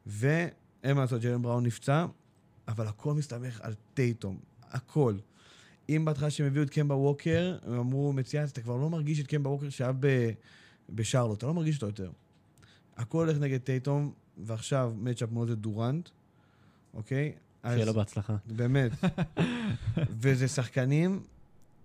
ואין 0.06 0.96
מה 0.96 1.02
לעשות, 1.02 1.22
ג'לן 1.22 1.42
בראון 1.42 1.66
נפצע, 1.66 2.06
אבל 2.68 2.88
הכל 2.88 3.14
מסתמך 3.14 3.62
על 3.62 3.74
טייטום. 3.94 4.38
הכל. 4.70 5.18
אם 5.90 6.06
בהתחלה 6.06 6.30
שהם 6.30 6.48
הביאו 6.48 6.64
את 6.64 6.70
קמבה 6.70 6.96
ווקר, 6.96 7.58
הם 7.64 7.80
אמרו, 7.80 8.14
מצוין, 8.14 8.44
אז 8.44 8.50
אתה 8.50 8.62
כבר 8.62 8.78
לא 8.78 8.90
מרגיש 8.90 9.20
את 9.20 9.28
קמבה 9.28 9.50
ווקר 9.50 9.70
שהיה 9.70 9.92
ב- 10.00 10.32
בשרלוט, 10.90 11.38
אתה 11.38 11.48
לא 11.48 11.54
מרגיש 11.54 11.76
אותו 11.76 11.86
יותר. 11.86 12.12
הכל 12.98 13.26
הולך 13.28 13.38
נגד 13.38 13.58
טייטום, 13.58 14.14
ועכשיו 14.38 14.94
matchup 14.98 15.32
מאוד 15.32 15.50
לדורנט, 15.50 16.10
אוקיי? 16.94 17.34
שיהיה 17.64 17.86
לו 17.86 17.94
בהצלחה. 17.94 18.36
באמת. 18.46 18.92
וזה 20.22 20.48
שחקנים, 20.48 21.24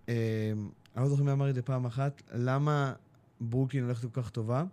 אה, 0.09 0.53
אני 0.97 1.05
לא 1.05 1.09
זוכר 1.09 1.23
מי 1.23 1.33
אמר 1.33 1.51
את 1.51 1.55
זה 1.55 1.63
פעם 1.63 1.87
אחת, 1.87 2.23
למה 2.35 2.93
ברוקלין 3.41 3.85
הולכת 3.85 4.03
כל 4.03 4.23
כך 4.23 4.31
טובה? 4.31 4.65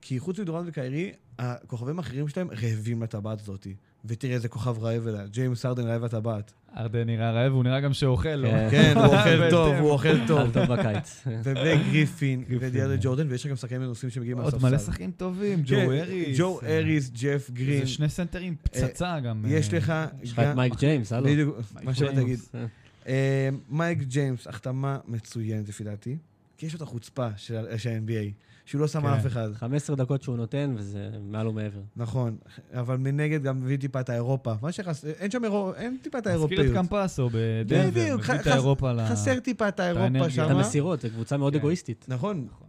כי 0.00 0.18
חוץ 0.18 0.38
מדורנט 0.38 0.68
וקיירי, 0.68 1.12
הכוכבים 1.38 1.98
האחרים 1.98 2.28
שלהם 2.28 2.50
רעבים 2.50 3.02
לטבעת 3.02 3.40
הזאת. 3.40 3.66
ותראה 4.08 4.34
איזה 4.34 4.48
כוכב 4.48 4.78
רעב 4.78 5.06
אליה, 5.06 5.26
ג'יימס 5.26 5.66
הארדן 5.66 5.86
רעב 5.86 6.04
לטבעת. 6.04 6.52
הארדן 6.76 7.06
נראה 7.06 7.30
רעב, 7.30 7.52
הוא 7.52 7.64
נראה 7.64 7.80
גם 7.80 7.92
שאוכל, 7.92 8.28
לא? 8.28 8.48
כן. 8.48 8.68
כן, 8.70 8.92
הוא 8.96 9.04
אוכל. 9.04 9.50
טוב, 9.50 9.74
הוא 9.74 9.90
אוכל 9.90 10.26
טוב. 10.26 10.52
טוב 10.52 10.64
בקיץ. 10.64 11.26
ובלייק 11.26 11.80
גריפין 11.92 12.44
גריפין, 12.44 12.68
ודיאנדרה 12.68 12.96
כן. 12.96 13.02
ג'ורדן, 13.02 13.26
ויש 13.30 13.44
לך 13.44 13.50
גם 13.50 13.56
שחקנים 13.56 13.80
מנוסים 13.80 14.10
שמגיעים 14.10 14.38
עוד 14.38 14.44
מהספסל. 14.44 14.68
מלא 14.68 14.78
שחקנים 14.78 15.10
טובים, 15.10 15.62
ג'ו 15.64 15.76
כן, 15.76 15.90
האריס. 15.90 16.38
ג'ו 16.38 16.60
אה, 16.62 16.78
האריס, 16.78 17.10
ג'ף 17.10 17.50
גרין. 17.50 17.80
זה 17.80 17.86
שני 17.86 18.08
סנטרים 18.08 18.54
פצצה 18.62 19.20
גם. 19.20 19.44
יש 19.48 19.72
אה, 19.72 19.78
לך 19.78 19.92
יש 20.22 20.32
לך 20.32 20.38
את 20.38 20.56
מייק 20.56 20.74
ג'יימס, 20.78 21.12
הלו. 21.12 21.26
בדיוק, 21.26 21.56
מה 21.82 21.94
שבאתי 21.94 22.14
ג'יימס. 22.14 22.54
להגיד. 22.54 22.68
אה, 23.08 23.48
מייק 23.70 23.98
ג'יימס, 23.98 24.46
החתמה 24.46 24.98
מצוינת 25.08 25.68
לפי 25.68 25.84
דעתי. 25.84 26.16
כי 26.58 26.66
יש 26.66 26.72
לו 26.72 26.76
את 26.76 26.82
החוצפה 26.82 27.28
של 27.36 27.76
של 27.76 27.90
ה-NBA, 27.90 28.32
שהוא 28.66 28.80
לא 28.80 28.86
שם 28.86 29.00
כן. 29.00 29.06
על 29.06 29.14
אף 29.14 29.26
אחד. 29.26 29.52
15 29.54 29.96
דקות 29.96 30.22
שהוא 30.22 30.36
נותן, 30.36 30.74
וזה 30.78 31.10
מעל 31.22 31.48
ומעבר. 31.48 31.80
נכון, 31.96 32.36
אבל 32.72 32.96
מנגד 32.96 33.42
גם 33.42 33.60
מביא 33.60 33.76
טיפה 33.76 34.00
את 34.00 34.08
האירופה. 34.08 34.54
מה 34.62 34.72
שחסר, 34.72 35.08
אין 35.08 35.30
שם 35.30 35.44
אירו... 35.44 35.74
אין 35.74 35.96
טיפה 36.02 36.18
את 36.18 36.26
מזכיר 36.26 36.70
את. 36.70 36.74
קמפאצו 36.74 37.30
בדנבר, 37.32 37.86
מביא 37.86 38.34
את 38.40 38.46
האירופה 38.46 38.92
ל... 38.92 39.06
חסר 39.08 39.40
טיפה 39.40 39.68
את 39.68 39.80
האירופה. 39.80 40.30
שם. 40.30 40.44
את 40.44 40.50
המסירות, 40.50 41.00
זו 41.00 41.08
קבוצה 41.10 41.36
מאוד 41.36 41.52
כן. 41.52 41.58
אגואיסטית. 41.58 42.04
נכון. 42.08 42.46
נכון. 42.50 42.66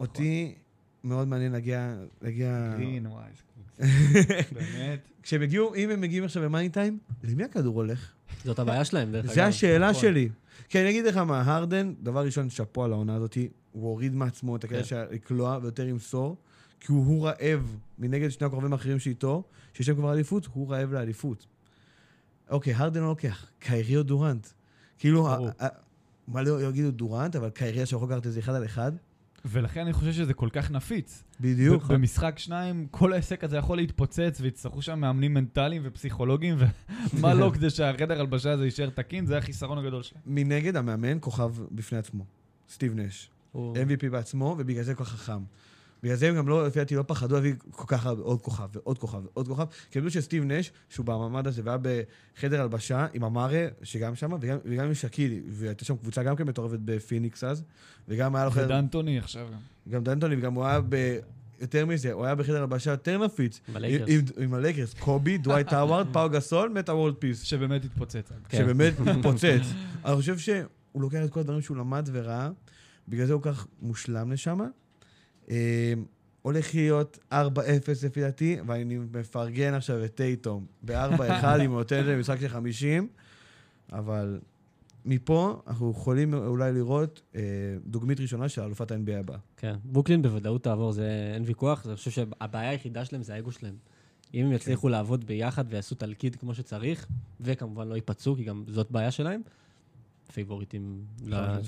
אותי 0.00 0.54
מאוד 1.04 1.28
מעניין 1.28 1.52
להגיע... 1.52 1.94
להגיע... 2.22 2.74
גרין, 2.76 3.06
וואי, 3.06 3.24
קבוצה. 3.54 3.92
באמת. 4.54 4.98
כשהם 5.22 5.42
הגיעו, 5.42 5.74
אם 5.74 5.90
הם 5.90 6.00
מגיעים 6.00 6.24
עכשיו 6.24 6.42
במאני 6.42 6.68
טיים, 6.68 6.98
למי 7.24 7.44
הכדור 7.44 7.74
הולך? 7.74 8.12
זאת 8.44 8.58
הבעיה 8.58 8.84
שלהם, 8.84 9.12
דרך 9.12 9.24
אגב. 9.24 9.34
זו 9.34 9.40
השאלה 9.40 9.90
נכון. 9.90 10.02
שלי. 10.02 10.28
כי 10.68 10.80
אני 10.80 10.90
אגיד 10.90 11.04
לך 11.04 11.16
מה, 11.16 11.42
הרדן, 11.46 11.92
דבר 12.00 12.24
ראשון, 12.24 12.50
שאפו 12.50 12.84
על 12.84 12.92
העונה 12.92 13.14
הזאת, 13.14 13.36
הוא 13.72 13.88
הוריד 13.88 14.14
מעצמו 14.14 14.56
את 14.56 14.64
הקטע 14.64 14.78
כן. 14.78 14.84
של 14.84 15.04
לקלוע 15.10 15.58
ויותר 15.62 15.84
למסור, 15.84 16.36
כי 16.80 16.92
הוא, 16.92 17.06
הוא 17.06 17.26
רעב 17.26 17.76
מנגד 17.98 18.28
שני 18.28 18.46
הקרובים 18.46 18.72
האחרים 18.72 18.98
שאיתו, 18.98 19.42
שיש 19.74 19.88
להם 19.88 19.96
כבר 19.96 20.12
אליפות, 20.12 20.46
הוא 20.52 20.70
רעב 20.70 20.92
לאליפות. 20.92 21.46
אוקיי, 22.50 22.74
הרדן 22.74 23.00
לא 23.00 23.08
לוקח, 23.08 23.46
קיירי 23.58 23.96
או 23.96 24.02
דורנט. 24.02 24.46
כאילו, 24.98 25.28
מה 26.28 26.42
לא 26.42 26.68
יגידו 26.68 26.90
דורנט, 26.90 27.36
אבל 27.36 27.50
קיירי 27.50 27.86
שיכול 27.86 28.08
לקחת 28.08 28.26
איזה 28.26 28.40
אחד 28.40 28.54
על 28.54 28.64
אחד, 28.64 28.92
ולכן 29.44 29.80
אני 29.80 29.92
חושב 29.92 30.12
שזה 30.12 30.34
כל 30.34 30.48
כך 30.52 30.70
נפיץ. 30.70 31.24
בדיוק. 31.40 31.84
במשחק 31.84 32.38
שניים, 32.38 32.86
כל 32.90 33.12
העסק 33.12 33.44
הזה 33.44 33.56
יכול 33.56 33.76
להתפוצץ, 33.76 34.38
ויצטרכו 34.40 34.82
שם 34.82 35.00
מאמנים 35.00 35.34
מנטליים 35.34 35.82
ופסיכולוגיים, 35.84 36.56
ומה 37.14 37.34
לא, 37.40 37.50
כדי 37.54 37.70
שהחדר 37.70 38.20
הלבשה 38.20 38.52
הזה 38.52 38.64
יישאר 38.64 38.90
תקין, 38.90 39.26
זה 39.26 39.38
החיסרון 39.38 39.78
הגדול 39.78 40.02
שלהם. 40.02 40.22
מנגד, 40.26 40.76
המאמן 40.76 41.18
כוכב 41.20 41.54
בפני 41.70 41.98
עצמו, 41.98 42.24
סטיב 42.68 42.94
נש. 42.94 43.31
הוא- 43.52 43.76
MVP 43.76 44.08
בעצמו, 44.10 44.56
ובגלל 44.58 44.82
זה 44.84 44.94
כל 44.94 45.04
כך 45.04 45.10
חכם. 45.10 45.42
בגלל 46.02 46.16
זה 46.16 46.28
הם 46.28 46.36
גם 46.36 46.48
לא, 46.48 46.66
לפי 46.66 46.78
דעתי, 46.78 46.94
לא 46.94 47.04
פחדו 47.06 47.34
להביא 47.34 47.54
כל 47.70 47.84
כך 47.86 48.06
הרבה, 48.06 48.22
עוד 48.22 48.42
כוכב, 48.42 48.68
ועוד 48.72 48.98
כוכב, 48.98 49.20
ועוד 49.34 49.48
כוכב. 49.48 49.64
כי 49.90 49.98
הם 49.98 50.04
ידעו 50.04 50.10
שסטיב 50.10 50.44
נש, 50.44 50.70
שהוא 50.88 51.06
במעמד 51.06 51.46
הזה, 51.46 51.62
והיה 51.64 51.78
בחדר 52.36 52.60
הלבשה 52.62 53.06
עם 53.14 53.24
אמרה, 53.24 53.66
שגם 53.82 54.14
שם, 54.14 54.32
וגם, 54.40 54.58
וגם 54.64 54.86
עם 54.86 54.94
שקילי, 54.94 55.40
והייתה 55.48 55.84
שם 55.84 55.96
קבוצה 55.96 56.22
גם 56.22 56.36
כן 56.36 56.44
מטורפת 56.44 56.78
בפיניקס 56.84 57.44
אז, 57.44 57.62
וגם 58.08 58.36
היה 58.36 58.44
לו 58.44 58.50
חדר, 58.50 58.64
ודנטוני 58.64 59.18
עכשיו 59.18 59.46
גם. 59.52 59.58
גם 59.92 60.04
דנטוני, 60.04 60.36
וגם 60.36 60.54
הוא 60.54 60.64
היה 60.64 60.80
ב... 60.88 61.18
יותר 61.60 61.86
מזה, 61.86 62.12
הוא 62.12 62.24
היה 62.24 62.34
בחדר 62.34 62.60
הלבשה 62.60 62.90
יותר 62.90 63.24
נפיץ. 63.24 63.60
עם, 63.68 63.74
עם, 64.08 64.44
עם 64.44 64.54
הלייקרס, 64.54 64.94
קובי, 64.94 65.38
דווייט 65.38 65.72
האווארד, 65.72 66.06
פאו 66.12 66.28
גסול, 66.30 66.68
מטא 66.68 66.94
וורלד 66.94 67.14
פיס. 67.14 67.42
שבאמת 67.42 67.84
התפוצץ. 67.84 68.32
כן. 68.48 68.58
שבאמת 68.58 69.00
מתפוצץ. 69.00 69.60
אני 70.04 70.16
חושב 70.16 70.38
שהוא 70.38 70.62
לוקח 71.02 71.18
את 71.24 71.30
כל 71.30 71.40
הדברים 71.40 71.60
שהוא 71.62 71.76
למד 71.76 72.08
וראה, 72.12 72.50
בגלל 73.08 73.26
זה 73.26 73.32
הוא 73.32 73.42
כך 73.42 73.66
מושלם 73.82 74.32
לשם. 74.32 74.60
אה, 75.50 75.94
הולך 76.42 76.74
להיות 76.74 77.18
4-0 77.32 77.34
לפי 78.04 78.20
דעתי, 78.20 78.56
ואני 78.66 78.98
מפרגן 78.98 79.74
עכשיו 79.74 80.04
את 80.04 80.14
טייטום 80.14 80.66
ב-4-1, 80.82 81.46
אם 81.64 81.70
הוא 81.70 81.78
נותן 81.78 82.00
את 82.00 82.04
זה 82.04 82.16
במשחק 82.16 82.40
של 82.40 82.48
50, 82.48 83.08
אבל 83.92 84.40
מפה 85.04 85.62
אנחנו 85.66 85.90
יכולים 85.90 86.34
אולי 86.34 86.72
לראות 86.72 87.22
אה, 87.34 87.40
דוגמית 87.86 88.20
ראשונה 88.20 88.48
של 88.48 88.62
אלופת 88.62 88.90
ה-NBA 88.90 89.18
הבאה. 89.20 89.38
כן, 89.56 89.76
ברוקלין 89.84 90.22
בוודאות 90.22 90.62
תעבור, 90.62 90.92
זה 90.92 91.32
אין 91.34 91.42
ויכוח. 91.46 91.86
אני 91.86 91.96
חושב 91.96 92.10
שהבעיה 92.10 92.70
היחידה 92.70 93.04
שלהם 93.04 93.22
זה 93.22 93.34
האגו 93.34 93.52
שלהם. 93.52 93.74
אם 94.34 94.46
הם 94.46 94.52
יצליחו 94.52 94.88
לעבוד 94.88 95.24
ביחד 95.24 95.64
ויעשו 95.68 95.94
תלכיד 95.94 96.36
כמו 96.36 96.54
שצריך, 96.54 97.06
וכמובן 97.40 97.88
לא 97.88 97.94
ייפצעו, 97.94 98.36
כי 98.36 98.44
גם 98.44 98.64
זאת 98.68 98.90
בעיה 98.90 99.10
שלהם, 99.10 99.40
פייבוריטים. 100.32 101.04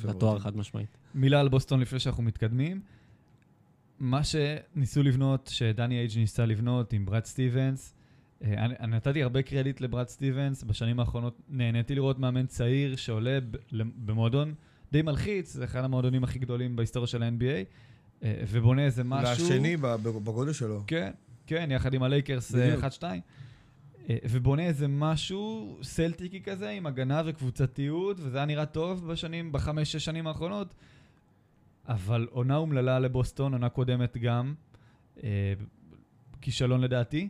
לתואר 0.04 0.38
חד 0.38 0.56
משמעית. 0.56 0.96
מילה 1.14 1.40
על 1.40 1.48
בוסטון 1.48 1.80
לפני 1.80 1.98
שאנחנו 1.98 2.22
מתקדמים. 2.22 2.80
מה 3.98 4.20
שניסו 4.24 5.02
לבנות, 5.02 5.50
שדני 5.52 5.98
אייג' 5.98 6.18
ניסה 6.18 6.46
לבנות 6.46 6.92
עם 6.92 7.04
ברד 7.04 7.24
סטיבנס, 7.24 7.94
אה, 8.44 8.64
אני, 8.64 8.74
אני 8.80 8.96
נתתי 8.96 9.22
הרבה 9.22 9.42
קרדיט 9.42 9.80
לברד 9.80 10.08
סטיבנס, 10.08 10.64
בשנים 10.64 11.00
האחרונות 11.00 11.40
נהניתי 11.48 11.94
לראות 11.94 12.18
מאמן 12.18 12.46
צעיר 12.46 12.96
שעולה 12.96 13.38
במועדון 14.04 14.54
די 14.92 15.02
מלחיץ, 15.02 15.52
זה 15.52 15.64
אחד 15.64 15.84
המועדונים 15.84 16.24
הכי 16.24 16.38
גדולים 16.38 16.76
בהיסטוריה 16.76 17.06
של 17.06 17.22
ה-NBA, 17.22 17.74
אה, 18.22 18.42
ובונה 18.48 18.84
איזה 18.84 19.04
משהו... 19.04 19.46
ב- 19.76 19.96
בגודל 19.96 20.52
שלו. 20.52 20.84
כן, 20.86 21.10
כן, 21.46 21.68
יחד 21.72 21.94
עם 21.94 22.02
הלייקרס 22.02 22.54
אה, 22.54 22.66
בדיוק. 22.66 22.84
1-2. 22.84 23.02
אה, 24.10 24.16
ובונה 24.24 24.62
איזה 24.62 24.88
משהו 24.88 25.78
סלטיקי 25.82 26.42
כזה, 26.42 26.70
עם 26.70 26.86
הגנה 26.86 27.22
וקבוצתיות, 27.26 28.16
וזה 28.20 28.36
היה 28.36 28.46
נראה 28.46 28.66
טוב 28.66 29.06
בשנים, 29.12 29.52
בחמש-שש 29.52 30.04
שנים 30.04 30.26
האחרונות. 30.26 30.74
אבל 31.88 32.28
עונה 32.30 32.56
אומללה 32.56 32.98
לבוסטון, 32.98 33.52
עונה 33.52 33.68
קודמת 33.68 34.16
גם. 34.16 34.54
אה, 35.24 35.54
כישלון 36.40 36.80
לדעתי. 36.80 37.28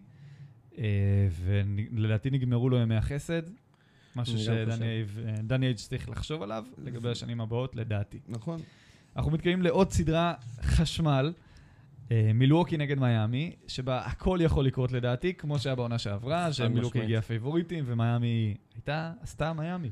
אה, 0.79 0.85
ולדעתי 1.93 2.31
נגמרו 2.31 2.68
לו 2.68 2.77
ימי 2.77 2.97
החסד. 2.97 3.43
משהו. 4.16 4.39
שדני 4.39 5.05
אה, 5.27 5.33
דני 5.43 5.66
אייג' 5.66 5.77
צריך 5.77 6.09
לחשוב 6.09 6.43
עליו 6.43 6.64
לגבי 6.79 7.11
השנים 7.11 7.41
הבאות, 7.41 7.77
לדעתי. 7.77 8.20
נכון. 8.29 8.61
אנחנו 9.16 9.31
מתקיימים 9.31 9.62
לעוד 9.62 9.91
סדרה 9.91 10.35
חשמל, 10.62 11.33
אה, 11.37 11.43
מילווקי 12.34 12.76
נגד 12.76 12.98
מיאמי, 12.98 13.52
שבה 13.66 13.98
הכל 14.07 14.38
יכול 14.42 14.66
לקרות 14.66 14.92
לדעתי, 14.92 15.34
כמו 15.34 15.59
שהיה 15.59 15.74
בעונה 15.74 15.98
שעברה, 15.98 16.52
שמילווקי. 16.52 17.02
הגיעה 17.02 17.22
פייבוריטים 17.22 17.84
ומיאמי 17.86 18.55
הייתה, 18.74 19.12
עשתה 19.20 19.52
מיאמי. 19.52 19.90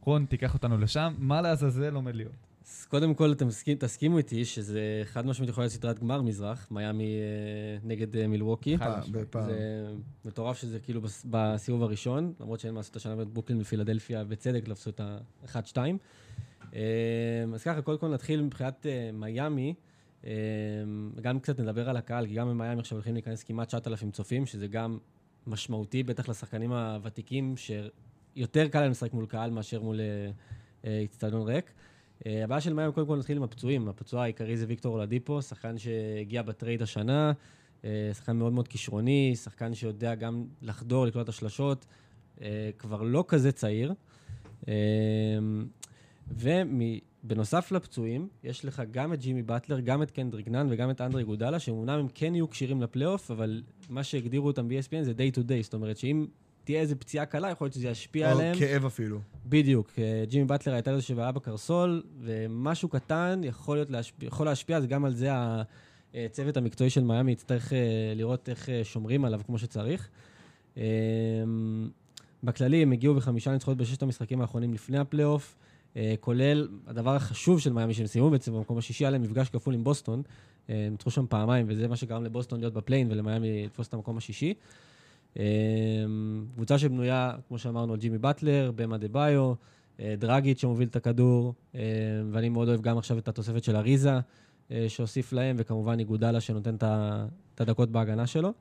רון, 0.00 0.24
תיקח 0.28 0.54
אותנו 0.54 0.78
לשם, 0.78 1.14
מה 1.18 1.40
לעזאזל 1.42 1.94
עומד 1.94 2.14
להיות? 2.16 2.32
אז 2.66 2.84
קודם 2.90 3.14
כל, 3.14 3.32
אתם 3.32 3.46
מסכים- 3.46 3.76
תסכימו 3.78 4.18
איתי 4.18 4.44
שזה 4.44 4.80
חד 5.04 5.26
משמעית 5.26 5.50
יכול 5.50 5.62
להיות 5.62 5.72
סדרת 5.72 5.98
גמר 5.98 6.22
מזרח, 6.22 6.68
מיאמי 6.70 7.04
אה, 7.04 7.78
נגד 7.88 8.16
אה, 8.16 8.26
מילווקי. 8.26 8.76
בפעם. 9.12 9.44
זה 9.44 9.86
מטורף 10.24 10.58
שזה 10.58 10.78
כאילו 10.80 11.00
בס- 11.00 11.26
בסיבוב 11.30 11.82
הראשון, 11.82 12.32
למרות 12.40 12.60
שאין 12.60 12.74
מה 12.74 12.80
לעשות 12.80 12.96
השנה 12.96 13.16
באמת 13.16 13.28
ברוקלין 13.28 13.60
ופילדלפיה, 13.60 14.24
בצדק 14.24 14.68
לבסו 14.68 14.90
את 14.90 15.00
ה-1-2. 15.00 15.76
אז 17.54 17.62
ככה, 17.64 17.82
קודם 17.82 17.98
כל 17.98 18.08
נתחיל 18.08 18.42
מבחינת 18.42 18.86
אה, 18.86 19.10
מיאמי, 19.12 19.68
אה, 19.68 19.91
גם 21.20 21.40
קצת 21.40 21.60
נדבר 21.60 21.88
על 21.88 21.96
הקהל, 21.96 22.26
כי 22.26 22.34
גם 22.34 22.48
במיאמי 22.48 22.80
עכשיו 22.80 22.96
הולכים 22.96 23.14
להיכנס 23.14 23.42
כמעט 23.42 23.68
9,000 23.68 24.10
צופים, 24.10 24.46
שזה 24.46 24.66
גם 24.66 24.98
משמעותי, 25.46 26.02
בטח 26.02 26.28
לשחקנים 26.28 26.72
הוותיקים, 26.72 27.54
שיותר 27.56 28.68
קל 28.68 28.80
להם 28.80 28.90
לשחק 28.90 29.12
מול 29.12 29.26
קהל 29.26 29.50
מאשר 29.50 29.82
מול 29.82 30.00
אה, 30.00 30.30
אה, 30.84 30.98
איצטדיון 30.98 31.42
ריק. 31.48 31.72
אה, 32.26 32.44
הבעיה 32.44 32.60
של 32.60 32.72
מיאמי, 32.72 32.92
קודם 32.92 33.06
כל 33.06 33.18
נתחיל 33.18 33.36
עם 33.36 33.42
הפצועים. 33.42 33.88
הפצוע 33.88 34.22
העיקרי 34.22 34.56
זה 34.56 34.64
ויקטור 34.68 34.94
אולדיפו, 34.94 35.42
שחקן 35.42 35.78
שהגיע 35.78 36.42
ב 36.42 36.49
trade 36.49 36.82
השנה, 36.82 37.32
שחקן 38.12 38.36
מאוד 38.36 38.52
מאוד 38.52 38.68
כישרוני, 38.68 39.36
שחקן 39.36 39.74
שיודע 39.74 40.14
גם 40.14 40.44
לחדור, 40.62 41.06
לקלוע 41.06 41.24
את 41.24 41.28
השלשות, 41.28 41.86
כבר 42.78 43.02
לא 43.02 43.24
כזה 43.28 43.52
צעיר. 43.52 43.94
אה, 44.68 44.74
ובנוסף 47.24 47.72
לפצועים, 47.72 48.28
יש 48.44 48.64
לך 48.64 48.82
גם 48.90 49.12
את 49.12 49.20
ג'ימי 49.20 49.42
באטלר, 49.42 49.80
גם 49.80 50.02
את 50.02 50.10
קנדריק 50.10 50.48
נאן 50.48 50.66
וגם 50.70 50.90
את 50.90 51.00
אנדרה 51.00 51.24
איגודלה, 51.24 51.58
שאומנם 51.58 51.98
הם 51.98 52.08
כן 52.14 52.34
יהיו 52.34 52.50
כשירים 52.50 52.82
לפלייאוף, 52.82 53.30
אבל 53.30 53.62
מה 53.90 54.04
שהגדירו 54.04 54.46
אותם 54.46 54.68
ב-ESPN 54.68 55.02
זה 55.02 55.12
day 55.12 55.36
to 55.36 55.38
day, 55.38 55.62
זאת 55.62 55.74
אומרת 55.74 55.96
שאם 55.96 56.26
תהיה 56.64 56.80
איזה 56.80 56.94
פציעה 56.94 57.26
קלה, 57.26 57.50
יכול 57.50 57.64
להיות 57.64 57.74
שזה 57.74 57.88
ישפיע 57.88 58.32
או 58.32 58.38
עליהם. 58.38 58.58
כאב 58.58 58.84
אפילו. 58.84 59.18
בדיוק, 59.46 59.90
אה, 59.98 60.24
ג'ימי 60.28 60.44
באטלר 60.44 60.74
הייתה 60.74 60.90
איזושהי 60.90 61.14
בעיה 61.14 61.32
בקרסול, 61.32 62.02
ומשהו 62.20 62.88
קטן 62.88 63.40
יכול, 63.44 63.76
להיות 63.76 63.90
להשפיע, 63.90 64.26
יכול 64.26 64.46
להשפיע, 64.46 64.76
אז 64.76 64.86
גם 64.86 65.04
על 65.04 65.14
זה 65.14 65.30
הצוות 66.14 66.56
המקצועי 66.56 66.90
של 66.90 67.04
מיאמי 67.04 67.32
יצטרך 67.32 67.72
אה, 67.72 67.78
לראות 68.16 68.48
איך 68.48 68.68
אה, 68.68 68.84
שומרים 68.84 69.24
עליו 69.24 69.40
כמו 69.46 69.58
שצריך. 69.58 70.08
אה, 70.76 70.82
בכללי, 72.42 72.82
הם 72.82 72.92
הגיעו 72.92 73.14
בחמישה 73.14 73.52
ניצחונות 73.52 73.78
בששת 73.78 74.02
המשחקים 74.02 74.40
האחרונים 74.40 74.74
לפני 74.74 74.98
הפלייאוף, 74.98 75.54
אה, 75.58 75.71
כולל 76.20 76.68
הדבר 76.86 77.14
החשוב 77.14 77.60
של 77.60 77.72
מיאמי, 77.72 77.94
שהם 77.94 78.06
סיימו 78.06 78.30
בעצם 78.30 78.52
במקום 78.52 78.78
השישי, 78.78 79.04
היה 79.04 79.10
להם 79.10 79.22
מפגש 79.22 79.48
כפול 79.48 79.74
עם 79.74 79.84
בוסטון. 79.84 80.22
אה, 80.70 80.86
הם 80.86 80.92
ניצחו 80.92 81.10
שם 81.10 81.26
פעמיים, 81.28 81.66
וזה 81.68 81.88
מה 81.88 81.96
שגרם 81.96 82.24
לבוסטון 82.24 82.60
להיות 82.60 82.74
ב 82.74 82.78
play-in 82.78 83.08
ולמיאמי 83.10 83.64
לתפוס 83.64 83.88
את 83.88 83.94
המקום 83.94 84.16
השישי. 84.16 84.54
אה, 85.38 85.44
קבוצה 86.54 86.78
שבנויה, 86.78 87.32
כמו 87.48 87.58
שאמרנו, 87.58 87.96
ג'ימי 87.96 88.18
באטלר, 88.18 88.72
באם 88.74 88.98
אדבאיו, 88.98 89.54
אה, 90.00 90.14
דרגיץ' 90.18 90.60
שמוביל 90.60 90.88
את 90.88 90.96
הכדור, 90.96 91.54
אה, 91.74 91.80
ואני 92.32 92.48
מאוד 92.48 92.68
אוהב 92.68 92.80
גם 92.80 92.98
עכשיו 92.98 93.18
את 93.18 93.28
התוספת 93.28 93.64
של 93.64 93.76
אריזה 93.76 94.18
אה, 94.70 94.84
שהוסיף 94.88 95.32
להם, 95.32 95.56
וכמובן 95.58 95.98
איגודלה 95.98 96.40
שנותן 96.40 96.74
את 96.74 97.60
הדקות 97.60 97.90
בהגנה 97.90 98.26
שלו. 98.26 98.52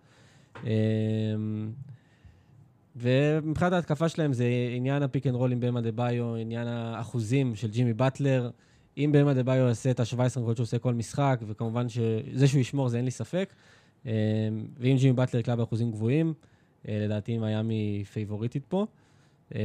ומבחינת 2.96 3.74
ההתקפה 3.74 4.10
שלהם 4.10 4.34
זה 4.34 4.46
עניין 4.76 5.04
ה 5.04 5.08
pick 5.08 5.28
and 5.28 5.36
roll 5.36 5.52
עם 5.52 5.60
באם 5.60 5.82
אדבאיו, 5.82 6.36
עניין 6.36 6.68
האחוזים 6.68 7.56
של 7.56 7.68
ג'ימי 7.68 7.94
באטלר. 7.94 8.50
אם 8.98 9.10
באם 9.14 9.34
אדבאיו 9.34 9.68
יעשה 9.68 9.92
את 9.92 10.00
ה-17 10.00 10.40
נקודות 10.40 10.56
שהוא 10.56 10.64
עושה 10.64 10.80
כל 10.80 10.94
משחק, 10.94 11.40
וכמובן 11.48 11.90
שזה 11.90 12.48
שהוא 12.48 12.62
ישמור 12.62 12.90
זה 12.90 12.98
אין 12.98 13.06
לי 13.06 13.12
ספק. 13.12 13.54
אה, 14.06 14.12
ואם 14.78 14.96
ג'ימי 15.00 15.14
באטלר 15.14 15.40
יקלע 15.40 15.56
באחוזים 15.56 15.92
גבוהים, 15.92 16.34
אה, 16.88 17.00
לדעתי 17.06 17.38
מיאמי 17.38 18.04
פייבוריטית 18.14 18.66
פה. 18.68 18.86
אה, 19.56 19.62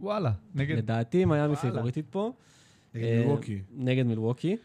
וואלה, 0.00 0.32
נגד... 0.54 0.76
לדעתי 0.76 1.24
מיאמי 1.24 1.42
וואלה. 1.42 1.56
פייבוריטית 1.56 2.06
פה. 2.10 2.32
נגד 2.94 3.18
מילווקי. 3.18 3.60
נגד 3.76 4.06
מילווקי. 4.06 4.56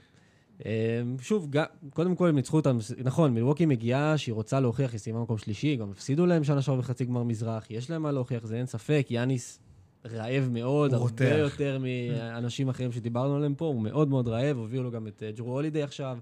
אה, 0.66 1.02
שוב, 1.22 1.48
קודם 1.90 2.16
כל 2.16 2.30
הם 2.30 2.36
ניצחו 2.36 2.58
אותם, 2.58 2.78
נכון, 3.04 3.34
מילווקי 3.34 3.66
מגיעה 3.66 4.18
שהיא 4.18 4.34
רוצה 4.34 4.60
להוכיח, 4.60 4.92
היא 4.92 5.00
סיימה 5.00 5.22
מקום 5.22 5.38
שלישי, 5.38 5.76
גם 5.76 5.92
הפסידו 5.92 6.26
להם 6.26 6.44
שנה 6.44 6.62
שעברה 6.62 6.82
בחצי 6.82 7.06
גמר 7.06 7.24
מזרח, 7.24 7.66
יש 7.70 7.90
להם 7.90 8.02
מה 8.02 8.12
להוכיח, 8.12 8.46
זה 8.46 8.56
אין 8.56 8.66
ספק, 8.66 9.08
יאניס 9.10 9.60
רעב 10.06 10.50
מאוד, 10.52 10.94
הרבה 10.94 11.04
רותח. 11.04 11.36
יותר 11.38 11.80
מאנשים 11.80 12.70
אחרים 12.70 12.92
שדיברנו 12.92 13.36
עליהם 13.36 13.56
פה, 13.56 13.66
הוא 13.66 13.82
מאוד 13.82 14.10
מאוד 14.10 14.28
רעב, 14.28 14.60
הביאו 14.60 14.84
לו 14.84 14.92
גם 14.92 15.08
את 15.08 15.24
אה, 15.24 15.32
ג'רו 15.32 15.52
הולידיי 15.52 15.84
עכשיו, 15.84 16.18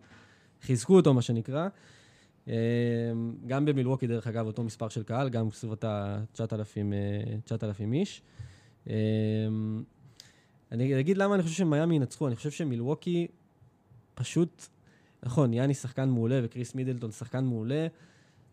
חיזקו 0.61 0.95
אותו, 0.95 1.13
מה 1.13 1.21
שנקרא. 1.21 1.67
אה, 2.47 2.53
גם 3.47 3.65
במילווקי, 3.65 4.07
דרך 4.07 4.27
אגב, 4.27 4.45
אותו 4.45 4.63
מספר 4.63 4.89
של 4.89 5.03
קהל, 5.03 5.29
גם 5.29 5.49
בסביבות 5.49 5.83
ה-9,000 5.83 7.93
איש. 7.93 8.21
אה, 8.89 8.95
אני 10.71 10.99
אגיד 10.99 11.17
למה 11.17 11.35
אני 11.35 11.43
חושב 11.43 11.55
שמיאמי 11.55 11.95
ינצחו, 11.95 12.27
אני 12.27 12.35
חושב 12.35 12.51
שמילווקי 12.51 13.27
פשוט, 14.15 14.67
נכון, 15.23 15.53
יאני 15.53 15.73
שחקן 15.73 16.09
מעולה 16.09 16.39
וקריס 16.43 16.75
מידלטון 16.75 17.11
שחקן 17.11 17.45
מעולה, 17.45 17.87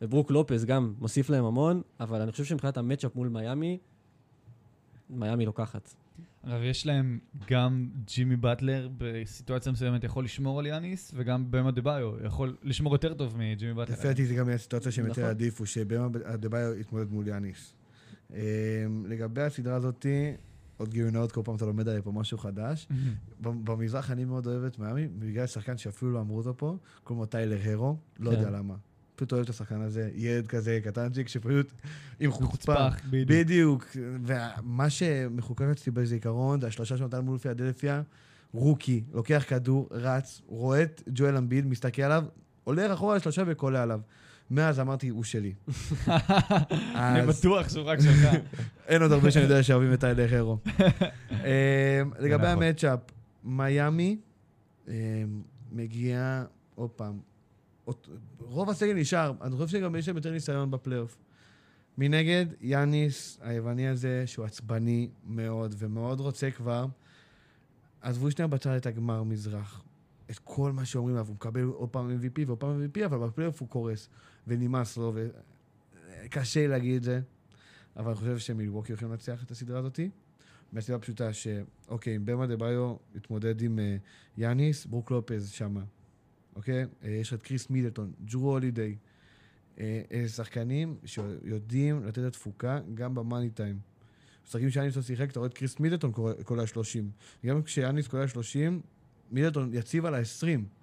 וברוק 0.02 0.30
לופז 0.30 0.64
גם 0.64 0.94
מוסיף 0.98 1.30
להם 1.30 1.44
המון, 1.44 1.82
אבל 2.00 2.20
אני 2.20 2.32
חושב 2.32 2.44
שמבחינת 2.44 2.76
המצ'אפ 2.76 3.16
מול 3.16 3.28
מיאמי, 3.28 3.78
מיאמי 5.10 5.46
לוקחת. 5.46 5.94
אגב, 6.42 6.62
יש 6.62 6.86
להם 6.86 7.18
גם 7.50 7.88
ג'ימי 8.04 8.36
באטלר 8.36 8.88
בסיטואציה 8.98 9.72
מסוימת 9.72 10.04
יכול 10.04 10.24
לשמור 10.24 10.58
על 10.58 10.66
יאניס, 10.66 11.12
וגם 11.14 11.50
במה 11.50 11.70
דה 11.70 11.82
ביו 11.82 12.12
יכול 12.24 12.56
לשמור 12.62 12.94
יותר 12.94 13.14
טוב 13.14 13.36
מג'ימי 13.38 13.74
באטלר. 13.74 13.94
לפי 13.94 14.08
דעתי 14.08 14.26
זה 14.26 14.34
גם 14.34 14.48
יהיה 14.48 14.58
סיטואציה 14.58 14.92
שהם 14.92 15.04
יותר 15.06 15.20
נכון. 15.20 15.24
יעדיפו, 15.24 15.66
שבמה 15.66 16.06
אדבאיו 16.24 16.80
יתמודד 16.80 17.12
מול 17.12 17.28
יאניס. 17.28 17.74
אמ, 18.30 18.36
לגבי 19.08 19.42
הסדרה 19.42 19.76
הזאתי, 19.76 20.32
עוד 20.80 20.90
גילוי 20.90 21.10
נאות, 21.10 21.32
כל 21.32 21.40
פעם 21.44 21.56
אתה 21.56 21.66
לומד 21.66 21.88
עליה 21.88 22.02
פה 22.02 22.12
משהו 22.12 22.38
חדש. 22.38 22.88
במזרח 23.40 24.10
אני 24.10 24.24
מאוד 24.24 24.46
אוהב 24.46 24.64
את 24.64 24.78
מיאמי, 24.78 25.08
בגלל 25.18 25.46
שחקן 25.46 25.76
שאפילו 25.76 26.12
לא 26.12 26.20
אמרו 26.20 26.38
אותו 26.38 26.56
פה, 26.56 26.76
קוראים 27.04 27.20
לו 27.20 27.26
טיילר 27.26 27.58
הרו, 27.64 27.96
לא 28.18 28.30
כן. 28.30 28.36
יודע 28.36 28.50
למה. 28.50 28.74
פשוט 29.16 29.32
אוהב 29.32 29.44
את 29.44 29.50
השחקן 29.50 29.80
הזה, 29.80 30.10
ילד 30.14 30.46
כזה 30.46 30.78
קטנצ'יק 30.84 31.28
שפשוט 31.28 31.72
עם 32.20 32.30
חוצפה. 32.30 32.88
בדיוק. 33.10 33.86
ומה 34.24 34.90
שמחוקק 34.90 35.64
אצלי 35.72 35.92
בזיכרון, 35.92 36.60
זה 36.60 36.66
השלושה 36.66 36.96
שנתן 36.96 37.20
מול 37.20 37.38
פילדלפיה, 37.38 38.02
רוקי, 38.52 39.04
לוקח 39.12 39.44
כדור, 39.48 39.88
רץ, 39.90 40.42
רואה 40.46 40.82
את 40.82 41.02
ג'ואל 41.08 41.36
אמביד, 41.36 41.66
מסתכל 41.66 42.02
עליו, 42.02 42.24
עולה 42.64 42.92
אחורה 42.94 43.16
לשלושה 43.16 43.42
וקולע 43.46 43.82
עליו. 43.82 44.00
מאז 44.50 44.80
אמרתי, 44.80 45.08
הוא 45.08 45.24
שלי. 45.24 45.54
אני 46.94 47.26
בטוח 47.26 47.68
שהוא 47.68 47.84
רק 47.84 48.00
שלך. 48.00 48.34
אין 48.88 49.02
עוד 49.02 49.12
הרבה 49.12 49.30
שאני 49.30 49.44
יודע 49.44 49.62
שאוהבים 49.62 49.92
את 49.92 50.00
טיילר 50.00 50.34
הרו. 50.36 50.58
אמ, 51.30 51.36
לגבי 52.18 52.44
נכון. 52.44 52.62
המצ'אפ, 52.62 53.00
מיאמי 53.44 54.16
אמ, 54.88 54.92
מגיע, 55.72 56.44
עוד 56.74 56.90
פעם, 56.90 57.18
רוב 58.38 58.70
הסגל 58.70 58.94
נשאר, 58.94 59.32
אני 59.42 59.56
חושב 59.56 59.68
שגם 59.68 59.96
יש 59.96 60.08
להם 60.08 60.16
יותר 60.16 60.30
ניסיון 60.30 60.70
בפלייאוף. 60.70 61.16
מנגד, 61.98 62.46
יאניס 62.60 63.38
היווני 63.42 63.88
הזה, 63.88 64.22
שהוא 64.26 64.44
עצבני 64.44 65.08
מאוד 65.26 65.74
ומאוד 65.78 66.20
רוצה 66.20 66.50
כבר, 66.50 66.86
עזבו 68.00 68.30
שנייה 68.30 68.46
בצד 68.46 68.70
את 68.70 68.86
הגמר 68.86 69.22
מזרח. 69.22 69.82
את 70.30 70.38
כל 70.44 70.72
מה 70.72 70.84
שאומרים 70.84 71.14
עליו, 71.14 71.26
הוא 71.26 71.34
מקבל 71.34 71.64
עוד 71.64 71.88
פעם 71.88 72.10
MVP 72.10 72.42
ועוד 72.46 72.58
פעם 72.58 72.86
MVP, 72.86 73.04
אבל 73.04 73.18
בפלייאוף 73.18 73.60
הוא 73.60 73.68
קורס, 73.68 74.08
ונמאס 74.50 74.96
לו, 74.96 75.14
וקשה 76.24 76.66
להגיד 76.66 76.96
את 76.96 77.02
זה. 77.02 77.20
אבל 77.96 78.06
אני 78.06 78.16
חושב 78.16 78.38
שמילווקי 78.38 78.92
הולכים 78.92 79.10
לנצח 79.10 79.42
את 79.42 79.50
הסדרה 79.50 79.78
הזאתי. 79.78 80.10
מהסיבה 80.72 80.96
הפשוטה 80.98 81.32
שאוקיי, 81.32 82.16
אם 82.16 82.24
באם 82.24 82.46
אדבאיו 82.46 82.96
יתמודד 83.14 83.62
עם 83.62 83.78
אה, 83.78 83.96
יאניס, 84.38 84.86
ברוק 84.86 85.10
לופז 85.10 85.50
שמה. 85.50 85.82
אוקיי? 86.56 86.86
אה, 87.04 87.10
יש 87.10 87.32
את 87.32 87.42
קריס 87.42 87.70
מידלטון, 87.70 88.12
ג'רו 88.24 88.50
הולידיי. 88.50 88.96
אה, 89.80 90.02
אה, 90.12 90.28
שחקנים 90.28 90.96
שיודעים 91.04 92.04
לתת 92.04 92.18
את 92.18 92.24
התפוקה 92.24 92.80
גם 92.94 93.14
במאני 93.14 93.50
טיים. 93.50 93.78
משחקים 94.46 94.70
שיאניס 94.70 94.96
לא 94.96 95.02
שיחק, 95.02 95.30
אתה 95.30 95.38
רואה 95.38 95.48
את 95.48 95.54
קריס 95.54 95.80
מידלטון 95.80 96.12
קולע 96.44 96.66
30. 96.66 97.10
גם 97.46 97.62
כשיאניס 97.62 98.08
קולע 98.08 98.28
30, 98.28 98.80
מידלטון 99.30 99.74
יציב 99.74 100.06
על 100.06 100.14
ה-20. 100.14 100.79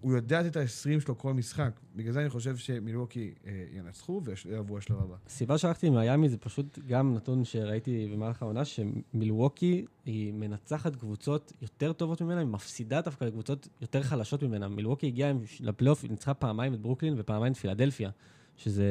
הוא 0.00 0.14
יודע 0.16 0.46
את 0.46 0.56
ה-20 0.56 0.66
שלו 1.00 1.18
כל 1.18 1.34
משחק. 1.34 1.70
בגלל 1.96 2.12
זה 2.12 2.20
אני 2.20 2.28
חושב 2.30 2.56
שמילווקי 2.56 3.30
אה, 3.46 3.52
ינצחו 3.78 4.22
ויעברו 4.44 4.78
לשלב 4.78 4.96
הבא. 5.02 5.14
הסיבה 5.26 5.58
שהלכתי 5.58 5.86
עם 5.86 5.94
מיאמי 5.94 6.28
זה 6.28 6.36
פשוט 6.38 6.78
גם 6.88 7.14
נתון 7.14 7.44
שראיתי 7.44 8.10
במהלך 8.14 8.42
העונה, 8.42 8.62
שמילווקי 8.64 9.84
היא 10.06 10.32
מנצחת 10.32 10.96
קבוצות 10.96 11.52
יותר 11.62 11.92
טובות 11.92 12.20
ממנה, 12.20 12.38
היא 12.40 12.46
מפסידה 12.48 13.00
דווקא 13.00 13.24
לקבוצות 13.24 13.68
יותר 13.80 14.02
חלשות 14.02 14.42
ממנה. 14.42 14.68
מילווקי 14.68 15.06
הגיעה 15.06 15.32
לפלייאוף, 15.60 16.02
היא 16.02 16.10
ניצחה 16.10 16.34
פעמיים 16.34 16.74
את 16.74 16.80
ברוקלין 16.80 17.14
ופעמיים 17.18 17.52
את 17.52 17.58
פילדלפיה, 17.58 18.10
שזה... 18.56 18.84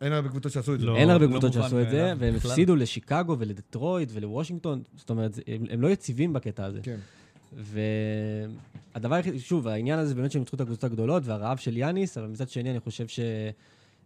אין 0.00 0.12
הרבה 0.12 0.28
קבוצות 0.28 0.52
שעשו 0.52 0.74
את 0.74 0.80
זה. 0.80 0.86
לא. 0.86 0.96
אין 0.96 1.10
הרבה 1.10 1.24
לא 1.26 1.30
קבוצות 1.30 1.50
מובן 1.56 1.62
שעשו 1.68 1.82
את 1.82 1.90
זה, 1.90 2.12
והם. 2.18 2.34
הפסידו 2.34 2.76
לשיקגו 2.76 3.36
ולדטרויט 3.38 4.08
ולוושינגטון, 4.12 4.82
זאת 4.96 5.10
אומרת, 5.10 5.34
זה- 5.34 5.42
הם, 5.46 5.64
הם 5.70 5.80
לא 5.80 5.88
יציבים 5.88 6.32
בקטע 6.32 6.64
הזה. 6.64 6.80
כן. 6.82 6.96
והדבר 7.56 9.14
היחיד, 9.14 9.38
שוב, 9.38 9.68
העניין 9.68 9.98
הזה 9.98 10.14
באמת 10.14 10.32
שהם 10.32 10.40
ניצחו 10.42 10.56
את 10.56 10.60
הקבוצות 10.60 10.84
הגדולות 10.84 11.22
והרעב 11.26 11.56
של 11.56 11.76
יאניס, 11.76 12.18
אבל 12.18 12.26
מצד 12.26 12.48
שני 12.48 12.70
אני 12.70 12.80
חושב 12.80 13.06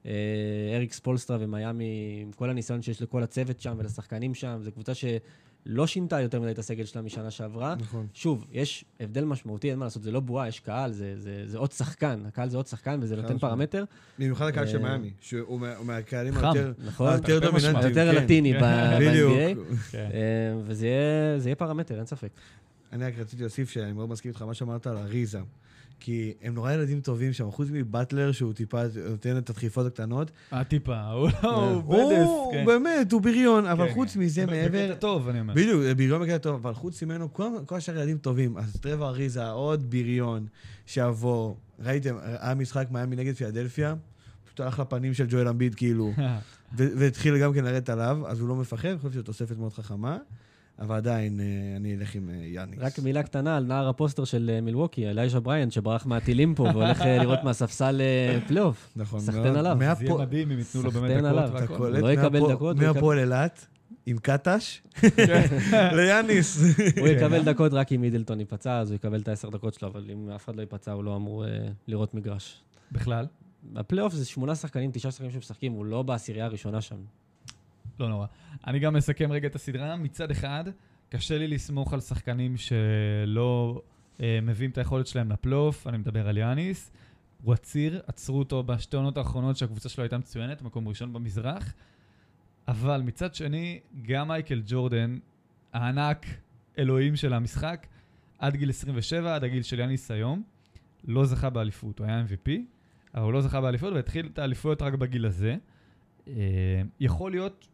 שאריק 0.03 0.93
ספולסטרה 0.93 1.36
ומיאמי, 1.40 1.84
עם 2.22 2.32
כל 2.32 2.51
הניסיון 2.51 2.82
שיש 2.82 3.03
לכל 3.03 3.22
הצוות 3.22 3.61
שם 3.61 3.74
ולשחקנים 3.78 4.34
שם, 4.34 4.59
זו 4.62 4.72
קבוצה 4.72 4.93
שלא 4.95 5.86
שינתה 5.86 6.20
יותר 6.20 6.40
מדי 6.40 6.51
את 6.51 6.59
הסגל 6.59 6.84
שלה 6.84 7.03
משנה 7.03 7.30
שעברה. 7.30 7.74
נכון. 7.80 8.07
שוב, 8.14 8.45
יש 8.53 8.84
הבדל 9.01 9.24
משמעותי, 9.24 9.70
אין 9.70 9.78
מה 9.78 9.86
לעשות, 9.86 10.03
זה 10.03 10.11
לא 10.11 10.20
בועה, 10.20 10.49
יש 10.49 10.61
קהל, 10.61 10.93
זה, 10.93 11.14
זה, 11.16 11.43
זה 11.47 11.59
עוד 11.59 11.72
שחקן, 11.72 12.22
הקהל 12.26 12.49
זה 12.49 12.57
עוד 12.57 12.66
שחקן 12.66 12.99
וזה 13.03 13.16
נותן 13.16 13.26
משמעית. 13.34 13.40
פרמטר. 13.40 13.84
במיוחד 14.18 14.47
הקהל 14.47 14.66
של 14.66 14.76
אה, 14.76 14.82
מיאמי, 14.82 15.11
שהוא 15.20 15.61
מה- 15.61 15.76
הוא 15.76 15.86
מהקהלים. 15.86 16.34
היותר 16.36 16.72
נכון? 16.86 17.16
דומיננטיים. 17.40 17.88
יותר. 17.88 18.12
לטיני. 18.12 18.53
ב-NBA. 18.53 19.57
אה, 19.95 20.09
וזה 20.64 20.88
זה 21.38 21.49
יהיה 21.49 21.57
פרמטר, 21.57 21.99
אין 21.99 22.07
ספק. 22.07 22.28
אני 22.93 23.05
רק 23.05 23.18
רציתי 23.18 23.43
להוסיף 23.43 23.70
שאני 23.70 23.93
מאוד 23.93 24.09
מסכים 24.09 24.28
איתך 24.28 24.43
מה 24.43 24.55
שאמרת 24.55 24.86
על 24.86 24.97
אריזה. 24.97 25.40
כי 26.05 26.32
הם 26.43 26.55
נורא 26.55 26.72
ילדים 26.72 27.01
טובים 27.01 27.32
שם, 27.32 27.51
חוץ 27.51 27.68
מבטלר 27.72 28.32
שהוא 28.32 28.53
טיפה 28.53 28.82
נותן 29.11 29.38
את 29.38 29.51
הדחיפות 29.51 29.86
הקטנות. 29.86 30.30
אה, 30.53 30.64
טיפה, 30.64 31.01
הוא 31.11 31.28
לא, 31.43 31.70
הוא 31.70 31.82
הוא 31.82 32.12
בדס, 32.12 32.28
כן. 32.53 32.66
באמת, 32.66 33.12
הוא 33.12 33.20
בריון, 33.20 33.66
אבל 33.66 33.88
כן, 33.88 33.95
חוץ 33.95 34.14
כן. 34.14 34.20
מזה 34.20 34.47
בקטע 34.47 34.57
מעבר... 34.57 34.95
טוב, 34.95 35.28
אני 35.28 35.40
אומר. 35.40 35.55
בדיוק, 35.55 35.82
בריון 35.97 36.22
בקטע 36.22 36.38
טוב, 36.38 36.55
אבל 36.55 36.74
חוץ 36.74 37.03
ממנו, 37.03 37.32
כל 37.66 37.76
השאר 37.76 37.97
ילדים 37.97 38.18
טובים. 38.18 38.59
אז 38.59 38.76
טרווה 38.80 39.09
אריזה, 39.09 39.49
עוד 39.49 39.90
בריון 39.90 40.47
שיבוא. 40.86 41.55
ראיתם, 41.78 42.16
היה 42.22 42.55
משחק 42.55 42.86
מיאמי 42.90 43.16
נגד 43.16 43.34
פילדלפיה, 43.34 43.95
פשוט 44.45 44.61
הלך 44.61 44.78
לפנים 44.78 45.14
של 45.14 45.26
ג'ואל 45.28 45.49
אמביד 45.49 45.74
כאילו, 45.74 46.12
והתחיל 46.76 47.38
גם 47.38 47.55
כן 47.55 47.64
לרדת 47.64 47.88
עליו, 47.88 48.18
אז 48.26 48.40
הוא 48.40 48.49
לא 48.49 48.57
מפחד, 48.57 48.88
אני 48.88 48.99
חושב 48.99 49.12
שזו 49.12 49.22
תוספת 49.22 49.57
מאוד 49.57 49.72
חכמה, 49.72 50.18
אבל 50.79 50.97
עדיין 50.97 51.41
אה, 51.41 51.77
אני 51.77 51.97
אלך 51.97 52.14
עם 52.14 52.31
אה, 52.31 52.35
יאניס. 52.35 52.79
רק 52.79 52.99
מילה 52.99 53.23
קטנה 53.23 53.57
על 53.57 53.64
נער 53.64 53.89
הפוסטר 53.89 54.25
של 54.25 54.51
אה, 54.55 54.61
מילווקי, 54.61 55.11
אלייז'ה 55.11 55.41
בריאנט, 55.41 55.72
שברח 55.73 56.07
מהטילים 56.07 56.55
פה 56.55 56.62
והולך 56.73 57.01
לראות 57.20 57.45
מהספסל 57.45 58.01
פלייאוף. 58.49 58.93
נכון, 58.97 59.20
סחטיין. 59.20 59.57
עליו. 59.57 59.77
זה 59.99 60.05
יהיה 60.05 60.14
מדהים 60.18 60.51
אם 60.51 60.59
ייתנו 60.59 60.83
לו 60.83 60.91
באמת 60.91 61.25
סחטיין 61.25 61.64
דקות 61.64 61.91
לא 61.93 62.12
יקבל 62.12 62.53
דקות, 62.53 62.77
מהפועל 62.77 63.18
אילת, 63.18 63.66
עם 64.07 64.18
קטש, 64.18 64.83
ליאניס. 65.97 66.62
הוא 66.99 67.09
יקבל 67.09 67.45
דקות 67.45 67.73
רק 67.73 67.93
אם 67.93 68.01
מידלטון 68.01 68.41
ייפצע, 68.41 68.79
אז 68.79 68.91
הוא 68.91 68.97
יקבל 68.97 69.20
את 69.20 69.29
העשר 69.29 69.51
דקות 69.51 69.75
שלו, 69.75 69.89
אבל 69.89 70.11
אם 70.12 70.31
אף 70.31 70.45
אחד 70.45 70.57
לא 70.57 70.61
ייפצע, 70.61 70.93
הוא 70.93 71.05
לא 71.05 71.16
אמור 71.16 71.45
לראות 71.89 72.14
מגרש. 72.14 72.62
בכלל, 72.93 73.27
הפלייאוף 73.77 74.14
זה 74.14 74.25
שמונה 74.25 74.55
שחקנים, 74.55 74.91
תשעה 74.93 75.12
שחקנים 75.12 75.31
שמשחקים, 75.31 75.73
הוא 75.73 75.85
לא 75.85 76.03
בעשירייה 76.03 76.45
הראשונה 76.45 76.81
שם. 76.81 76.97
לא 78.01 78.09
נורא. 78.09 78.26
אני 78.66 78.78
גם 78.78 78.95
מסכם 78.95 79.32
רגע 79.32 79.49
את 79.49 79.55
הסדרה. 79.55 79.97
מצד 79.97 80.30
אחד, 80.30 80.64
קשה 81.09 81.38
לי 81.38 81.49
לסמוך 81.49 81.93
על 81.93 82.01
שחקנים 82.01 82.57
שלא 82.57 83.82
אה, 84.20 84.38
מביאים 84.43 84.70
את 84.70 84.78
היכולת 84.78 85.07
שלהם 85.07 85.32
לפלייאוף, 85.32 85.86
אני 85.86 85.99
מדבר 85.99 86.28
על 86.28 86.38
יאניס. 86.38 86.93
הוא 87.43 87.55
עציר, 87.55 88.01
עצרו 88.07 88.38
אותו 88.38 88.62
בשתי 88.62 88.97
עונות 88.97 89.16
האחרונות 89.16 89.57
שהקבוצה 89.57 89.88
שלו 89.88 90.05
הייתה 90.05 90.18
מצוינת, 90.18 90.62
מקום 90.62 90.88
ראשון 90.88 91.12
במזרח. 91.12 91.74
אבל 92.68 93.03
מצד 93.03 93.34
שני, 93.34 93.80
גם 94.03 94.28
מייקל 94.28 94.62
ג'ורדן, 94.66 95.18
הענק, 95.72 96.26
אלוהים 96.78 97.16
של 97.16 97.32
המשחק, 97.32 97.86
עד 98.38 98.57
גיל 98.57 98.70
27, 98.70 99.34
עד 99.34 99.45
הגיל 99.45 99.62
של 99.62 99.78
יאניס 99.78 100.11
היום, 100.11 100.43
לא 101.05 101.24
זכה 101.24 101.51
באליפות. 101.51 101.99
הוא 101.99 102.07
היה 102.07 102.24
MVP, 102.28 102.51
אבל 103.14 103.22
הוא 103.22 103.32
לא 103.32 103.40
זכה 103.40 103.61
באליפות, 103.61 103.93
והתחיל 103.95 104.28
את 104.32 104.38
האליפויות 104.38 104.82
רק 104.82 104.95
בגיל 104.95 105.26
הזה. 105.26 105.57
אה, 106.28 106.32
יכול 107.01 107.30
להיות, 107.30 107.68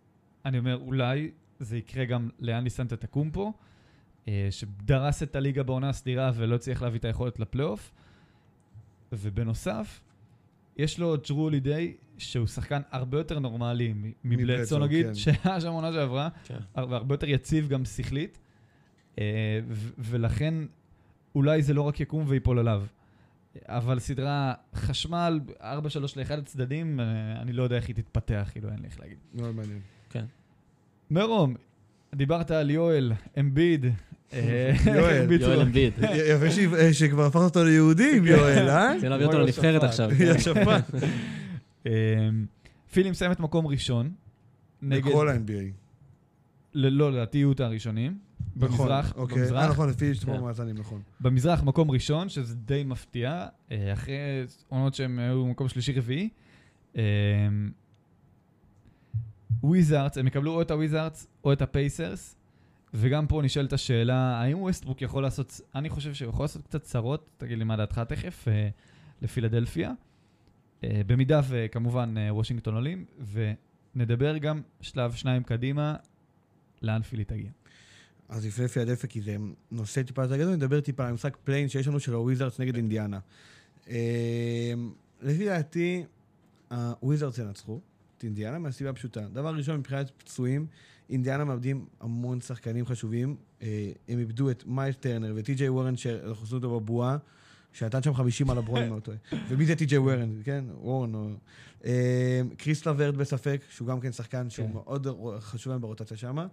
אני 0.44 0.58
אומר, 0.58 0.76
אולי 0.76 1.30
זה 1.58 1.76
יקרה 1.76 2.04
גם 2.04 2.28
לאני 2.38 2.70
סנטה 2.70 2.96
טקומפו, 2.96 3.52
אה, 4.28 4.48
שדרס 4.50 5.22
את 5.22 5.36
הליגה 5.36 5.62
בעונה 5.62 5.88
הסדירה 5.88 6.30
ולא 6.34 6.54
הצליח 6.54 6.82
להביא 6.82 6.98
את 6.98 7.04
היכולת 7.04 7.40
לפלייאוף. 7.40 7.92
ובנוסף, 9.12 10.00
יש 10.76 10.98
לו 10.98 11.14
את 11.14 11.28
ג'רו 11.28 11.42
הולידיי, 11.42 11.96
שהוא 12.18 12.46
שחקן 12.46 12.80
הרבה 12.90 13.18
יותר 13.18 13.38
נורמלי 13.38 13.94
מבלדסון 14.24 14.82
נגיד, 14.82 15.06
כן. 15.06 15.14
שהיה 15.14 15.60
שם 15.60 15.72
עונה 15.72 15.92
שעברה, 15.92 16.28
כן. 16.44 16.58
והרבה 16.74 17.14
יותר 17.14 17.28
יציב 17.28 17.68
גם 17.68 17.84
שכלית, 17.84 18.38
אה, 19.18 19.60
ולכן 19.98 20.54
אולי 21.34 21.62
זה 21.62 21.74
לא 21.74 21.82
רק 21.82 22.00
יקום 22.00 22.24
ויפול 22.28 22.58
עליו. 22.58 22.84
אבל 23.66 23.98
סדרה 23.98 24.54
חשמל, 24.74 25.40
4-3 25.60 25.64
לאחד 26.16 26.38
הצדדים, 26.38 27.00
אה, 27.00 27.42
אני 27.42 27.52
לא 27.52 27.62
יודע 27.62 27.76
איך 27.76 27.86
היא 27.86 27.96
תתפתח, 27.96 28.48
כאילו, 28.52 28.68
אין 28.68 28.78
לי 28.78 28.86
איך 28.86 29.00
להגיד. 29.00 29.18
מאוד 29.34 29.54
מעניין. 29.54 29.80
מרום, 31.10 31.54
דיברת 32.14 32.50
על 32.50 32.70
יואל, 32.70 33.12
אמביד. 33.38 33.86
אה, 34.32 34.72
יואל. 34.86 35.32
יואל 35.40 35.60
אמביד. 35.60 35.92
יפה 35.98 36.76
אה, 36.76 36.92
שכבר 36.92 37.26
הפכת 37.26 37.42
אותו 37.42 37.64
ליהודי 37.64 38.16
עם 38.16 38.26
יואל, 38.26 38.68
אה? 38.68 38.94
רוצים 38.94 39.10
להביא 39.10 39.26
אותו 39.26 39.38
לנבחרת. 39.38 39.82
עכשיו. 39.82 40.22
יא 40.22 40.38
שפן. 40.38 40.80
אה, 41.86 41.92
פילי 42.92 43.10
מסיימת 43.10 43.40
מקום 43.40 43.66
ראשון. 43.66 44.10
בכל 44.82 45.28
ה-NBA. 45.28 45.72
לא, 46.74 47.12
לדעתי 47.12 47.38
יהיו 47.38 47.52
את 47.52 47.60
הראשונים. 47.60 48.18
במזרח, 48.56 49.10
נכון, 49.10 49.22
אוקיי. 49.22 49.36
אה, 49.36 49.42
במזרח, 49.42 49.70
נכון, 49.70 49.88
לפי 49.88 50.14
שתמור 50.14 50.36
כן. 50.36 50.42
מאזנים, 50.42 50.78
נכון. 50.78 51.02
במזרח 51.20 51.62
מקום 51.62 51.90
ראשון, 51.90 52.28
שזה 52.28 52.54
די 52.56 52.84
מפתיע, 52.84 53.46
אה, 53.72 53.92
אחרי 53.92 54.14
עונות 54.68 54.94
שהם 54.94 55.18
היו 55.18 55.46
מקום 55.46 55.68
שלישי-רביעי. 55.68 56.28
וויזארדס, 59.62 60.18
הם 60.18 60.26
יקבלו 60.26 60.54
או 60.54 60.62
את 60.62 60.70
הוויזארדס 60.70 61.26
או 61.44 61.52
את 61.52 61.62
הפייסרס, 61.62 62.36
וגם 62.94 63.26
פה 63.26 63.42
נשאלת 63.42 63.72
השאלה, 63.72 64.40
האם 64.40 64.58
ווסטברוק 64.62 65.02
יכול 65.02 65.22
לעשות, 65.22 65.60
אני 65.74 65.88
חושב 65.88 66.14
שהוא 66.14 66.30
יכול 66.30 66.44
לעשות 66.44 66.62
קצת 66.62 66.82
צרות, 66.82 67.30
תגיד 67.36 67.58
לי 67.58 67.64
מה 67.64 67.76
דעתך 67.76 68.00
תכף, 68.08 68.48
אה, 68.48 68.68
לפילדלפיה. 69.22 69.92
אה, 70.84 71.00
במידה 71.06 71.40
וכמובן 71.48 72.14
אה, 72.18 72.34
וושינגטון 72.34 72.74
עולים, 72.74 73.04
ונדבר 73.94 74.38
גם 74.38 74.62
שלב 74.80 75.12
שניים 75.12 75.42
קדימה, 75.42 75.96
לאן 76.82 77.02
פילי 77.02 77.24
תגיע. 77.24 77.50
אז 78.28 78.46
לפני 78.46 78.68
פילדלפיה, 78.68 79.10
כי 79.10 79.20
זה 79.20 79.36
נושא 79.70 80.02
טיפה 80.02 80.22
יותר 80.22 80.36
גדול, 80.36 80.54
נדבר 80.54 80.80
טיפה 80.80 81.04
על 81.04 81.10
המשחק 81.10 81.36
play-in 81.44 81.68
שיש 81.68 81.88
לנו 81.88 82.00
של 82.00 82.14
הוויזארדס 82.14 82.60
נגד 82.60 82.76
אינדיאנה. 82.76 83.18
לפי 85.22 85.44
דעתי, 85.44 86.04
הוויזארדס 86.70 87.38
ינצחו 87.38 87.80
את 88.18 88.24
אינדיאנה 88.24 88.58
מהסיבה 88.58 88.90
הפשוטה. 88.90 89.20
דבר 89.20 89.54
ראשון, 89.54 89.76
מבחינת 89.76 90.10
פצועים, 90.18 90.66
אינדיאנה 91.10 91.44
מאבדים 91.44 91.86
המון 92.00 92.40
שחקנים 92.40 92.86
חשובים. 92.86 93.36
אה, 93.62 93.92
הם 94.08 94.18
איבדו 94.18 94.50
את 94.50 94.64
מיילס 94.66 94.92
טרנר 94.92 95.32
וטי.ג'יי 95.36 95.68
וורן, 95.68 95.96
שאנחנו 95.96 96.42
עושים 96.42 96.56
אותו 96.56 96.80
בבועה, 96.80 97.16
שנתן 97.72 98.02
שם 98.02 98.14
50 98.14 98.50
על 98.50 98.58
הברון, 98.58 98.78
אם 98.78 98.84
אני 98.84 98.94
לא 98.94 99.00
טועה. 99.00 99.18
ומי 99.48 99.66
זה 99.66 99.76
טי.ג'יי 99.76 99.98
וורן, 99.98 100.30
כן? 100.44 100.64
וורן 100.80 101.14
או... 101.14 101.28
אה, 101.84 102.40
קריס 102.56 102.86
לוורט 102.86 103.14
בספק, 103.14 103.60
שהוא 103.70 103.88
גם 103.88 104.00
כן 104.00 104.12
שחקן 104.12 104.50
שהוא 104.50 104.66
כן. 104.66 104.72
מאוד 104.72 105.06
חשוב 105.40 105.72
להם 105.72 105.80
ברוטציה 105.80 106.16
שמה. 106.16 106.46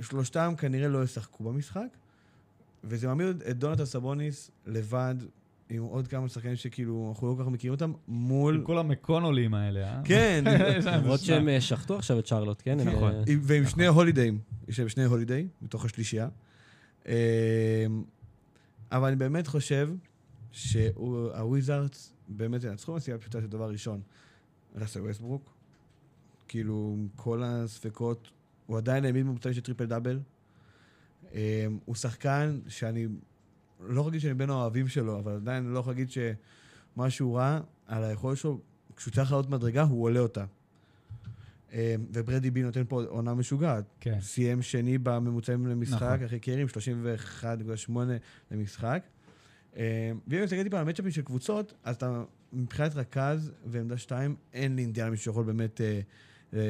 שלושתם 0.00 0.54
כנראה 0.58 0.88
לא 0.88 1.04
ישחקו 1.04 1.44
במשחק, 1.44 1.88
וזה 2.84 3.06
מעמיד 3.06 3.42
את 3.42 3.58
דונטה 3.58 3.86
סבוניס 3.86 4.50
לבד, 4.66 5.14
עם 5.70 5.82
עוד 5.82 6.08
כמה 6.08 6.28
שחקנים 6.28 6.56
שכאילו, 6.56 7.06
אנחנו 7.10 7.26
לא 7.28 7.34
כל 7.36 7.42
כך 7.42 7.48
מכירים 7.48 7.74
אותם, 7.74 7.92
מול... 8.08 8.54
עם 8.54 8.64
כל 8.64 8.78
המקונולים 8.78 9.54
האלה, 9.54 9.80
אה? 9.94 10.00
כן, 10.04 10.44
למרות. 10.86 11.20
שהם 11.20 11.48
אה, 11.48 11.60
שחטו 11.60 11.96
עכשיו 11.96 12.18
את 12.18 12.26
שרלוט, 12.26 12.62
כן? 12.64 12.80
נכון. 12.80 13.12
אה, 13.14 13.22
עם- 13.26 13.40
ועם 13.42 13.66
שני 13.66 13.86
הולידאים, 13.86 14.38
יש 14.68 14.78
להם 14.78 14.88
שני 14.88 15.04
הולידיי, 15.04 15.48
מתוך 15.62 15.84
השלישייה. 15.84 16.28
אמ, 17.06 17.12
אבל 18.92 19.06
אני 19.08 19.16
באמת 19.16 19.46
חושב 19.46 19.90
שהוויזארדס 20.52 22.12
באמת 22.28 22.64
ינצחו 22.64 22.94
מסיבה 22.94 23.18
פשוטה 23.18 23.40
של 23.40 23.46
דבר 23.46 23.70
ראשון. 23.70 24.00
ראסל 24.76 25.00
ווסטברוק, 25.00 25.54
כאילו, 26.48 26.94
עם 26.98 27.08
כל 27.16 27.42
הספקות, 27.44 28.30
הוא 28.66 28.76
עדיין 28.78 29.04
העמיד 29.04 29.24
ממוצעים 29.26 29.54
של 29.54 29.60
triple 29.60 29.84
double. 29.86 30.20
אמ, 31.32 31.38
הוא 31.84 31.94
שחקן 31.94 32.58
שאני 32.68 33.06
לא 33.80 34.00
יכול 34.00 34.10
להגיד 34.10 34.20
שאני 34.20 34.34
בין 34.34 34.50
האוהבים 34.50 34.88
שלו, 34.88 35.18
אבל 35.18 35.32
עדיין 35.32 35.64
לא 35.64 35.78
יכול 35.78 35.92
להגיד 35.92 36.10
שמה 36.10 37.10
שהוא 37.10 37.38
ראה 37.38 37.60
על 37.86 38.04
היכולת 38.04 38.38
שלו, 38.38 38.60
כשהוא 38.96 39.12
צריך 39.12 39.32
לעלות 39.32 39.50
מדרגה, 39.50 39.82
הוא 39.82 40.04
עולה 40.04 40.20
אותה. 40.20 40.44
אמ, 41.72 41.78
וברדי 42.12 42.50
בי 42.50 42.62
נותן 42.62 42.82
פה 42.88 43.02
עונה 43.02 43.34
משוגעת. 43.34 43.84
כן. 44.00 44.20
סיים 44.20 44.62
שני 44.62 44.98
בממוצעים 44.98 45.66
למשחק, 45.66 46.02
נכון. 46.02 46.24
אחרי 46.24 46.40
קרים, 46.40 46.66
31.8 46.68 47.92
למשחק. 48.50 49.02
אה, 49.76 50.12
ואם 50.28 50.44
מסתכל 50.44 50.62
טיפה 50.62 50.76
על 50.76 50.82
המצ'אפים 50.82 51.10
של 51.10 51.22
קבוצות, 51.22 51.72
אז 51.84 51.96
אתה, 51.96 52.22
מבחינת 52.52 52.96
רכז 52.96 53.52
ועמדה 53.66 53.96
שתיים, 53.96 54.36
אין 54.52 54.76
לאינדיאנה 54.76 55.10
מישהו 55.10 55.24
שיכול 55.24 55.44
באמת 55.44 55.80
אה, 55.80 56.00
אה, 56.54 56.60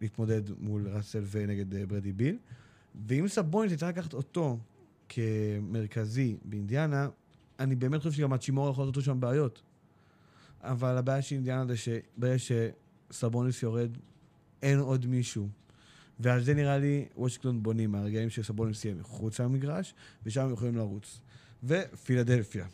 להתמודד 0.00 0.42
מול 0.58 0.88
ראסל 0.88 1.24
ונגד 1.30 1.74
אה, 1.74 1.86
ברדי 1.86 2.12
ביל. 2.12 2.38
ואם 3.08 3.28
סבוניס 3.28 3.72
יצטרך 3.72 3.88
לקחת 3.88 4.14
אותו 4.14 4.58
כמרכזי 5.08 6.36
באינדיאנה, 6.44 7.08
אני 7.60 7.76
באמת 7.76 7.98
חושב 7.98 8.12
שגם 8.12 8.32
הצ'ימור 8.32 8.70
יכול 8.70 8.86
לעשות 8.86 9.04
שם 9.04 9.20
בעיות. 9.20 9.62
אבל 10.60 10.96
הבעיה 10.98 11.22
של 11.22 11.34
אינדיאנה 11.34 11.66
זה 11.66 11.76
שברגע 11.76 12.36
שסבוניס 12.38 13.62
יורד, 13.62 13.90
אין 14.62 14.78
עוד 14.78 15.06
מישהו. 15.06 15.48
ועל 16.20 16.42
זה 16.42 16.54
נראה 16.54 16.78
לי 16.78 17.06
וושינגטון 17.16 17.62
בונים, 17.62 17.92
מהרגעים 17.92 18.30
שסבוניס 18.30 18.84
יהיה 18.84 18.94
מחוץ 18.94 19.40
למגרש, 19.40 19.94
ושם 20.26 20.40
הם 20.40 20.52
יכולים 20.52 20.76
לרוץ. 20.76 21.20
ופילדלפיה. 21.64 22.66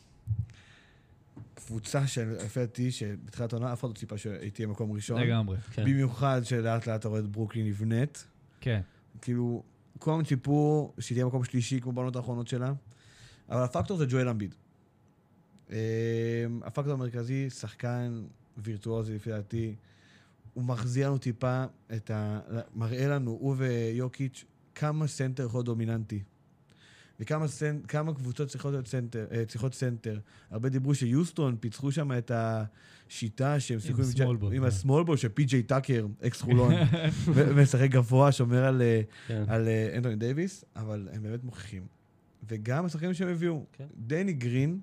קבוצה 1.55 2.07
של, 2.07 2.35
דעתי, 2.57 2.91
שבתחילת 2.91 3.53
העונה 3.53 3.73
אף 3.73 3.81
אחד 3.81 3.89
לא 3.89 3.95
ציפה 3.95 4.19
שהיא 4.19 4.51
תהיה 4.51 4.69
מקום 4.69 4.93
ראשון. 4.93 5.21
לגמרי. 5.21 5.57
כן. 5.71 5.85
במיוחד 5.85 6.41
שלאט 6.45 6.87
לאט 6.87 7.01
אתה 7.01 7.09
רואה 7.09 7.21
את 7.21 7.27
ברוקלין 7.27 7.67
נבנית. 7.67 8.27
כן. 8.61 8.81
כאילו, 9.23 9.63
כולם 10.03 10.25
ציפו 10.25 10.93
שהיא 10.99 11.17
תהיה 11.17 11.27
מקום 11.27 11.45
שלישי 11.45 11.81
כמו 11.81 11.93
בעונות 11.93 12.17
האחרונות 12.17 12.49
שלה, 12.49 12.73
אבל 13.49 13.63
הפקטור 13.63 13.97
זה 13.97 14.07
ג'ואל 14.09 14.29
אמביד. 14.29 14.55
אה, 15.71 15.77
הפקטור 16.63 16.93
המרכזי, 16.93 17.51
שחקן 17.51 18.25
וירטואוזי 18.59 19.15
לפי 19.15 19.31
דעתי, 19.31 19.75
הוא 20.55 20.65
מחזיר 20.65 21.09
לנו 21.09 21.19
טיפה 21.19 21.65
את 21.97 22.11
ה... 22.11 22.41
מראה 22.75 23.09
לנו, 23.09 23.31
הוא 23.31 23.55
ויוקיץ', 23.59 24.45
כמה 24.75 25.07
סנטר 25.07 25.47
יכול 25.47 25.59
להיות 25.59 25.67
דומיננטי. 25.67 26.23
וכמה 27.21 27.49
סנ... 27.49 27.81
כמה 27.89 28.15
קבוצות 28.15 28.49
צריכות 28.49 28.73
להיות 28.73 28.87
סנטר, 28.87 29.27
אה, 29.33 29.45
צריכות 29.45 29.75
סנטר. 29.75 30.19
הרבה 30.51 30.69
דיברו 30.69 30.95
שיוסטון 30.95 31.57
פיצחו 31.61 31.93
שם 31.93 32.13
את 32.19 32.31
השיטה 32.35 33.61
שהם 33.61 33.81
שיחקו 33.81 34.03
עם 34.53 34.61
כן. 34.61 34.65
ה 34.65 34.72
small 34.72 35.05
ball 35.05 35.17
של 35.17 35.29
פי.ג'יי 35.29 35.63
טאקר, 35.63 36.07
אקס 36.27 36.41
חולון, 36.47 36.75
ומשחק 37.35 37.91
גבוה, 37.91 38.33
שומר 38.33 38.65
על, 38.65 38.83
אה, 38.83 39.01
כן. 39.27 39.45
על 39.49 39.69
אה, 39.69 39.97
אנטוני 39.97 40.17
דייוויס, 40.17 40.65
אבל 40.77 41.09
הם 41.13 41.23
באמת 41.23 41.45
מוכיחים. 41.45 41.87
וגם 42.49 42.85
השחקנים 42.85 43.15
שהם 43.15 43.29
הביאו, 43.29 43.65
כן. 43.73 43.87
דני 43.97 44.33
גרין 44.33 44.81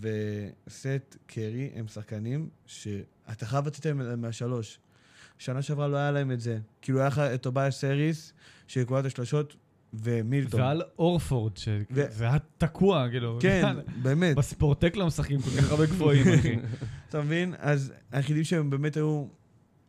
וסת' 0.00 1.16
קרי 1.26 1.70
הם 1.74 1.88
שחקנים 1.88 2.48
שאתה 2.66 3.46
חייב 3.46 3.66
לצאת 3.66 3.86
מהשלוש. 4.16 4.78
שנה 5.38 5.62
שעברה 5.62 5.88
לא 5.88 5.96
היה 5.96 6.10
להם 6.10 6.32
את 6.32 6.40
זה. 6.40 6.58
כאילו 6.82 6.98
היה 6.98 7.08
לך 7.08 7.18
את 7.18 7.42
טוביאס 7.42 7.74
האריס, 7.74 8.32
שקולע 8.66 9.04
שלשות, 9.04 9.56
ומילטון. 9.94 10.60
ואל 10.60 10.82
הורפורד, 10.98 11.56
שזה 11.56 12.24
היה 12.24 12.36
תקוע, 12.58 13.08
כאילו. 13.10 13.38
כן, 13.40 13.76
באמת. 14.02 14.36
בספורט 14.36 14.87
ק 14.87 14.96
לא 14.96 15.06
משחקים 15.06 15.40
כל 15.40 15.50
כך 15.50 15.70
הרבה 15.70 15.86
גבוהים, 15.86 16.26
אחי. 16.38 16.56
אתה 17.08 17.22
מבין? 17.22 17.54
אז 17.58 17.92
היחידים 18.12 18.44
שהם 18.44 18.70
באמת 18.70 18.96
היו 18.96 19.26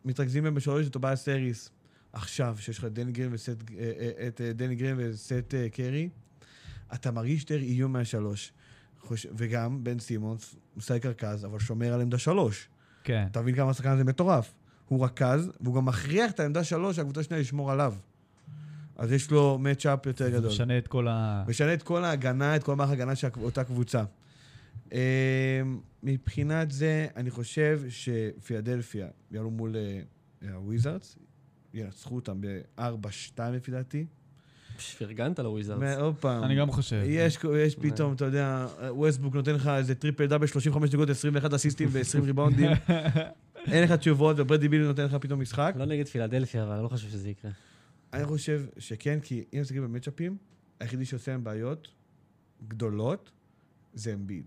מתרכזים 0.04 0.44
בהם 0.44 0.54
בשלוש 0.54 0.84
זה 0.84 0.90
טוביאס 0.90 1.20
האריס. 1.20 1.70
עכשיו, 2.12 2.56
שיש 2.58 2.78
לך 2.78 2.84
את 2.84 2.92
דני 2.92 3.12
גרין 3.12 3.28
וסת', 3.32 3.48
אה, 3.48 3.92
אה, 4.00 4.28
את 4.28 4.40
אה, 4.40 4.52
דני 4.52 4.74
גרין 4.74 4.96
וסת' 4.98 5.54
אה, 5.54 5.68
קרי, 5.68 6.08
אתה 6.94 7.10
מרגיש 7.10 7.40
יותר 7.40 7.58
איום 7.58 7.92
מהשלוש. 7.92 8.52
וגם 9.10 9.84
בן 9.84 9.98
סימונס, 9.98 10.56
משחק 10.76 11.06
רכז, 11.06 11.44
אבל 11.44 11.58
שומר 11.58 11.92
על 11.92 12.00
עמדה 12.00 12.18
שלוש. 12.18 12.68
כן. 13.04 13.26
אתה 13.30 13.42
מבין 13.42 13.54
כמה 13.54 13.70
השחקן 13.70 13.88
הזה 13.90 14.04
מטורף. 14.04 14.54
הוא 14.86 15.04
רכז, 15.04 15.50
והוא 15.60 15.74
גם 15.74 15.84
מכריח 15.84 16.30
את 16.30 16.40
העמדה 16.40 16.64
שלוש, 16.64 16.96
שהקבוצה 16.96 17.20
השנייה 17.20 17.40
לשמור 17.40 17.72
עליו. 17.72 17.94
אז 19.00 19.12
יש 19.12 19.30
לו 19.30 19.58
matchup 19.60 20.06
יותר 20.06 20.24
זה 20.24 20.30
גדול. 20.30 20.50
משנה 20.50 20.78
את 20.78 20.88
כל 20.88 21.08
ה... 21.08 21.44
משנה 21.48 21.74
את 21.74 21.82
כל 21.82 22.04
ההגנה, 22.04 22.56
את 22.56 22.62
כל 22.64 22.76
מערך 22.76 22.90
ההגנה 22.90 23.14
של 23.14 23.28
אותה 23.42 23.64
קבוצה. 23.64 24.04
אה, 24.92 25.60
מבחינת 26.02 26.70
זה, 26.70 27.06
אני 27.16 27.30
חושב 27.30 27.80
שפילדלפיה 27.88 29.06
יעלו 29.30 29.50
מול 29.50 29.76
אה, 29.76 30.00
הוויזארדס, 30.54 31.16
ינצחו 31.74 32.14
אותם 32.16 32.40
ב-4-2 32.40 32.82
לפי 33.52 33.70
דעתי. 33.70 34.06
פרגנת 34.98 35.38
לוויזארדס. 35.38 35.82
מה- 35.82 35.96
עוד 35.96 36.14
פעם, 36.16 36.44
אני 36.44 36.56
גם 36.56 36.70
חושב. 36.72 37.02
יש, 37.06 37.38
יש 37.58 37.74
פתאום, 37.76 38.12
אתה 38.12 38.24
יודע, 38.24 38.66
ווסטברוק 38.88 39.34
נותן 39.34 39.54
לך 39.54 39.66
איזה 39.76 39.94
triple 39.94 40.26
double, 40.26 40.46
35 40.46 40.90
נקודות, 40.92 41.10
21 41.10 41.54
אסיסטים 41.54 41.88
ו-20 41.92 42.24
ריבאונדים. 42.24 42.70
אין 43.72 43.84
לך 43.84 43.92
תשובות, 43.92 44.36
וברדלי 44.38 44.68
ביל 44.68 44.84
נותן 44.84 45.04
לך 45.04 45.14
פתאום 45.14 45.40
משחק. 45.40 45.74
לא 45.76 45.84
נגד 45.84 46.08
פילדלפיה, 46.08 46.62
אבל 46.62 46.72
אני 46.72 46.82
לא 46.82 46.88
חושב 46.88 47.08
שזה 47.08 47.28
יקרה. 47.30 47.50
אני 48.12 48.24
חושב 48.24 48.62
שכן, 48.78 49.20
כי 49.20 49.44
אם 49.54 49.60
מסתכלים 49.60 49.82
ב 49.82 49.87
matchupים, 49.87 50.36
היחידי 50.80 51.04
שעושה 51.04 51.32
להם 51.32 51.44
בעיות 51.44 51.88
גדולות 52.68 53.30
זה 53.94 54.14
אמביד. 54.14 54.44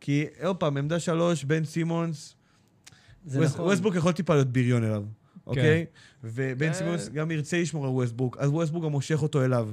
כי 0.00 0.24
עוד 0.42 0.56
פעם, 0.56 0.76
עמדה 0.76 1.00
שלוש, 1.00 1.44
בן 1.44 1.64
סימונס, 1.64 2.34
נכון. 3.26 3.66
ווסטברוק 3.66 3.94
יכול 3.94 4.12
טיפה 4.12 4.34
להיות 4.34 4.52
בריון 4.52 4.84
אליו, 4.84 5.04
אוקיי? 5.46 5.86
ובן 6.24 6.68
אה. 6.68 6.74
סימונס 6.74 7.08
גם 7.08 7.30
ירצה 7.30 7.60
לשמור 7.60 7.84
על 7.84 7.90
ווסטברוק, 7.90 8.36
אז 8.36 8.50
ווסטברוק 8.50 8.84
גם 8.84 8.90
מושך 8.90 9.22
אותו 9.22 9.44
אליו. 9.44 9.70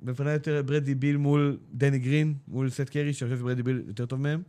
בפני 0.00 0.30
יותר 0.30 0.62
ברדלי 0.62 0.94
ביל 0.94 1.16
מול 1.16 1.58
דני 1.72 1.98
גרין, 1.98 2.34
מול 2.48 2.70
סת' 2.70 2.88
קרי, 2.88 3.12
שאני 3.12 3.30
חושב 3.30 3.40
שברדלי 3.40 3.62
ביל 3.62 3.82
יותר 3.86 4.06
טוב 4.06 4.20
מהם. 4.20 4.42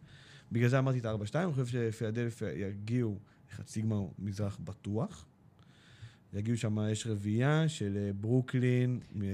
בגלל 0.52 0.70
זה 0.70 0.80
אמרתי 0.80 1.00
את 1.00 1.06
ה-4-2, 1.06 1.36
אני 1.36 1.52
חושב 1.52 1.66
שפילדלפיה 1.66 2.52
יגיעו 2.52 3.20
לחצי 3.52 3.82
גמר 3.82 4.06
מזרח 4.20 4.58
בטוח. 4.64 5.26
יגיעו 6.34 6.58
שם, 6.58 6.78
יש 6.92 7.08
רביעייה 7.08 7.68
של 7.68 7.98
אה, 7.98 8.12
ברוקלין, 8.14 9.00
אה, 9.22 9.28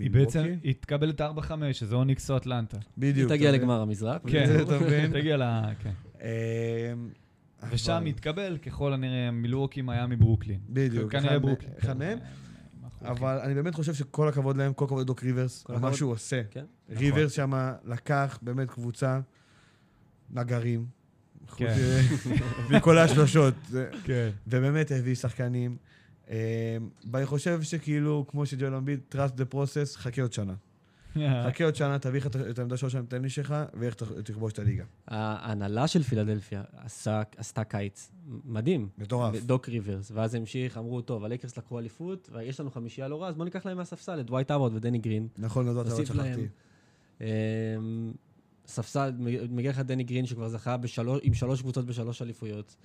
היא 0.00 0.10
בעצם, 0.10 0.42
מילווקי. 0.42 0.68
היא 0.68 0.74
תקבל 0.80 1.10
את 1.10 1.20
ה-4-5, 1.20 1.52
שזה 1.72 1.94
או 1.94 2.06
ניקס 2.06 2.30
או 2.30 2.36
אטלנטה. 2.36 2.78
בדיוק. 2.98 3.30
היא 3.30 3.38
תגיע? 3.38 3.52
לגמר 3.52 3.80
המזרח. 3.80 4.22
כן, 4.26 4.56
אתה 4.62 4.78
מבין? 4.78 5.12
תגיע 5.20 5.36
ל... 5.36 5.42
כן. 5.82 5.92
אה, 6.22 6.92
ושם 7.70 8.04
יתקבל, 8.06 8.58
ככל 8.58 8.92
הנראה, 8.92 9.30
מילווקי, 9.30 9.82
מיאמי, 9.82 10.16
ברוקלין. 10.16 10.60
בדיוק, 10.68 11.12
כנראה 11.12 11.38
ברוקלין. 11.38 11.72
אחד 11.78 11.98
מהם. 11.98 12.18
כן. 12.18 13.06
אבל 13.06 13.38
אני 13.38 13.54
באמת 13.54 13.74
חושב 13.74 13.94
שכל 13.94 14.28
הכבוד 14.28 14.56
להם, 14.56 14.72
כל 14.72 14.84
הכבוד 14.84 15.00
לדוק 15.00 15.22
ריברס, 15.22 15.64
על 15.68 15.78
מה. 15.78 15.94
שהוא 15.94 16.12
עושה. 16.12 16.42
כן. 16.50 16.64
ריברס 16.90 17.32
שם 17.32 17.52
לקח 17.84 18.38
באמת 18.42 18.70
קבוצה, 18.70 19.20
נגרים. 20.30 20.86
כן. 21.56 21.76
מכל 22.76 22.98
השלושות. 22.98 23.54
כן. 24.04 24.30
ובאמת 24.46 24.90
הביא 24.90 25.14
שחקנים. 25.14 25.76
אה, 26.30 26.36
ואני 27.12 27.26
חושב 27.26 27.62
שכאילו, 27.62 28.24
כמו 28.28 28.46
שג'ואל 28.46 28.74
אמביד, 28.74 29.00
trust 29.12 29.38
the 29.40 29.54
process, 29.54 29.96
חכה 29.96 30.22
עוד 30.22 30.32
שנה. 30.32 30.54
חכה 31.46 31.64
עוד 31.64 31.74
שנה, 31.76 31.98
תביא 31.98 32.20
לך 32.20 32.26
את- 32.26 32.58
העמדה 32.58 32.76
שלוש 32.76 32.94
הנותן 32.94 33.22
לי 33.22 33.28
שלך, 33.30 33.54
ואיך 33.74 33.94
תכבוש 34.24 34.52
את 34.52 34.58
הליגה. 34.58 34.84
ההנהלה 35.08 35.88
של 35.88 36.02
פילדלפיה 36.02 36.62
עשתה 37.36 37.64
קיץ 37.68 38.10
מדהים. 38.44 38.88
מטורף. 38.98 39.44
דוק 39.44 39.68
ריברס, 39.68 40.10
ואז 40.14 40.34
המשיך, 40.34 40.78
אמרו, 40.78 41.00
טוב, 41.00 41.24
הלייקרס 41.24 41.58
לקחו 41.58 41.78
אליפות, 41.78 42.30
ויש 42.32 42.60
לנו 42.60 42.70
חמישייה 42.70 43.08
לא 43.08 43.22
רע, 43.22 43.28
אז 43.28 43.34
בוא 43.34 43.44
ניקח 43.44 43.66
להם 43.66 43.76
מהספסל 43.76 44.20
את 44.20 44.26
דווייט 44.26 44.50
האוורד 44.50 44.74
ודני 44.74 44.98
גרין. 44.98 45.28
נכון, 45.38 45.66
לא 45.66 45.84
נוסיף 45.84 46.08
שכחתי. 46.08 46.46
אמ, 47.20 47.26
ספסל, 48.66 49.12
מגיע 49.50 49.70
לך 49.70 49.78
דני 49.78 50.04
גרין 50.04 50.26
שכבר 50.26 50.48
זכה 50.48 50.76
בשלוש, 50.76 51.20
עם 51.22 51.34
שלוש 51.34 51.60
קבוצות 51.62 51.86
בשלוש 51.86 52.22
אליפויות. 52.22 52.76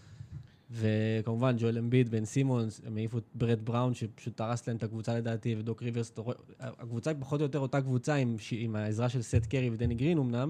וכמובן 0.72 1.56
ג'ואל 1.60 1.78
אמביד, 1.78 2.10
בן 2.10 2.26
סימונס, 2.26 2.82
הם 2.86 2.98
העיפו 2.98 3.18
את 3.18 3.24
ברד 3.36 3.66
בראון 3.66 3.94
שפשוט 3.94 4.42
הרס 4.42 4.68
להם 4.68 4.78
את 4.78 4.84
הקבוצה 4.84 5.18
לדעתי, 5.18 5.56
ודוק 5.60 5.84
ריברס, 5.84 6.12
הקבוצה 6.60 7.10
היא 7.10 7.18
פחות 7.20 7.40
או 7.40 7.46
יותר 7.46 7.60
אותה 7.60 7.82
קבוצה 7.82 8.16
עם, 8.16 8.36
עם 8.52 8.76
העזרה 8.76 9.10
של 9.10 9.22
סת' 9.22 9.46
קרי 9.50 9.70
ודני 9.70 9.96
גרין 9.96 10.18
אמנם, 10.18 10.50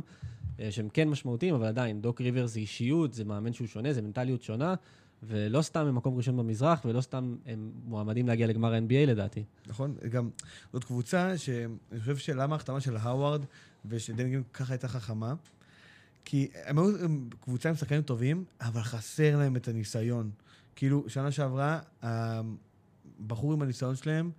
אה, 0.60 0.72
שהם 0.72 0.90
כן 0.90 1.10
משמעותיים, 1.10 1.56
אבל 1.56 1.66
עדיין, 1.66 2.02
דוק 2.02 2.22
ריברס 2.22 2.52
זה 2.54 2.60
אישיות, 2.60 3.14
זה 3.14 3.26
מאמן 3.26 3.54
שהוא 3.54 3.68
שונה, 3.68 3.94
זה 3.94 4.02
מנטליות 4.02 4.44
שונה, 4.44 4.76
ולא 5.24 5.62
סתם 5.62 5.86
הם 5.88 5.96
מקום 5.96 6.18
ראשון 6.18 6.38
במזרח, 6.38 6.86
ולא 6.86 7.02
סתם 7.02 7.36
הם 7.46 7.72
מועמדים 7.86 8.28
להגיע 8.28 8.48
לגמר 8.48 8.74
ה-NBA 8.74 9.08
לדעתי. 9.08 9.44
נכון? 9.68 9.96
גם 10.10 10.30
זאת 10.74 10.84
קבוצה 10.84 11.38
שאני 11.38 12.00
חושב 12.00 12.18
שלמה 12.18 12.56
ההחתמה 12.56 12.82
של 12.82 12.98
האווארד 12.98 13.46
ושדנגן 13.86 14.42
ככה 14.54 14.74
הייתה 14.74 14.88
חכמה? 14.88 15.34
כי 16.26 16.48
הם 16.66 16.80
היו 16.80 16.90
קבוצה 17.40 17.70
עם 17.70 17.76
שחקנים 17.76 18.02
טובים, 18.02 18.44
אבל 18.62 18.82
חסר 18.82 19.38
להם 19.38 19.56
את 19.56 19.68
הניסיון. 19.68 20.32
כאילו, 20.76 21.04
שנה 21.08 21.32
שעברה, 21.32 21.80
הבחור 22.02 23.54
עם 23.54 23.62
הניסיון 23.62 23.96
שלהם 23.96 24.32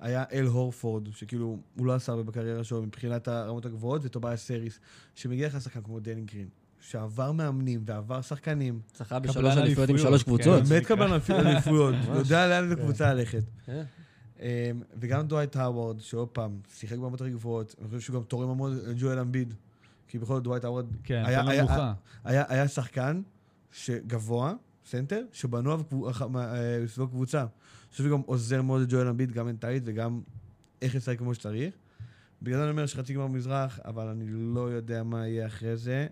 היה 0.00 0.24
אל 0.32 0.46
הורפורד, 0.46 1.08
שכאילו, 1.12 1.58
הוא 1.76 1.86
לא 1.86 1.94
עשה 1.94 2.12
הרבה 2.12 2.24
בקריירה 2.24 2.64
שלו 2.64 2.82
מבחינת 2.82 3.28
הרמות 3.28 3.66
הגבוהות, 3.66 4.00
וטוביה 4.04 4.36
סריס, 4.36 4.80
שמגיע 5.14 5.46
לך 5.48 5.60
שחקן 5.60 5.82
כמו 5.82 6.00
דני 6.00 6.20
גרין, 6.20 6.48
שעבר 6.80 7.32
מאמנים 7.32 7.82
ועבר 7.86 8.22
שחקנים, 8.22 8.80
זכה 8.96 9.18
בשלוש 9.18 9.56
אליפויות 9.56 9.90
עם 9.90 9.98
שלוש 9.98 10.22
כן. 10.22 10.28
קבוצות. 10.28 10.62
באמת 10.62 10.86
קבלן 10.86 11.18
אליפויות. 11.46 11.94
יודע 12.14 12.48
לאן 12.48 12.64
כן. 12.64 12.80
לקבוצה 12.80 13.14
ללכת. 13.14 13.42
כן. 13.66 13.82
אמ, 14.40 14.46
וגם 14.96 15.26
דווייט 15.26 15.56
האוורד, 15.56 16.00
שעוד 16.00 16.28
פעם, 16.28 16.58
שיחק 16.74 16.98
ברמות 16.98 17.20
הכי 17.20 17.30
גבוהות, 17.30 17.74
אני 17.80 17.88
חושב 17.88 18.00
שהוא 18.00 18.16
גם 18.16 18.22
תורם 18.22 18.50
המון 18.50 18.78
לג'ואל 18.86 19.18
אמביד. 19.18 19.54
כי 20.12 20.18
בכל 20.18 20.34
זאת 20.34 20.42
דווייט 20.42 20.64
האוורד 20.64 20.86
כן, 21.04 21.22
היה- 21.26 21.42
לו 21.42 21.50
היה- 21.50 21.62
מנוחה. 21.64 21.92
היה, 22.24 22.44
היה 22.48 22.68
שחקן 22.68 23.22
שגבוה, 23.72 24.54
סנטר, 24.86 25.22
שבנו 25.32 25.76
מה- 26.30 26.54
אה, 26.54 26.82
סביבו 26.86 27.08
קבוצה. 27.10 27.40
אני 27.40 27.48
חושב 27.90 28.04
שהוא 28.04 28.18
גם 28.18 28.22
עוזר 28.26 28.62
מאוד 28.62 28.82
לג'ואל 28.82 29.08
אמביד, 29.08 29.32
גם 29.32 29.46
מנטלית 29.46 29.82
וגם 29.86 30.20
איך 30.82 30.94
לשחק 30.94 31.18
כמו 31.18 31.34
שצריך. 31.34 31.74
בגלל 32.42 32.56
זה 32.56 32.62
אני 32.62 32.70
אומר 32.70 32.86
שחצי 32.86 33.14
גמר 33.14 33.26
במזרח, 33.26 33.80
אבל 33.84 34.06
אני 34.08 34.24
לא 34.28 34.60
יודע 34.72 35.02
מה 35.02 35.28
יהיה 35.28 35.46
אחרי 35.46 35.76
זה. 35.76 36.06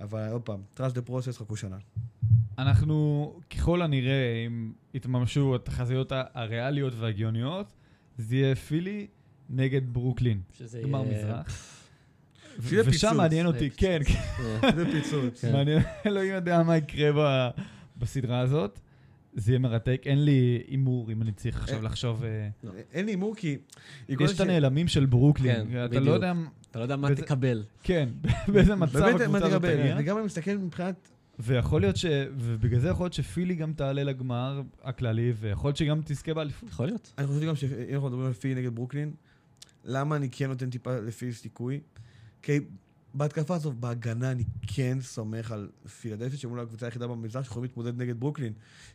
אבל 0.00 0.28
עוד 0.32 0.42
פעם, 0.42 0.60
trust 0.76 0.78
the 0.94 1.08
process, 1.10 1.32
חכו 1.38 1.56
שנה. 1.56 1.76
אנחנו, 2.58 3.32
ככל 3.50 3.82
הנראה, 3.82 4.44
אם 4.46 4.72
יתממשו 4.94 5.54
התחזיות 5.54 6.12
הריאליות 6.34 6.92
וההגיוניות, 6.98 7.72
זה 8.18 8.36
יהיה 8.36 8.54
פילי 8.56 9.06
נגד 9.50 9.92
ברוקלין. 9.92 10.40
שזה 10.52 10.80
גמר 10.82 11.04
יהיה- 11.06 11.18
מזרח. 11.24 11.70
ושם. 12.58 13.16
מעניין 13.16 13.46
אותי, 13.46 13.68
זה 13.70 13.76
כן, 13.76 14.00
אה, 14.64 14.70
זה 14.76 14.84
פיצוץ. 14.92 15.40
כן. 15.44 15.52
מעניין, 15.52 15.82
אלוהים 16.06 16.34
יודע 16.34 16.62
מה 16.62 16.76
יקרה 16.76 17.50
בסדרה 17.96 18.40
הזאת. 18.40 18.80
זה 19.36 19.52
יהיה 19.52 19.58
מרתק, 19.58 20.02
אין 20.06 20.24
לי 20.24 20.62
הימור 20.68 21.12
אם 21.12 21.22
אני 21.22 21.32
צריך 21.32 21.60
עכשיו 21.62 21.76
אין- 21.76 21.84
לחשוב... 21.84 22.24
אה, 22.24 22.48
אין 22.92 23.06
לי 23.06 23.12
הימור 23.12 23.36
כי... 23.36 23.58
יש 24.08 24.32
את 24.34 24.40
הנעלמים 24.40 24.88
של 24.88 25.06
ברוקלין, 25.06 25.66
כן, 25.70 25.84
אתה. 25.84 26.00
לא 26.00 26.10
יודע, 26.10 26.32
אתה 26.70 26.78
לא 26.78 26.84
יודע 26.84 26.96
מה 26.96 27.14
תקבל. 27.14 27.62
כן, 27.82 28.08
באיזה 28.52 28.74
מצב 28.74 29.02
הקבוצה 29.02 29.36
הזאת 29.46 29.50
תקבל? 29.50 29.76
תגיע. 29.76 29.96
וגם 29.98 30.16
אני 30.16 30.24
מסתכל 30.26 30.56
מבחינת... 30.56 31.08
ויכול 31.38 31.80
להיות 31.80 31.96
ש... 31.96 32.06
ובגלל 32.38 32.80
זה 32.80 32.88
יכול 32.88 33.04
להיות 33.04 33.12
שפילי 33.12 33.54
גם 33.54 33.72
תעלה 33.72 34.04
לגמר 34.04 34.62
הכללי, 34.82 35.32
ויכול 35.40 35.68
להיות 35.68 35.76
שגם 35.76 36.00
תזכה 36.04 36.34
באליפות. 36.34 36.68
יכול 36.68 36.86
להיות. 36.86 37.12
אני 37.18 37.26
חושב 37.26 37.46
גם 37.46 37.56
שאם 37.56 37.94
אנחנו 37.94 38.08
מדברים 38.08 38.26
על 38.26 38.32
פילי 38.32 38.54
נגד 38.54 38.74
ברוקלין, 38.74 39.12
למה 39.84 40.16
אני 40.16 40.28
כן 40.32 40.48
נותן 40.48 40.70
טיפה 40.70 40.96
לפילי 40.98 41.32
סיכוי? 41.32 41.80
כי 42.44 42.60
בהתקפה 43.14 43.54
הזאת, 43.54 43.74
בהגנה, 43.74 44.30
אני 44.30 44.44
כן 44.66 44.98
סומך 45.00 45.52
על 45.52 45.70
פילדלפיה, 46.00 46.50
אולי 46.50 46.62
הקבוצה 46.62 46.86
היחידה 46.86 47.06
במזרח 47.06 47.44
שיכולים 47.44 47.64
להתמודד 47.64 47.98
נגד 48.00 48.20
ברוקלין. 48.20 48.52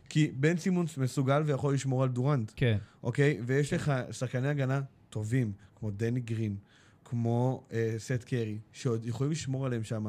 כי 0.08 0.32
בן 0.36 0.56
סימונס 0.56 0.96
מסוגל 0.96 1.42
ויכול 1.46 1.74
לשמור 1.74 2.02
על 2.02 2.08
דורנט, 2.08 2.52
כן. 2.56 2.78
אוקיי? 3.02 3.40
ויש 3.46 3.72
לך 3.72 3.92
שחקני 4.10 4.48
הגנה 4.48 4.80
טובים, 5.08 5.52
כמו 5.78 5.90
דני 5.90 6.20
גרין, 6.20 6.56
כמו 7.04 7.66
אה, 7.72 7.94
סת' 7.98 8.24
קרי, 8.24 8.58
שעוד 8.72 9.06
יכולים 9.06 9.32
לשמור 9.32 9.66
עליהם 9.66 9.84
שם. 9.84 10.06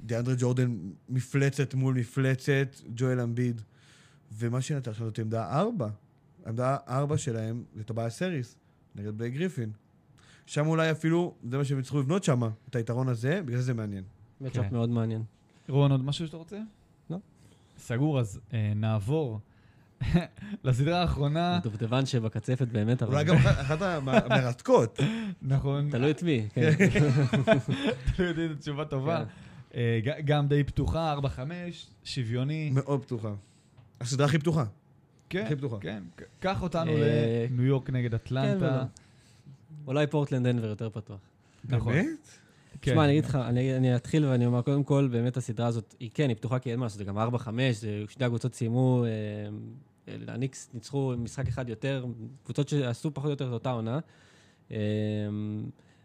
דיאנדרה 0.00 0.34
ג'ורדן, 0.38 0.76
מפלצת 1.08 1.74
מול 1.74 1.94
מפלצת, 1.94 2.76
ג'ואל 2.94 3.20
אמביד. 3.20 3.60
ומה 4.32 4.60
שנתן 4.60 4.90
עכשיו 4.90 5.06
זאת 5.06 5.18
עמדה 5.18 5.60
ארבע. 5.60 5.88
העמדה 6.44 6.76
ארבע 6.88 7.18
שלהם 7.18 7.64
זה 7.74 7.84
טובאס 7.84 8.18
סריס, 8.18 8.56
נגד 8.94 9.18
בלייק 9.18 9.34
גריפין. 9.34 9.72
שם 10.46 10.66
אולי 10.66 10.90
אפילו, 10.90 11.34
זה 11.50 11.58
מה 11.58 11.64
שהם 11.64 11.78
יצטרכו 11.78 12.00
לבנות 12.00 12.24
שם, 12.24 12.40
את 12.70 12.76
היתרון 12.76 13.08
הזה, 13.08 13.40
בגלל 13.44 13.56
זה 13.56 13.62
זה 13.62 13.74
מעניין. 13.74 14.04
מצ'אפ 14.40 14.64
כן. 14.64 14.68
מאוד 14.72 14.90
מעניין. 14.90 15.22
רון, 15.68 15.90
עוד 15.90 16.04
משהו 16.04 16.26
שאתה 16.26 16.36
רוצה? 16.36 16.58
לא. 17.10 17.16
סגור, 17.78 18.20
אז 18.20 18.40
אה, 18.52 18.72
נעבור 18.76 19.40
לסדרה 20.64 21.00
האחרונה. 21.00 21.60
דובדבן 21.62 22.06
שבקצפת 22.06 22.68
באמת, 22.68 23.02
אבל... 23.02 23.12
אולי 23.12 23.24
גם 23.24 23.36
אחת- 23.36 23.82
המרתקות. 23.82 24.98
נכון. 25.42 25.90
תלוי 25.90 26.10
את 26.10 26.22
מי, 26.22 26.46
כן. 26.54 26.70
תלוי 28.16 28.28
יודעים, 28.28 28.52
זו 28.52 28.58
תשובה 28.58 28.84
טובה. 28.84 29.24
כן. 29.24 29.78
אה, 29.78 30.00
גם 30.24 30.48
די 30.48 30.64
פתוחה, 30.64 31.14
4-5, 31.36 31.38
שוויוני. 32.04 32.70
מאוד 32.74 33.02
פתוחה. 33.02 33.32
הסדרה 34.00 34.26
הכי 34.26 34.38
פתוחה. 34.38 34.64
כן, 35.28 35.42
הכי 35.46 35.56
פתוחה. 35.56 35.76
כן. 35.80 36.02
קח 36.40 36.62
אותנו 36.62 36.90
אה, 36.92 37.46
לניו 37.50 37.64
יורק 37.64 37.90
נגד 37.90 38.10
כן 38.10 38.16
אטלנטה. 38.16 38.84
אולי 39.86 40.06
פורטלנד 40.06 40.46
דנבר 40.46 40.66
יותר 40.68 40.90
פתוח. 40.90 41.20
נכון. 41.64 41.92
באמת? 41.92 42.06
כן. 42.80 42.90
תשמע, 42.90 43.04
אני 43.04 43.12
אגיד 43.12 43.24
לך, 43.24 43.34
אני 43.36 43.76
אני 43.76 43.96
אתחיל 43.96 44.24
ואני 44.24 44.46
אומר, 44.46 44.62
קודם 44.62 44.84
כל, 44.84 45.08
באמת 45.12 45.36
הסדרה 45.36 45.66
הזאת, 45.66 45.94
היא 46.00 46.10
כן, 46.14 46.28
היא 46.28 46.36
פתוחה 46.36 46.58
כי 46.58 46.70
אין 46.70 46.78
מה 46.78 46.86
לעשות, 46.86 46.98
זה 46.98 47.04
גם 47.04 47.18
4-5, 47.18 47.20
זה- 47.72 48.04
שתי 48.08 48.24
הקבוצות 48.24 48.54
סיימו, 48.54 49.04
אה, 50.08 50.14
הניקס 50.28 50.70
ניצחו 50.74 51.14
משחק 51.18 51.48
אחד 51.48 51.68
יותר, 51.68 52.04
קבוצות 52.44 52.68
שעשו 52.68 53.14
פחות 53.14 53.26
או 53.26 53.30
יותר 53.30 53.46
את 53.48 53.52
אותה 53.52 53.70
עונה. 53.70 53.98
אה, 54.70 54.76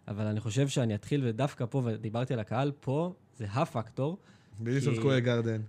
אבל 0.07 0.25
אני 0.25 0.39
חושב 0.39 0.67
שאני 0.67 0.95
אתחיל, 0.95 1.21
ודווקא 1.25 1.65
פה, 1.69 1.81
ודיברתי 1.85 2.33
על 2.33 2.39
הקהל, 2.39 2.71
פה 2.79 3.13
זה 3.37 3.45
הפקטור. 3.51 4.17
בליסון 4.59 4.93
כי- 4.93 4.99
סקוויר 4.99 5.19
גרדן. 5.19 5.61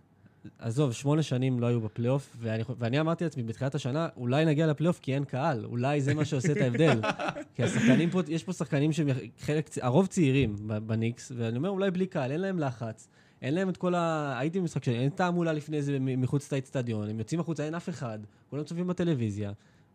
עזוב, 0.59 0.93
שמונה 0.93 1.23
שנים 1.23 1.61
לא 1.61 1.67
היו 1.67 1.81
בפלייאוף, 1.81 2.37
ואני, 2.41 2.63
ואני 2.79 3.01
אמרתי 3.01 3.25
לעצמי 3.25 3.43
בתחילת 3.43 3.75
השנה, 3.75 4.09
אולי 4.17 4.45
נגיע 4.45 4.67
לפלייאוף 4.67 4.99
כי 4.99 5.15
אין 5.15 5.25
קהל, 5.25 5.65
אולי 5.65 6.01
זה 6.01 6.15
מה 6.15 6.25
שעושה 6.25 6.53
את 6.53 6.57
ההבדל. 6.57 7.01
כי 7.55 7.63
השחקנים 7.63 8.11
פה, 8.11 8.21
יש 8.29 8.45
פה 8.45 8.53
שחקנים 8.53 8.93
שהם 8.93 9.09
חלק, 9.39 9.71
הרוב 9.81 10.07
צעירים 10.07 10.57
בניקס, 10.87 11.33
ואני 11.37 11.57
אומר, 11.57 11.69
אולי 11.69 11.91
בלי 11.91 12.07
קהל, 12.07 12.33
אין 12.33 12.41
להם 12.41 12.59
לחץ, 12.59 13.09
אין 13.43 13.55
להם 13.55 13.69
את 13.69 13.77
כל 13.77 13.95
ה... 13.95 14.35
הייתי 14.39 14.61
במשחק 14.61 14.85
שלי, 14.85 14.99
אין 14.99 15.11
תעמולה 15.11 15.53
לפני 15.53 15.83
זה 15.83 15.99
מחוץ 16.01 16.53
לאצטדיון, 16.53 17.09
הם 17.09 17.19
יוצאים 17.19 17.41
החוצה, 17.41 17.65
אין 17.65 17.75
אף 17.75 17.89
אחד, 17.89 18.19
כולם 18.51 18.65
צופים 18.65 18.87
בטלוויזיה, 18.87 19.53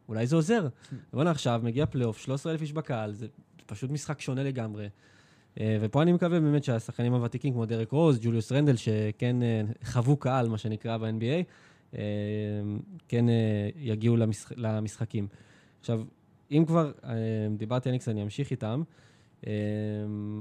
אולי 0.10 0.28
זה 0.28 0.36
עוזר. 0.36 0.68
בוא'נה, 1.14 1.32
עכשיו 1.32 1.62
מגיע 1.64 1.86
פלייאוף, 1.86 2.18
13,000 2.18 2.62
איש 2.62 2.74
בקהל, 2.74 3.14
זה 3.14 3.28
פשוט 3.66 3.92
משחק 3.92 4.22
שונה 4.22 4.44
לגמרי. 4.44 4.88
אה, 5.60 5.78
ופה 5.82 6.02
אני 6.02 6.14
מקווה 6.14 6.40
באמת 6.40 6.64
שהשחקנים 6.64 7.14
הוותיקים 7.14 7.54
כמו 7.54 7.66
דריק 7.66 7.92
רוז, 7.92 8.20
ג'וליוס 8.22 8.52
רנדל, 8.52 8.76
שכן 8.76 9.44
אה, 9.44 9.62
חוו 9.84 10.18
קהל, 10.18 10.50
מה 10.50 10.58
שנקרא 10.58 10.98
ב-NBA, 10.98 11.44
אה, 11.96 12.02
כן 13.08 13.26
יגיעו 13.76 14.18
למשח... 14.18 14.52
למשחקים. 14.58 15.28
עכשיו, 15.80 16.02
אם 16.52 16.64
כבר 16.68 16.92
דיברתי 17.58 17.90
על 17.90 17.94
ניקס, 17.94 18.10
אני 18.10 18.24
אמשיך 18.24 18.52
איתם. 18.52 18.84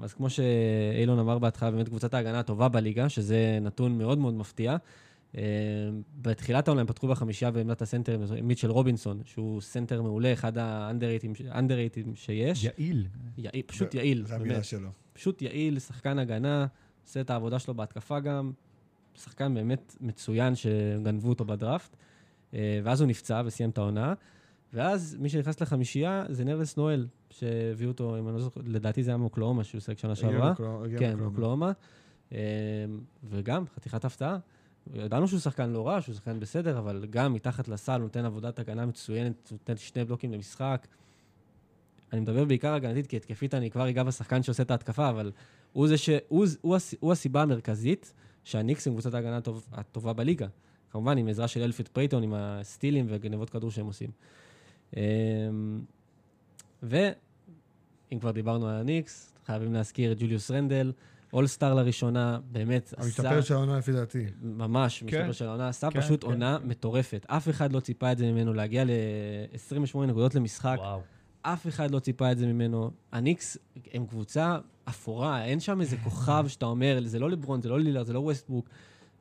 אז 0.02 0.14
כמו 0.16 0.30
שאילון 0.30 1.18
אמר 1.18 1.38
בהתחלה, 1.38 1.70
באמת 1.70 1.88
קבוצת 1.88 2.14
ההגנה 2.14 2.38
הטובה 2.38 2.68
בליגה, 2.68 3.08
שזה 3.08 3.58
נתון 3.60 3.98
מאוד 3.98 4.18
מאוד 4.18 4.34
מפתיע. 4.34 4.76
בתחילת 6.22 6.68
העונה 6.68 6.80
הם 6.80 6.86
פתחו 6.86 7.08
בחמישייה 7.08 7.50
בעמדת 7.50 7.82
הסנטר 7.82 8.20
מיטשל 8.42 8.70
רובינסון, 8.70 9.20
שהוא 9.24 9.60
סנטר 9.60 10.02
מעולה, 10.02 10.32
אחד 10.32 10.58
ה 10.58 10.70
underratedים 10.70 12.14
שיש. 12.14 12.64
יעיל. 12.64 13.06
יעיל, 13.38 13.62
פשוט 13.66 13.94
יעיל, 13.94 14.24
זה 14.26 14.34
המילה. 14.34 14.62
שלו. 14.62 14.88
פשוט 15.12 15.42
יעיל, 15.42 15.78
שחקן 15.78 16.18
הגנה, 16.18 16.66
עושה 17.04 17.20
את 17.20 17.30
העבודה 17.30 17.58
שלו 17.58 17.74
בהתקפה 17.74 18.20
גם. 18.20 18.52
שחקן 19.14 19.54
באמת 19.54 19.96
מצוין 20.00 20.54
שגנבו 20.54 21.28
אותו 21.28 21.44
בדראפט. 21.44 21.96
אה, 22.54 22.80
ואז 22.84 23.00
הוא 23.00 23.08
נפצע 23.08 23.42
וסיים 23.46 23.70
את 23.70 23.78
העונה. 23.78 24.14
ואז 24.72 25.16
מי 25.20 25.28
שנכנס 25.28 25.60
לחמישייה 25.60 26.24
זה 26.28 26.44
נרלנס 26.44 26.76
נואל, 26.76 27.06
שהביאו 27.30 27.90
אותו, 27.90 28.18
אם 28.18 28.28
אני 28.28 28.36
לא 28.36 28.42
זוכר, 28.42 28.60
לדעתי 28.64 29.02
זה 29.02 29.10
היה 29.10 29.18
מאוקלהומה 29.18 29.64
שהוא 29.64 29.80
שיחק 29.80 29.98
שנה 29.98 30.14
שעברה. 30.14 30.54
כן. 30.98 31.18
מאוקלהומה. 31.18 31.72
אה, 32.32 32.38
וגם 33.24 33.64
חתיכת 33.66 34.04
הפתעה. 34.04 34.38
ידענו 34.94 35.28
שהוא 35.28 35.40
שחקן 35.40 35.70
לא 35.70 35.88
רע, 35.88 36.00
שהוא 36.00 36.14
שחקן 36.14 36.40
בסדר, 36.40 36.78
אבל 36.78 37.06
גם 37.10 37.32
מתחת 37.32 37.68
לסל 37.68 37.98
נותן 37.98 38.24
עבודת 38.24 38.58
הגנה 38.58 38.86
מצוינת, 38.86 39.52
נותן 39.52 39.76
שני 39.76 40.04
בלוקים 40.04 40.32
למשחק. 40.32 40.86
אני 42.12 42.20
מדבר 42.20 42.44
בעיקר 42.44 42.74
הגנתית, 42.74 43.06
כי 43.06 43.16
התקפית 43.16 43.54
אני 43.54 43.70
כבר 43.70 43.88
אגע 43.88 44.02
בשחקן 44.02 44.42
שעושה 44.42 44.62
את 44.62 44.70
ההתקפה, 44.70 45.08
אבל 45.10 45.32
הוא 45.72 45.88
זה 45.88 45.98
ש... 45.98 46.08
הוא, 46.28 46.46
הוא, 46.60 46.76
הס- 46.76 46.94
הוא 47.00 47.12
הסיבה 47.12 47.42
המרכזית 47.42 48.12
שהניקס 48.44 48.86
הם 48.86 48.92
קבוצת 48.92 49.14
ההגנה 49.14 49.36
הטוב, 49.36 49.66
הטובה 49.72 50.12
בליגה. 50.12 50.46
כמובן, 50.90 51.18
עם 51.18 51.28
עזרה 51.28 51.48
של 51.48 51.62
אלפיד 51.62 51.88
פרייטון, 51.88 52.22
עם 52.22 52.34
הסטילים 52.36 53.06
וגנבות 53.08 53.50
כדור 53.50 53.70
שהם 53.70 53.86
עושים. 53.86 54.10
אמ, 54.96 55.00
ואם 56.82 58.18
כבר 58.20 58.30
דיברנו 58.30 58.68
על 58.68 58.74
הניקס, 58.74 59.34
חייבים 59.46 59.72
להזכיר 59.74 60.12
את 60.12 60.18
ג'וליוס 60.20 60.50
רנדל, 60.50 60.92
אולסטאר 61.32 61.74
לראשונה, 61.74 62.40
באמת 62.52 62.94
המסתפר 62.96 63.40
של 63.40 63.54
העונה 63.54 63.78
לפי 63.78 63.92
דעתי. 63.92 64.24
ממש, 64.42 65.04
כן. 65.06 65.18
מסתבר 65.18 65.32
של 65.32 65.46
העונה, 65.46 65.68
עשה 65.68 65.90
כן, 65.90 66.00
פשוט 66.00 66.24
כן, 66.24 66.30
עונה 66.30 66.58
כן. 66.62 66.68
מטורפת. 66.68 67.26
אף 67.28 67.48
אחד 67.48 67.72
לא 67.72 67.80
ציפה 67.80 68.12
את 68.12 68.18
זה 68.18 68.32
ממנו, 68.32 68.54
להגיע 68.54 68.84
ל-28 68.84 69.98
נקודות 70.06 70.34
למשחק. 70.34 70.76
וואו. 70.78 71.00
אף 71.42 71.66
אחד 71.68 71.90
לא 71.90 71.98
ציפה 71.98 72.32
את 72.32 72.38
זה 72.38 72.46
ממנו. 72.46 72.90
הניקס 73.12 73.58
הם 73.92 74.06
קבוצה 74.06 74.58
אפורה, 74.84 75.44
אין 75.44 75.60
שם 75.60 75.80
איזה 75.80 75.96
כוכב 75.96 76.44
שאתה 76.48 76.66
אומר, 76.66 76.98
זה 77.04 77.18
לא 77.18 77.30
לברון, 77.30 77.62
זה 77.62 77.68
לא 77.68 77.80
לילר, 77.80 78.04
זה 78.04 78.12
לא 78.12 78.20
ווסטבוק, 78.20 78.68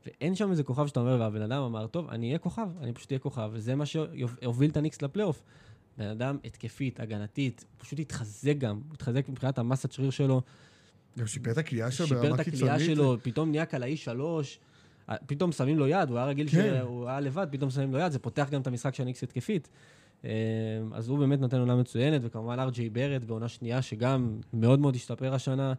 ואין 0.06 0.36
שם 0.36 0.52
איזה 0.52 0.64
כוכב 0.64 0.88
שאתה 0.88 1.00
אומר, 1.00 1.18
והבן 1.20 1.42
אדם 1.42 1.62
אמר, 1.62 1.88
טוב, 1.88 2.10
אני 2.10 2.28
אהיה 2.28 2.38
כוכב, 2.38 2.68
אני 2.82 2.94
פשוט 2.94 3.12
אהיה 3.12 3.20
כוכב, 3.20 3.50
וזה 3.54 3.76
מה 3.76 3.86
שהוביל 3.86 4.72
את 4.72 4.78
הניקס 4.78 5.02
לפלייאוף. 5.02 5.44
בן 5.98 6.08
אדם 6.08 6.38
התקפית, 6.46 7.00
הגנתית, 7.00 7.66
פשוט 7.78 8.00
התחזק 8.00 8.58
גם, 8.58 8.82
התחזק 8.94 9.30
מבחינת 9.30 9.58
המסת 9.58 9.92
שריר 9.92 10.10
שלו, 10.10 10.42
גם 11.20 11.28
שיפר 11.28 11.52
את 11.52 11.58
הקליעה 11.58 11.92
שלו 11.92 12.08
שיפר 12.08 12.22
ברמה 12.22 12.36
את 12.36 12.40
הקליעה 12.40 12.78
קיצונית. 12.78 12.98
שלו, 12.98 13.18
פתאום 13.24 13.52
נהיה 13.52 13.66
קלעי 13.66 13.98
שלוש, 13.98 14.60
פתאום 15.26 15.52
שמים 15.52 15.80
לו 15.80 15.88
יד, 15.88 16.10
הוא 16.10 16.18
היה 16.18 16.28
רגיל 16.28 16.50
כן. 16.50 16.78
שהוא 16.80 17.08
היה 17.08 17.20
לבד, 17.20 17.48
פתאום 17.52 17.70
שמים 17.70 17.94
לו 17.94 18.00
יד, 18.00 18.12
זה 18.12 18.20
פותח 18.20 18.48
גם 18.52 18.62
את 18.62 18.68
המשחק 18.68 18.96
של 18.96 19.04
הניקס 19.04 19.24
התקפית. 19.24 19.70
אה, 20.26 20.30
אז 20.94 21.10
הוא 21.10 21.20
באמת 21.20 21.40
נותן 21.40 21.60
עונה 21.60 21.76
מצוינת, 21.76 22.22
וכמובן 22.24 22.60
אר 22.60 22.70
ג'יי 22.70 22.90
בארט 22.90 23.26
בעונה 23.26 23.48
שנייה, 23.48 23.82
שגם 23.82 24.40
מאוד 24.54 24.80
מאוד 24.80 24.96
השתפר 24.96 25.34
השנה. 25.34 25.74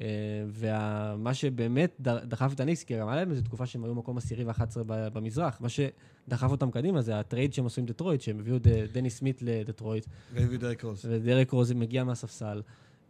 אה, 0.00 0.06
ומה 0.48 1.34
שבאמת 1.34 1.96
דחף 2.00 2.52
את 2.54 2.60
הניקס, 2.60 2.84
כי 2.84 2.98
גם 2.98 3.08
היה 3.08 3.16
להם 3.16 3.30
איזו 3.30 3.42
תקופה 3.42 3.66
שהם 3.66 3.84
היו 3.84 3.94
מקום 3.94 4.16
עשירי 4.16 4.44
ו-11 4.44 4.76
במזרח, 4.86 5.60
מה 5.60 5.68
שדחף 5.68 6.50
אותם 6.50 6.70
קדימה 6.70 7.02
זה 7.02 7.18
ה 7.18 7.24
trade 7.24 7.52
שהם 7.52 7.66
עשו 7.66 7.80
עם 7.80 7.86
דטרויט, 7.86 8.20
שהם 8.20 8.38
הביאו 8.38 8.56
את 8.56 8.66
דניס 8.92 9.10
סמית' 9.10 9.42
לדטרויט, 9.42 10.06
והביאו 10.32 10.60
דרק 10.60 10.84
רוס. 10.84 11.04
ודרק 11.08 11.50
רוז 11.50 11.72
מגיע 11.72 12.04
מהספסל, 12.04 12.62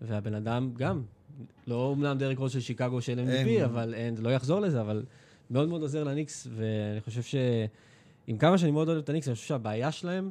והבן 0.03 0.35
אדם 0.35 0.71
גם, 0.75 1.03
לא 1.67 1.87
אומנם 1.87 2.19
דרק 2.19 2.39
רוז 2.39 2.53
של 2.53 2.61
שיקגו 2.61 3.01
של 3.01 3.19
MVP, 3.19 3.49
אין. 3.49 3.65
אבל 3.65 3.95
אין, 3.95 4.15
לא 4.19 4.31
יחזור 4.31 4.61
לזה, 4.61 4.81
אבל 4.81 5.05
מאוד 5.51 5.69
מאוד 5.69 5.83
עוזר 5.83 6.05
לניקס, 6.05 6.47
ואני 6.57 7.01
חושב 7.01 7.23
ש... 7.23 7.35
עם 8.27 8.39
כמה 8.39 8.59
שאני 8.59 8.71
מאוד 8.71 8.89
אוהב 8.89 8.99
את 8.99 9.09
הניקס, 9.09 9.29
אני 9.29 9.35
חושב 9.35 9.47
שהבעיה 9.47 9.93
שלהם, 9.93 10.31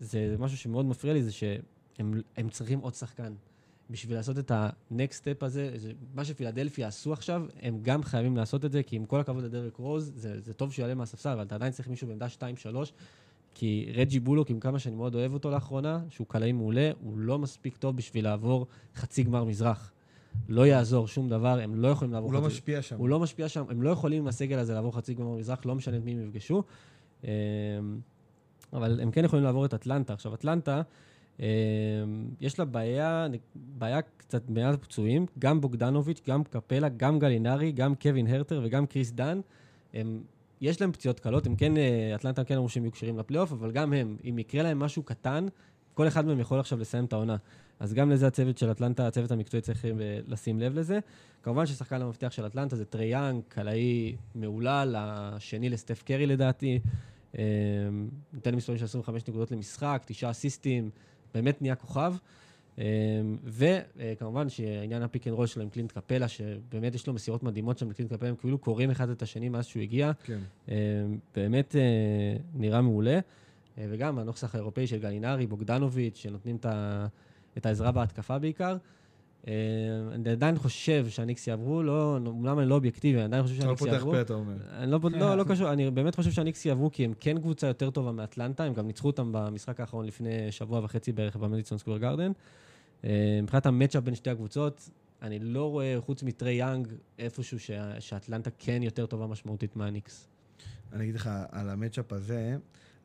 זה 0.00 0.36
משהו 0.38 0.58
שמאוד 0.58 0.86
מפריע 0.86 1.14
לי, 1.14 1.22
זה 1.22 1.32
שהם 1.32 2.22
הם 2.36 2.48
צריכים 2.48 2.78
עוד 2.78 2.94
שחקן. 2.94 3.32
בשביל 3.90 4.16
לעשות 4.16 4.38
את 4.38 4.50
ה-next 4.50 5.14
step 5.22 5.44
הזה, 5.44 5.70
זה, 5.76 5.92
מה 6.14 6.24
שפילדלפיה 6.24 6.88
עשו 6.88 7.12
עכשיו, 7.12 7.42
הם 7.62 7.78
גם 7.82 8.02
חייבים 8.02 8.36
לעשות 8.36 8.64
את 8.64 8.72
זה, 8.72 8.82
כי 8.82 8.96
עם 8.96 9.04
כל 9.04 9.20
הכבוד 9.20 9.44
לדרק 9.44 9.76
רוז, 9.76 10.12
זה, 10.14 10.40
זה 10.40 10.54
טוב 10.54 10.72
שהוא 10.72 10.82
יעלה 10.82 10.94
מהספסל, 10.94 11.28
אבל 11.28 11.42
אתה 11.42 11.54
עדיין 11.54 11.72
צריך 11.72 11.88
מישהו 11.88 12.08
בעמדה 12.08 12.26
2-3, 12.26 12.76
כי 13.54 13.92
רג'י 13.94 14.20
בולוק, 14.20 14.50
עם 14.50 14.60
כמה 14.60 14.78
שאני 14.78 14.96
מאוד 14.96 15.14
אוהב 15.14 15.32
אותו 15.32 15.50
לאחרונה, 15.50 16.00
שהוא 16.08 16.26
קלעי 16.26 16.52
מעולה, 16.52 16.90
הוא 17.00 17.18
לא 17.18 17.38
מספיק 17.38 17.76
טוב 17.76 17.96
בשביל 17.96 18.24
לעבור 18.24 18.66
חצי 18.94 19.22
גמר 19.22 19.44
מזרח. 19.44 19.92
לא 20.48 20.66
יעזור 20.66 21.08
שום 21.08 21.28
דבר, 21.28 21.60
הם 21.60 21.74
לא 21.74 21.88
יכולים 21.88 22.12
לעבור 22.12 22.28
הוא 22.28 22.34
לא 22.34 22.38
חצי... 22.38 22.46
משפיע 22.46 22.82
שם. 22.82 22.96
הוא 22.96 23.08
לא 23.08 23.20
משפיע 23.20 23.48
שם, 23.48 23.64
הם 23.68 23.82
לא 23.82 23.90
יכולים 23.90 24.22
עם 24.22 24.28
הסגל 24.28 24.58
הזה 24.58 24.74
לעבור 24.74 24.96
חצי 24.96 25.14
גמר 25.14 25.36
מזרח, 25.36 25.66
לא 25.66 25.74
משנה 25.74 25.96
את 25.96 26.04
מי 26.04 26.12
הם 26.12 26.22
יפגשו. 26.22 26.62
אבל 28.76 29.00
הם 29.00 29.10
כן 29.10 29.24
יכולים 29.24 29.44
לעבור 29.44 29.64
את 29.64 29.74
אטלנטה. 29.74 30.12
עכשיו, 30.12 30.34
אטלנטה, 30.34 30.82
אמ, 31.40 31.44
יש 32.40 32.58
לה 32.58 32.64
בעיה, 32.64 33.26
בעיה 33.54 34.02
קצת 34.02 34.50
מעט 34.50 34.82
פצועים, 34.82 35.26
גם 35.38 35.60
בוגדנוביץ', 35.60 36.20
גם 36.28 36.44
קפלה, 36.44 36.88
גם 36.88 37.18
גלינרי, 37.18 37.72
גם 37.72 37.94
קווין 37.94 38.26
הרטר 38.26 38.60
וגם 38.64 38.86
קריס 38.86 39.10
דן. 39.10 39.40
הם, 39.94 40.20
יש 40.60 40.80
להם 40.80 40.92
פציעות 40.92 41.20
קלות, 41.20 41.46
הם 41.46 41.56
כן, 41.56 41.76
אה, 41.76 42.12
אטלנטה 42.14 42.44
כן 42.44 42.54
אמרו 42.54 42.68
שהם 42.68 42.82
יהיו 42.82 42.92
כשירים 42.92 43.18
לפלייאוף, 43.18 43.52
אבל 43.52 43.70
גם 43.72 43.92
הם, 43.92 44.16
אם 44.28 44.38
יקרה 44.38 44.62
להם 44.62 44.78
משהו 44.78 45.02
קטן, 45.02 45.46
כל 45.94 46.08
אחד 46.08 46.26
מהם 46.26 46.40
יכול 46.40 46.60
עכשיו 46.60 46.78
לסיים 46.78 47.04
את 47.04 47.12
העונה. 47.12 47.36
אז 47.80 47.94
גם 47.94 48.10
לזה 48.10 48.26
הצוות 48.26 48.58
של 48.58 48.70
אטלנטה, 48.70 49.06
הצוות 49.06 49.30
המקצועי 49.30 49.60
צריך 49.60 49.84
אה, 49.84 49.90
לשים 50.26 50.60
לב 50.60 50.78
לזה. 50.78 50.98
כמובן 51.42 51.66
ששחקן 51.66 52.02
המפתח 52.02 52.28
של 52.30 52.46
אטלנטה 52.46 52.76
זה 52.76 52.84
טרי 52.84 53.04
יאנג, 53.04 53.42
קלעי 53.48 54.16
מהולל, 54.34 54.94
השני 54.98 55.68
לסטף 55.68 56.02
קרי 56.02 56.26
לדעתי. 56.26 56.80
אה, 57.38 57.44
נותן 58.32 58.50
לי 58.50 58.56
מספרים 58.56 58.78
של 58.78 58.84
25 58.84 59.22
נקודות 59.28 59.50
למשחק, 59.50 60.02
תשעה 60.06 60.30
אסיסטים, 60.30 60.90
באמת 61.34 61.62
נהיה 61.62 61.74
כוכב. 61.74 62.14
אה, 62.78 62.84
וכמובן 63.44 64.48
שעניין 64.48 65.02
ה 65.02 65.07
pick 65.07 65.26
and 65.26 65.34
roll 65.34 65.46
שלו 65.46 65.62
עם 65.62 65.68
קלינט 65.68 65.92
קפלה, 65.92 66.28
שבאמת 66.28 66.94
יש 66.94 67.06
לו 67.06 67.12
מסירות 67.12 67.42
מדהימות 67.42 67.78
שם 67.78 67.90
לקלינט 67.90 68.12
קפלה, 68.12 68.28
הם 68.28 68.36
כאילו 68.36 68.58
קוראים 68.58 68.90
אחד 68.90 69.08
את 69.08 69.22
השני 69.22 69.48
מאז 69.48 69.66
שהוא 69.66 69.82
הגיע. 69.82 70.12
כן. 70.24 70.38
באמת 71.36 71.76
נראה 72.54 72.80
מעולה. 72.80 73.18
וגם 73.78 74.18
הנוסח 74.18 74.54
האירופאי 74.54 74.86
של 74.86 74.98
גלינרי, 74.98 75.46
בוגדנוביץ', 75.46 76.16
שנותנים. 76.16 76.58
את 77.58 77.66
העזרה 77.66 77.92
בהתקפה 77.92 78.38
בעיקר. 78.38 78.76
אה, 79.48 79.52
אני 80.14 80.30
עדיין 80.30 80.58
חושב 80.58 81.08
שהניקס 81.08 81.46
יעברו, 81.46 81.82
לא, 81.82 82.18
אומנם 82.26 82.58
אני 82.58 82.68
לא 82.68 82.74
אובייקטיבי, 82.74 83.18
אני 83.18 83.24
עדיין 83.24 83.42
חושב 83.42 83.54
שהניקס 83.54 83.82
לא 83.82 83.86
יעברו. 83.86 84.10
פותח 84.10 84.16
פה, 84.16 84.20
אתה 84.20 84.34
אומר. 84.34 84.54
אני 84.70 84.90
לא, 84.90 85.00
לא, 85.12 85.34
לא 85.34 85.44
קשור, 85.44 85.72
אני 85.72 85.90
באמת 85.90 86.14
חושב 86.14 86.30
שהניקס 86.30 86.64
יעברו 86.64 86.90
כי 86.92 87.04
הם 87.04 87.12
כן 87.20 87.38
קבוצה 87.40 87.66
יותר 87.66 87.90
טובה 87.90 88.12
מאטלנטה, 88.12 88.64
הם 88.64 88.74
גם 88.74 88.86
ניצחו 88.86 89.06
אותם 89.06 89.32
במשחק 89.32 89.80
האחרון 89.80 90.06
לפני 90.06 90.52
שבוע 90.52 90.80
וחצי 90.84 91.12
בערך 91.12 91.36
במדיסון 91.36 91.78
סקוויר 91.78 91.98
גרדן. 91.98 92.32
אה, 93.04 93.40
מבחינת 93.42 93.66
המצ'אפ 93.66 94.02
בין 94.02 94.14
שתי 94.14 94.30
הקבוצות, 94.30 94.90
אני 95.22 95.38
לא 95.38 95.70
רואה, 95.70 95.96
חוץ 96.00 96.22
מטרי 96.22 96.52
יאנג, 96.52 96.88
איפשהו 97.18 97.58
שאטלנטה 97.98 98.50
כן 98.58 98.82
יותר 98.82 99.06
טובה 99.06 99.26
משמעותית 99.26 99.76
מהניקס. 99.76 100.28
אני 100.92 101.04
אגיד 101.04 101.14
לך 101.14 101.30
על 101.50 101.70
המצ'אפ 101.70 102.12
הזה, 102.12 102.56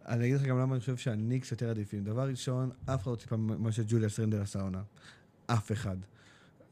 אני 0.07 0.25
אגיד 0.25 0.35
לך 0.35 0.43
גם 0.43 0.59
למה 0.59 0.73
אני 0.73 0.79
חושב 0.79 0.97
שהניקס 0.97 1.51
יותר 1.51 1.69
עדיפים. 1.69 2.03
דבר 2.03 2.27
ראשון, 2.27 2.69
אף 2.85 3.03
אחד 3.03 3.11
לא 3.11 3.15
ציפה 3.15 3.37
מה 3.37 3.71
שג'וליאס 3.71 4.19
רנדל 4.19 4.41
עשה 4.41 4.61
עונה. 4.61 4.81
אף 5.47 5.71
אחד. 5.71 5.97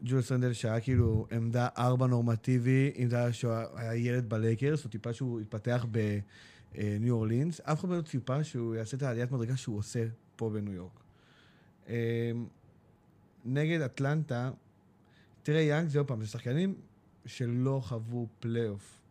ג'וליאס 0.04 0.32
רנדל 0.32 0.54
שהיה 0.54 0.80
כאילו 0.80 1.28
עמדה 1.32 1.68
ארבע 1.78 2.08
נורמטיבי, 2.08 2.92
אם 2.98 3.10
זה 3.10 3.18
היה 3.18 3.34
שהוא 3.34 3.54
היה 3.76 3.96
ילד 3.96 4.30
בלייקרס, 4.30 4.86
או 4.86 4.90
טיפה 4.90 5.14
שהוא 5.14 5.40
התפתח 5.40 5.86
בניו 5.92 7.16
אורלינס, 7.16 7.60
אף 7.62 7.80
אחד 7.80 7.90
לא 7.90 8.02
ציפה 8.02 8.44
שהוא 8.44 8.76
יעשה 8.76 8.98
את 8.98 9.04
העליית 9.04 9.32
מדרגה 9.32 9.58
שהוא 9.58 9.78
עושה 9.78 10.06
פה 10.36 10.50
בניו 10.50 10.74
יורק. 10.74 11.00
אמ, 11.88 11.94
נגד 13.46 13.82
אטלנטה, 13.82 14.52
תראה, 15.44 15.62
יאנג 15.62 15.88
זה 15.88 16.00
עוד 16.00 16.08
פעם, 16.08 16.22
זה 16.22 16.28
שחקנים 16.28 16.76
שלא 17.26 17.82
חוו 17.84 18.28
פלייאוף. 18.40 19.02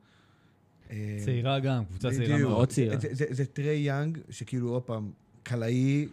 אה, 0.90 1.18
צעירה 1.24 1.60
גם, 1.60 1.84
קבוצה 1.84 2.10
צעירה 2.10 2.38
מאוד 2.38 2.68
צעירה. 2.68 2.96
זה 3.10 3.46
טרי 3.46 3.76
יאנג, 3.76 4.18
שכאילו, 4.30 4.68
עוד 4.68 4.82
פעם, 4.82 5.10
קלעי 5.42 6.08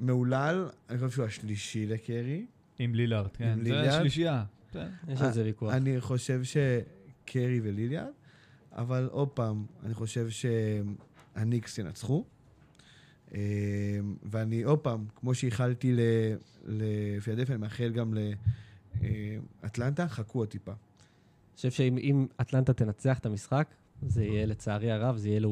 מהולל, 0.00 0.68
אני 0.90 0.98
חושב 0.98 1.10
שהוא 1.10 1.24
השלישי 1.24 1.86
לקרי. 1.86 2.46
עם 2.78 2.94
לילארד, 2.94 3.36
כן. 3.36 3.58
זה 3.64 3.96
השלישייה. 3.96 4.44
כן. 4.72 4.88
יש 5.08 5.20
על 5.20 5.32
זה 5.32 5.44
ויכוח. 5.44 5.74
אני 5.74 6.00
חושב 6.00 6.40
שקרי 6.42 7.60
ולילארד, 7.62 8.12
אבל 8.72 9.08
עוד 9.12 9.28
פעם, 9.28 9.66
אני 9.84 9.94
חושב 9.94 10.26
שהניקס 10.30 11.78
ינצחו. 11.78 12.24
אה, 13.34 13.40
ואני 14.22 14.62
עוד 14.62 14.78
פעם, 14.78 15.04
כמו 15.16 15.34
שאיחלתי 15.34 15.96
לפילדלפיה, 16.66 17.54
אני 17.54 17.60
מאחל 17.62 17.88
גם 17.88 18.14
לאטלנטה, 19.62 20.08
חכו 20.08 20.38
עוד 20.38 20.48
טיפה. 20.48 20.72
חושב 21.56 21.70
שאם 21.70 22.26
אטלנטה 22.40 22.72
תנצח 22.72 23.18
את 23.18 23.26
המשחק, 23.26 23.68
זה 24.02 24.24
יהיה, 24.24 24.46
לצערי 24.46 24.90
הרב, 24.92 25.16
זה 25.16 25.28
יהיה 25.28 25.40
לו 25.40 25.50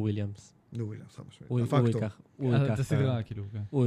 וויליאמס, 0.82 1.16
חד 1.16 1.22
משמעית. 1.28 1.50
הוא 1.50 1.60
ייקח. 1.60 2.20
הוא 2.36 2.54
ייקח 2.54 2.74
את 2.74 2.78
הסדרה, 2.78 3.22
כאילו, 3.22 3.44
כן. 3.52 3.78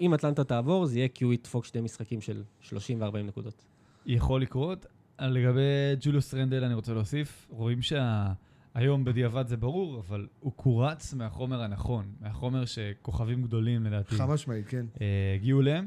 אם 0.00 0.14
אטלנטה 0.14 0.44
תעבור, 0.44 0.86
זה 0.86 0.98
יהיה 0.98 1.08
כי 1.08 1.24
הוא 1.24 1.32
ידפוק 1.32 1.64
שני 1.64 1.80
משחקים 1.80 2.20
של 2.20 2.42
30 2.60 3.00
ו-40 3.00 3.16
נקודות. 3.16 3.64
יכול 4.06 4.42
לקרות. 4.42 4.86
לגבי 5.20 5.60
ג'וליוס 6.00 6.34
רנדל, 6.34 6.64
אני 6.64 6.74
רוצה 6.74 6.94
להוסיף, 6.94 7.48
רואים 7.50 7.78
שהיום 7.82 9.04
בדיעבד 9.04 9.46
זה 9.46 9.56
ברור, 9.56 10.00
אבל 10.00 10.26
הוא 10.40 10.52
קורץ 10.52 11.14
מהחומר 11.14 11.62
הנכון, 11.62 12.12
מהחומר 12.20 12.64
שכוכבים 12.64 13.42
גדולים, 13.42 13.84
לדעתי, 13.84 14.14
חד 14.14 14.28
משמעית, 14.28 14.68
כן. 14.68 14.86
אה, 15.00 15.06
הגיעו 15.34 15.62
להם. 15.62 15.86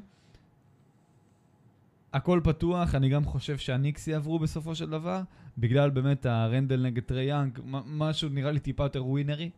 הכל 2.14 2.42
פתוח, 2.44 2.96
אני 2.96 3.10
גם 3.10 3.26
חושב 3.26 3.58
שהניקס 3.58 4.08
יעברו 4.08 4.40
בסופו 4.40 4.76
של 4.76 4.90
דבר, 4.90 5.22
בגלל 5.58 5.90
באמת 5.90 6.26
הרנדל 6.26 6.82
נגד 6.82 7.04
טרי 7.04 7.24
יאנג, 7.24 7.60
משהו 7.86 8.30
נראה 8.30 8.52
לי 8.52 8.60
טיפה 8.60 8.84
יותר 8.84 9.06
ווינרי 9.06 9.50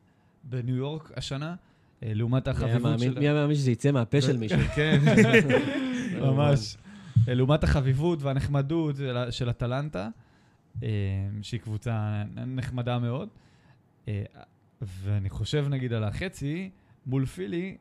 בניו 0.49 0.75
יורק 0.75 1.11
השנה, 1.17 1.55
אה, 2.03 2.11
לעומת 2.15 2.47
החביבות 2.47 2.99
של... 2.99 3.19
מי 3.19 3.25
היה 3.25 3.33
מאמין 3.33 3.55
שזה 3.55 3.71
יצא 3.71 3.91
מהפה 3.91 4.21
של 4.21 4.37
מישהו? 4.37 4.59
כן. 4.75 4.99
ממש. 6.25 6.77
אה, 7.27 7.33
לעומת 7.33 7.63
החביבות 7.63 8.21
והנחמדות 8.21 8.95
של 9.29 9.49
אטלנטה, 9.49 10.09
אה, 10.83 10.89
שהיא 11.41 11.59
קבוצה 11.59 12.23
נחמדה 12.35 12.99
מאוד. 12.99 13.29
ואני 14.81 15.29
חושב 15.29 15.65
נגיד 15.69 15.93
על 15.93 16.03
החצי, 16.03 16.69
מול 17.05 17.25
פילי, 17.25 17.77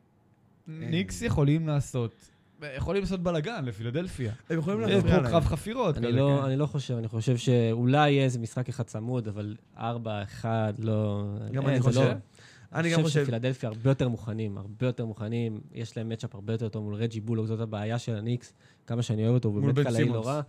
ניקס 0.69 1.23
יכולים 1.23 1.69
לעשות 1.69 2.31
יכולים 2.77 3.03
לעשות 3.03 3.23
בלאגן 3.23 3.65
לפילדלפיה. 3.65 4.33
הם 4.51 4.59
יכולים 4.59 4.81
לעשות 4.81 5.05
פה 5.05 5.29
קרב 5.29 5.45
חפירות. 5.45 5.99
אני, 5.99 6.13
לא, 6.13 6.39
כן. 6.41 6.47
אני 6.47 6.57
לא 6.57 6.67
חושב, 6.67 6.95
אני 6.95 7.09
חושב 7.09 7.37
שאולי 7.37 8.11
יהיה 8.11 8.25
איזה 8.25 8.39
משחק 8.39 8.69
אחד 8.69 8.85
צמוד, 8.85 9.29
אבל 9.29 9.57
4-1 9.77 9.81
לא... 10.79 11.25
גם 11.53 11.67
אני 11.67 11.81
חושב. 11.81 12.13
לא... 12.73 12.79
אני 12.79 12.93
גם 12.93 13.03
חושב 13.03 13.23
שפילדלפיה 13.23 13.69
הרבה 13.69 13.91
יותר 13.91 14.09
מוכנים, 14.09 14.59
הרבה 14.59 14.87
יותר 14.87 15.07
מוכנים, 15.07 15.61
יש 15.73 15.97
להם 15.97 16.09
מצ'אפ 16.09 16.35
הרבה 16.35 16.53
יותר 16.53 16.69
טוב 16.69 16.85
מול 16.85 16.95
רג'י 16.95 17.21
בולוק, 17.21 17.47
זאת 17.47 17.61
הבעיה 17.61 17.99
של 17.99 18.15
הניקס, 18.17 18.53
כמה 18.87 19.03
שאני 19.03 19.23
אוהב 19.23 19.35
אותו, 19.35 19.49
הוא 19.49 19.61
באמת 19.61 19.87
קלעי 19.87 20.09
לא 20.09 20.27
רע. 20.27 20.41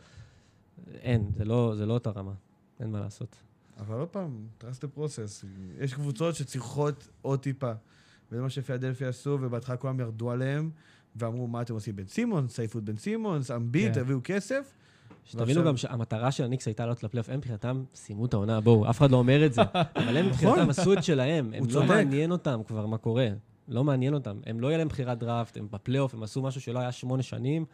אין, 0.93 1.31
זה 1.37 1.45
לא, 1.45 1.73
זה 1.77 1.85
לא 1.85 1.93
אותה 1.93 2.09
רמה, 2.09 2.33
אין 2.79 2.91
מה 2.91 2.99
לעשות. 2.99 3.35
אבל 3.79 3.99
עוד 3.99 4.07
פעם, 4.07 4.47
trust 4.61 4.83
the 4.83 4.97
process. 4.97 5.45
יש 5.79 5.93
קבוצות 5.93 6.35
שצריכות 6.35 7.07
עוד 7.21 7.39
טיפה. 7.39 7.71
וזה 8.31 8.41
מה 8.41 8.49
שפילדלפיה 8.49 9.09
עשו, 9.09 9.37
ובהתחלה 9.41 9.77
כולם 9.77 9.99
ירדו 9.99 10.31
עליהם. 10.31 10.71
ואמרו, 11.15 11.47
מה 11.47 11.61
אתם 11.61 11.73
עושים? 11.73 11.95
בן 11.95 12.07
סימונס, 12.07 12.55
סייפות 12.55 12.83
בן 12.83 12.95
סימונס, 12.95 13.51
אמביט, 13.51 13.93
כן. 13.93 14.03
תביאו 14.03 14.19
כסף. 14.23 14.73
שתבינו 15.25 15.63
גם 15.63 15.77
שהמטרה 15.77 16.31
של 16.31 16.43
הניקס 16.43 16.67
הייתה 16.67 16.83
לעלות 16.83 17.03
לפלייאוף, 17.03 17.29
הם 17.29 17.37
מבחינתם 17.37 17.83
סיימו 17.95 18.25
את 18.25 18.33
העונה, 18.33 18.61
בואו, 18.61 18.89
אף 18.89 18.97
אחד 18.97 19.11
לא 19.11 19.17
אומר 19.17 19.45
את 19.45 19.53
זה. 19.53 19.61
אבל 19.95 20.17
הם 20.17 20.25
מבחינתם 20.25 20.55
נכון. 20.55 20.69
עשו 20.69 20.93
את 20.93 21.03
שלהם, 21.03 21.53
הם 21.53 21.63
לא 21.69 21.83
מעניין 21.83 22.31
אותם 22.31 22.61
כבר 22.67 22.85
מה 22.85 22.97
קורה. 22.97 23.27
לא 23.67 23.83
מעניין 23.83 24.13
אותם. 24.13 24.39
הם 24.45 24.59
לא 24.59 24.67
יהיה 24.67 24.77
להם 24.77 24.87
בחירת 24.87 25.19
דראפט, 25.19 25.57
הם 25.57 25.67
בפלייאוף, 25.71 26.13
הם 26.13 26.23
עשו 26.23 26.41
משהו 26.41 26.61
שלא 26.61 26.79
היה 26.79 26.91
שמונה 26.91 27.23
שנים. 27.23 27.65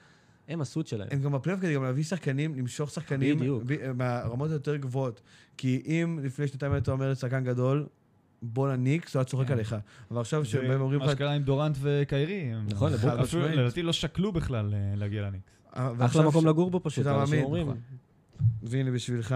הם 0.47 0.61
עשו 0.61 0.81
את 0.81 0.87
שלהם. 0.87 1.07
הם 1.11 1.21
גם 1.21 1.31
בפלייאוף 1.31 1.61
כדי 1.61 1.75
גם 1.75 1.83
להביא 1.83 2.03
שחקנים, 2.03 2.55
למשוך 2.55 2.89
שחקנים 2.89 3.39
מהרמות 3.95 4.49
היותר 4.49 4.75
גבוהות. 4.75 5.21
כי 5.57 5.81
אם 5.85 6.19
לפני 6.23 6.47
שנתיים 6.47 6.71
היית 6.71 6.89
אומר 6.89 7.13
שחקן 7.13 7.43
גדול, 7.43 7.87
בוא 8.41 8.67
לניקס, 8.67 9.15
הוא 9.15 9.19
היה 9.19 9.25
צוחק 9.25 9.47
כן. 9.47 9.53
עליך. 9.53 9.75
אבל 10.11 10.19
עכשיו 10.19 10.45
שבהם 10.45 10.81
אומרים 10.81 10.99
לך... 10.99 11.05
מה 11.05 11.11
שקרה 11.11 11.31
עם 11.31 11.43
דורנט 11.43 11.77
וקיירי. 11.81 12.51
נכון, 12.69 12.91
לדעתי 13.53 13.81
לא 13.81 13.93
שקלו 13.93 14.31
בכלל 14.31 14.73
אה, 14.73 14.93
להגיע 14.95 15.21
לניקס. 15.21 15.51
אה, 15.77 15.91
אחלה 15.99 16.27
מקום 16.27 16.47
לגור 16.47 16.71
בו 16.71 16.79
פשוט, 16.83 17.07
אנשים 17.07 17.43
אומרים. 17.43 17.67
נכון. 17.67 17.79
והנה 18.63 18.91
בשבילך, 18.91 19.35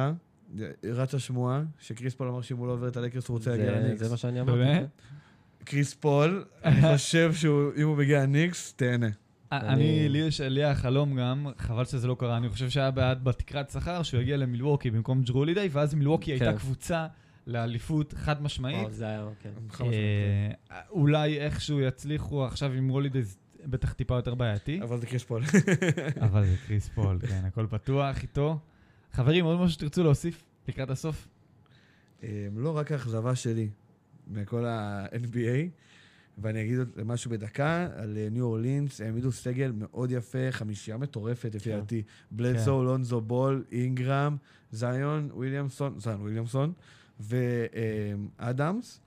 רצה 0.83 1.19
שמועה, 1.19 1.61
שקריס 1.79 2.13
פול 2.13 2.27
אמר 2.27 2.41
שאם 2.41 2.57
הוא 2.57 2.67
לא 2.67 2.73
עובר 2.73 2.87
את 2.87 2.97
הלייקרס 2.97 3.27
הוא 3.27 3.37
רוצה 3.37 3.51
להגיע 3.51 3.79
לניקס. 3.79 3.99
זה 3.99 4.09
מה 4.09 4.17
שאני 4.17 4.41
אמרתי. 4.41 4.57
באמת? 4.57 4.79
כן. 4.81 5.65
קריס 5.65 5.93
פול, 5.93 6.45
אני 6.63 6.81
חושב 6.93 7.33
שאם 7.33 7.87
הוא 7.87 7.97
מגיע 7.97 8.23
לניקס, 8.23 8.73
תהנה. 8.73 9.07
אני, 9.51 10.09
לי 10.09 10.17
יש 10.17 10.41
לי 10.41 10.63
החלום 10.63 11.19
גם, 11.19 11.47
חבל 11.57 11.85
שזה 11.85 12.07
לא 12.07 12.15
קרה, 12.19 12.37
אני 12.37 12.49
חושב 12.49 12.69
שהיה 12.69 12.91
בעד 12.91 13.23
בתקרת 13.23 13.69
שכר 13.69 14.03
שהוא 14.03 14.21
יגיע 14.21 14.37
למילווקי 14.37 14.91
במקום 14.91 15.21
ג'רו 15.21 15.53
הולידיי, 15.53 15.69
ואז 15.71 15.93
מילווקי 15.93 16.31
הייתה 16.31 16.51
כן. 16.51 16.57
קבוצה 16.57 17.07
לאליפות 17.47 18.13
חד 18.13 18.41
משמעית. 18.41 18.93
זה 18.93 19.05
היה, 19.05 19.27
כן. 19.41 19.49
אה, 20.71 20.81
אולי 20.89 21.39
איכשהו 21.39 21.81
יצליחו 21.81 22.45
עכשיו 22.45 22.71
עם 22.71 22.87
הולידייז 22.87 23.37
בטח 23.67 23.93
טיפה 23.93 24.15
יותר 24.15 24.35
בעייתי, 24.35 24.81
אבל 24.81 24.99
זה 24.99 25.05
קריס 25.05 25.23
פול. 25.23 25.43
אבל 26.25 26.45
זה 26.45 26.55
קריס 26.67 26.89
פול, 26.89 27.19
כן, 27.27 27.41
הכל 27.45 27.67
פתוח 27.69 28.21
איתו. 28.21 28.59
חברים, 29.11 29.45
עוד 29.45 29.59
משהו 29.59 29.73
שתרצו 29.73 30.03
להוסיף 30.03 30.43
לקראת 30.67 30.89
הסוף? 30.89 31.27
אה, 32.23 32.47
לא 32.55 32.77
רק 32.77 32.91
האכזבה 32.91 33.35
שלי 33.35 33.69
מכל 34.27 34.65
ה-NBA, 34.65 35.69
ואני 36.37 36.61
אגיד 36.61 36.79
משהו 37.05 37.31
בדקה, 37.31 37.87
על 37.95 38.17
אה, 38.17 38.27
ניו 38.31 38.45
אורלינס, 38.45 39.01
העמידו 39.01 39.31
סגל 39.31 39.71
מאוד 39.71 40.11
יפה, 40.11 40.51
חמישייה 40.51 40.97
מטורפת 40.97 41.55
לפי 41.55 41.69
כן. 41.69 41.79
דעתי. 41.79 42.03
בלדסו, 42.31 42.83
לונזו 42.83 43.21
בול, 43.21 43.63
אינגרם, 43.71 44.37
זיון, 44.71 45.29
וויליאמסון, 45.33 45.99
זיון 45.99 46.21
וויליאמסון, 46.21 46.73
ואדמס, 47.19 48.99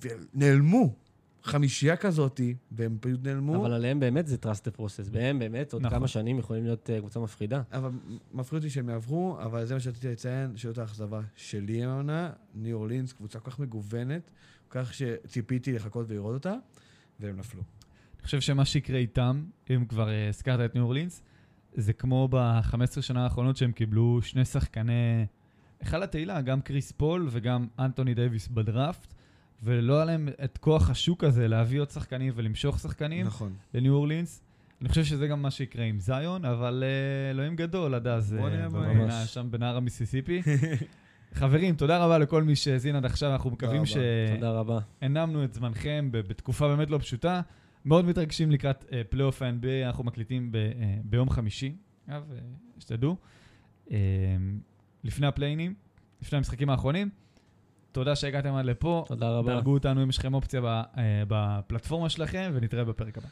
ונעלמו. 0.00 0.94
חמישייה 1.42 1.96
כזאתי, 1.96 2.54
והם 2.72 2.98
פשוט 3.00 3.20
נעלמו. 3.24 3.56
אבל 3.56 3.72
עליהם 3.72 4.00
באמת 4.00 4.26
זה 4.26 4.36
trust 4.42 4.68
the 4.68 4.78
process. 4.78 5.08
והם 5.10 5.38
באמת 5.38 5.72
עוד 5.72 5.82
נכון. 5.82 5.98
כמה 5.98 6.08
שנים 6.08 6.38
יכולים 6.38 6.64
להיות 6.64 6.90
אה, 6.90 6.98
קבוצה 6.98 7.20
מפחידה. 7.20 7.62
אבל 7.72 7.90
מפחיד 8.32 8.56
אותי 8.56 8.70
שהם 8.70 8.88
יעברו, 8.88 9.38
אבל 9.42 9.66
זה 9.66 9.74
מה 9.74 9.80
שרציתי 9.80 10.08
לציין, 10.08 10.56
שזאת 10.56 10.78
האכזבה 10.78 11.20
שלי 11.36 11.84
העונה. 11.84 12.30
ניו 12.54 12.76
אורלינס, 12.76 13.12
קבוצה 13.12 13.40
כל 13.40 13.50
כך 13.50 13.58
מגוונת, 13.58 14.30
כל 14.68 14.84
כך 14.84 14.94
שציפיתי 14.94 15.72
לחכות 15.72 16.06
ולראות 16.08 16.34
אותה, 16.34 16.54
והם 17.20 17.36
נפלו. 17.36 17.62
אני 18.16 18.24
חושב 18.24 18.40
שמה 18.40 18.64
שיקרה 18.64 18.98
איתם, 18.98 19.44
אם 19.70 19.84
כבר 19.88 20.08
אה, 20.08 20.28
הזכרת 20.28 20.70
את 20.70 20.74
ניו 20.74 20.84
אורלינס, 20.84 21.22
זה 21.74 21.92
כמו 21.92 22.28
ב-15 22.30 23.02
שנה 23.02 23.24
האחרונות 23.24 23.56
שהם 23.56 23.72
קיבלו 23.72 24.22
שני 24.22 24.44
שחקני 24.44 25.26
היכל 25.80 26.02
התהילה, 26.02 26.40
גם 26.40 26.60
קריס 26.60 26.92
פול 26.92 27.28
וגם 27.30 27.66
אנטוני 27.78 28.14
דייוויס 28.14 28.48
בדראפט, 28.48 29.14
ולא 29.62 29.96
היה 29.96 30.04
להם 30.04 30.28
את 30.44 30.58
כוח 30.58 30.90
השוק 30.90 31.24
הזה 31.24 31.48
להביא 31.48 31.80
עוד 31.80 31.90
שחקנים 31.90 32.32
ולמשוך 32.36 32.78
שחקנים 32.78 33.26
נכון. 33.26 33.52
לניו 33.74 33.94
אורלינס. 33.94 34.42
אני 34.80 34.88
חושב 34.88 35.04
שזה 35.04 35.26
גם 35.26 35.42
מה 35.42 35.50
שיקרה 35.50 35.84
עם 35.84 36.00
זיון, 36.00 36.44
אבל 36.44 36.84
אה, 36.86 37.30
אלוהים 37.30 37.56
גדול 37.56 37.94
עד 37.94 38.06
אז, 38.06 38.34
בוא 38.38 38.48
אה, 38.48 38.56
נראה 38.56 38.68
מה 38.68 38.80
בפינה 38.80 39.22
יש. 39.24 39.34
שם 39.34 39.46
בנהר 39.50 39.76
המיסיסיפי. 39.76 40.42
חברים, 41.32 41.74
תודה 41.74 42.04
רבה 42.04 42.18
לכל 42.18 42.42
מי 42.42 42.56
שהאזין 42.56 42.96
עד 42.96 43.04
עכשיו, 43.04 43.32
אנחנו 43.32 43.50
מקווים 43.50 43.82
רבה. 43.82 44.34
תודה 44.34 44.50
רבה. 44.50 44.78
שהנעמנו 45.00 45.44
את 45.44 45.54
זמנכם 45.54 46.08
בתקופה 46.12 46.68
באמת 46.68 46.90
לא 46.90 46.98
פשוטה. 46.98 47.40
מאוד 47.84 48.04
מתרגשים 48.04 48.50
לקראת 48.50 48.84
אה, 48.92 49.02
פלייאוף 49.10 49.42
ה-NBA, 49.42 49.86
אנחנו 49.86 50.04
מקליטים 50.04 50.52
ב, 50.52 50.56
אה, 50.56 50.70
ביום 51.04 51.30
חמישי, 51.30 51.76
אגב, 52.08 52.22
שתדעו, 52.78 53.16
אה, 53.90 53.96
לפני 55.04 55.26
הפליינים, 55.26 55.74
לפני 56.22 56.38
המשחקים 56.38 56.70
האחרונים. 56.70 57.10
תודה 57.92 58.16
שהגעתם 58.16 58.54
עד 58.54 58.64
לפה, 58.64 59.04
תודה 59.08 59.30
רבה. 59.30 59.54
דרגו 59.54 59.72
אותנו 59.72 60.02
אם 60.02 60.08
יש 60.08 60.18
לכם 60.18 60.34
אופציה 60.34 60.60
אה, 60.64 60.82
בפלטפורמה 61.28 62.08
שלכם, 62.08 62.50
ונתראה 62.54 62.84
בפרק 62.84 63.18
הבא. 63.18 63.28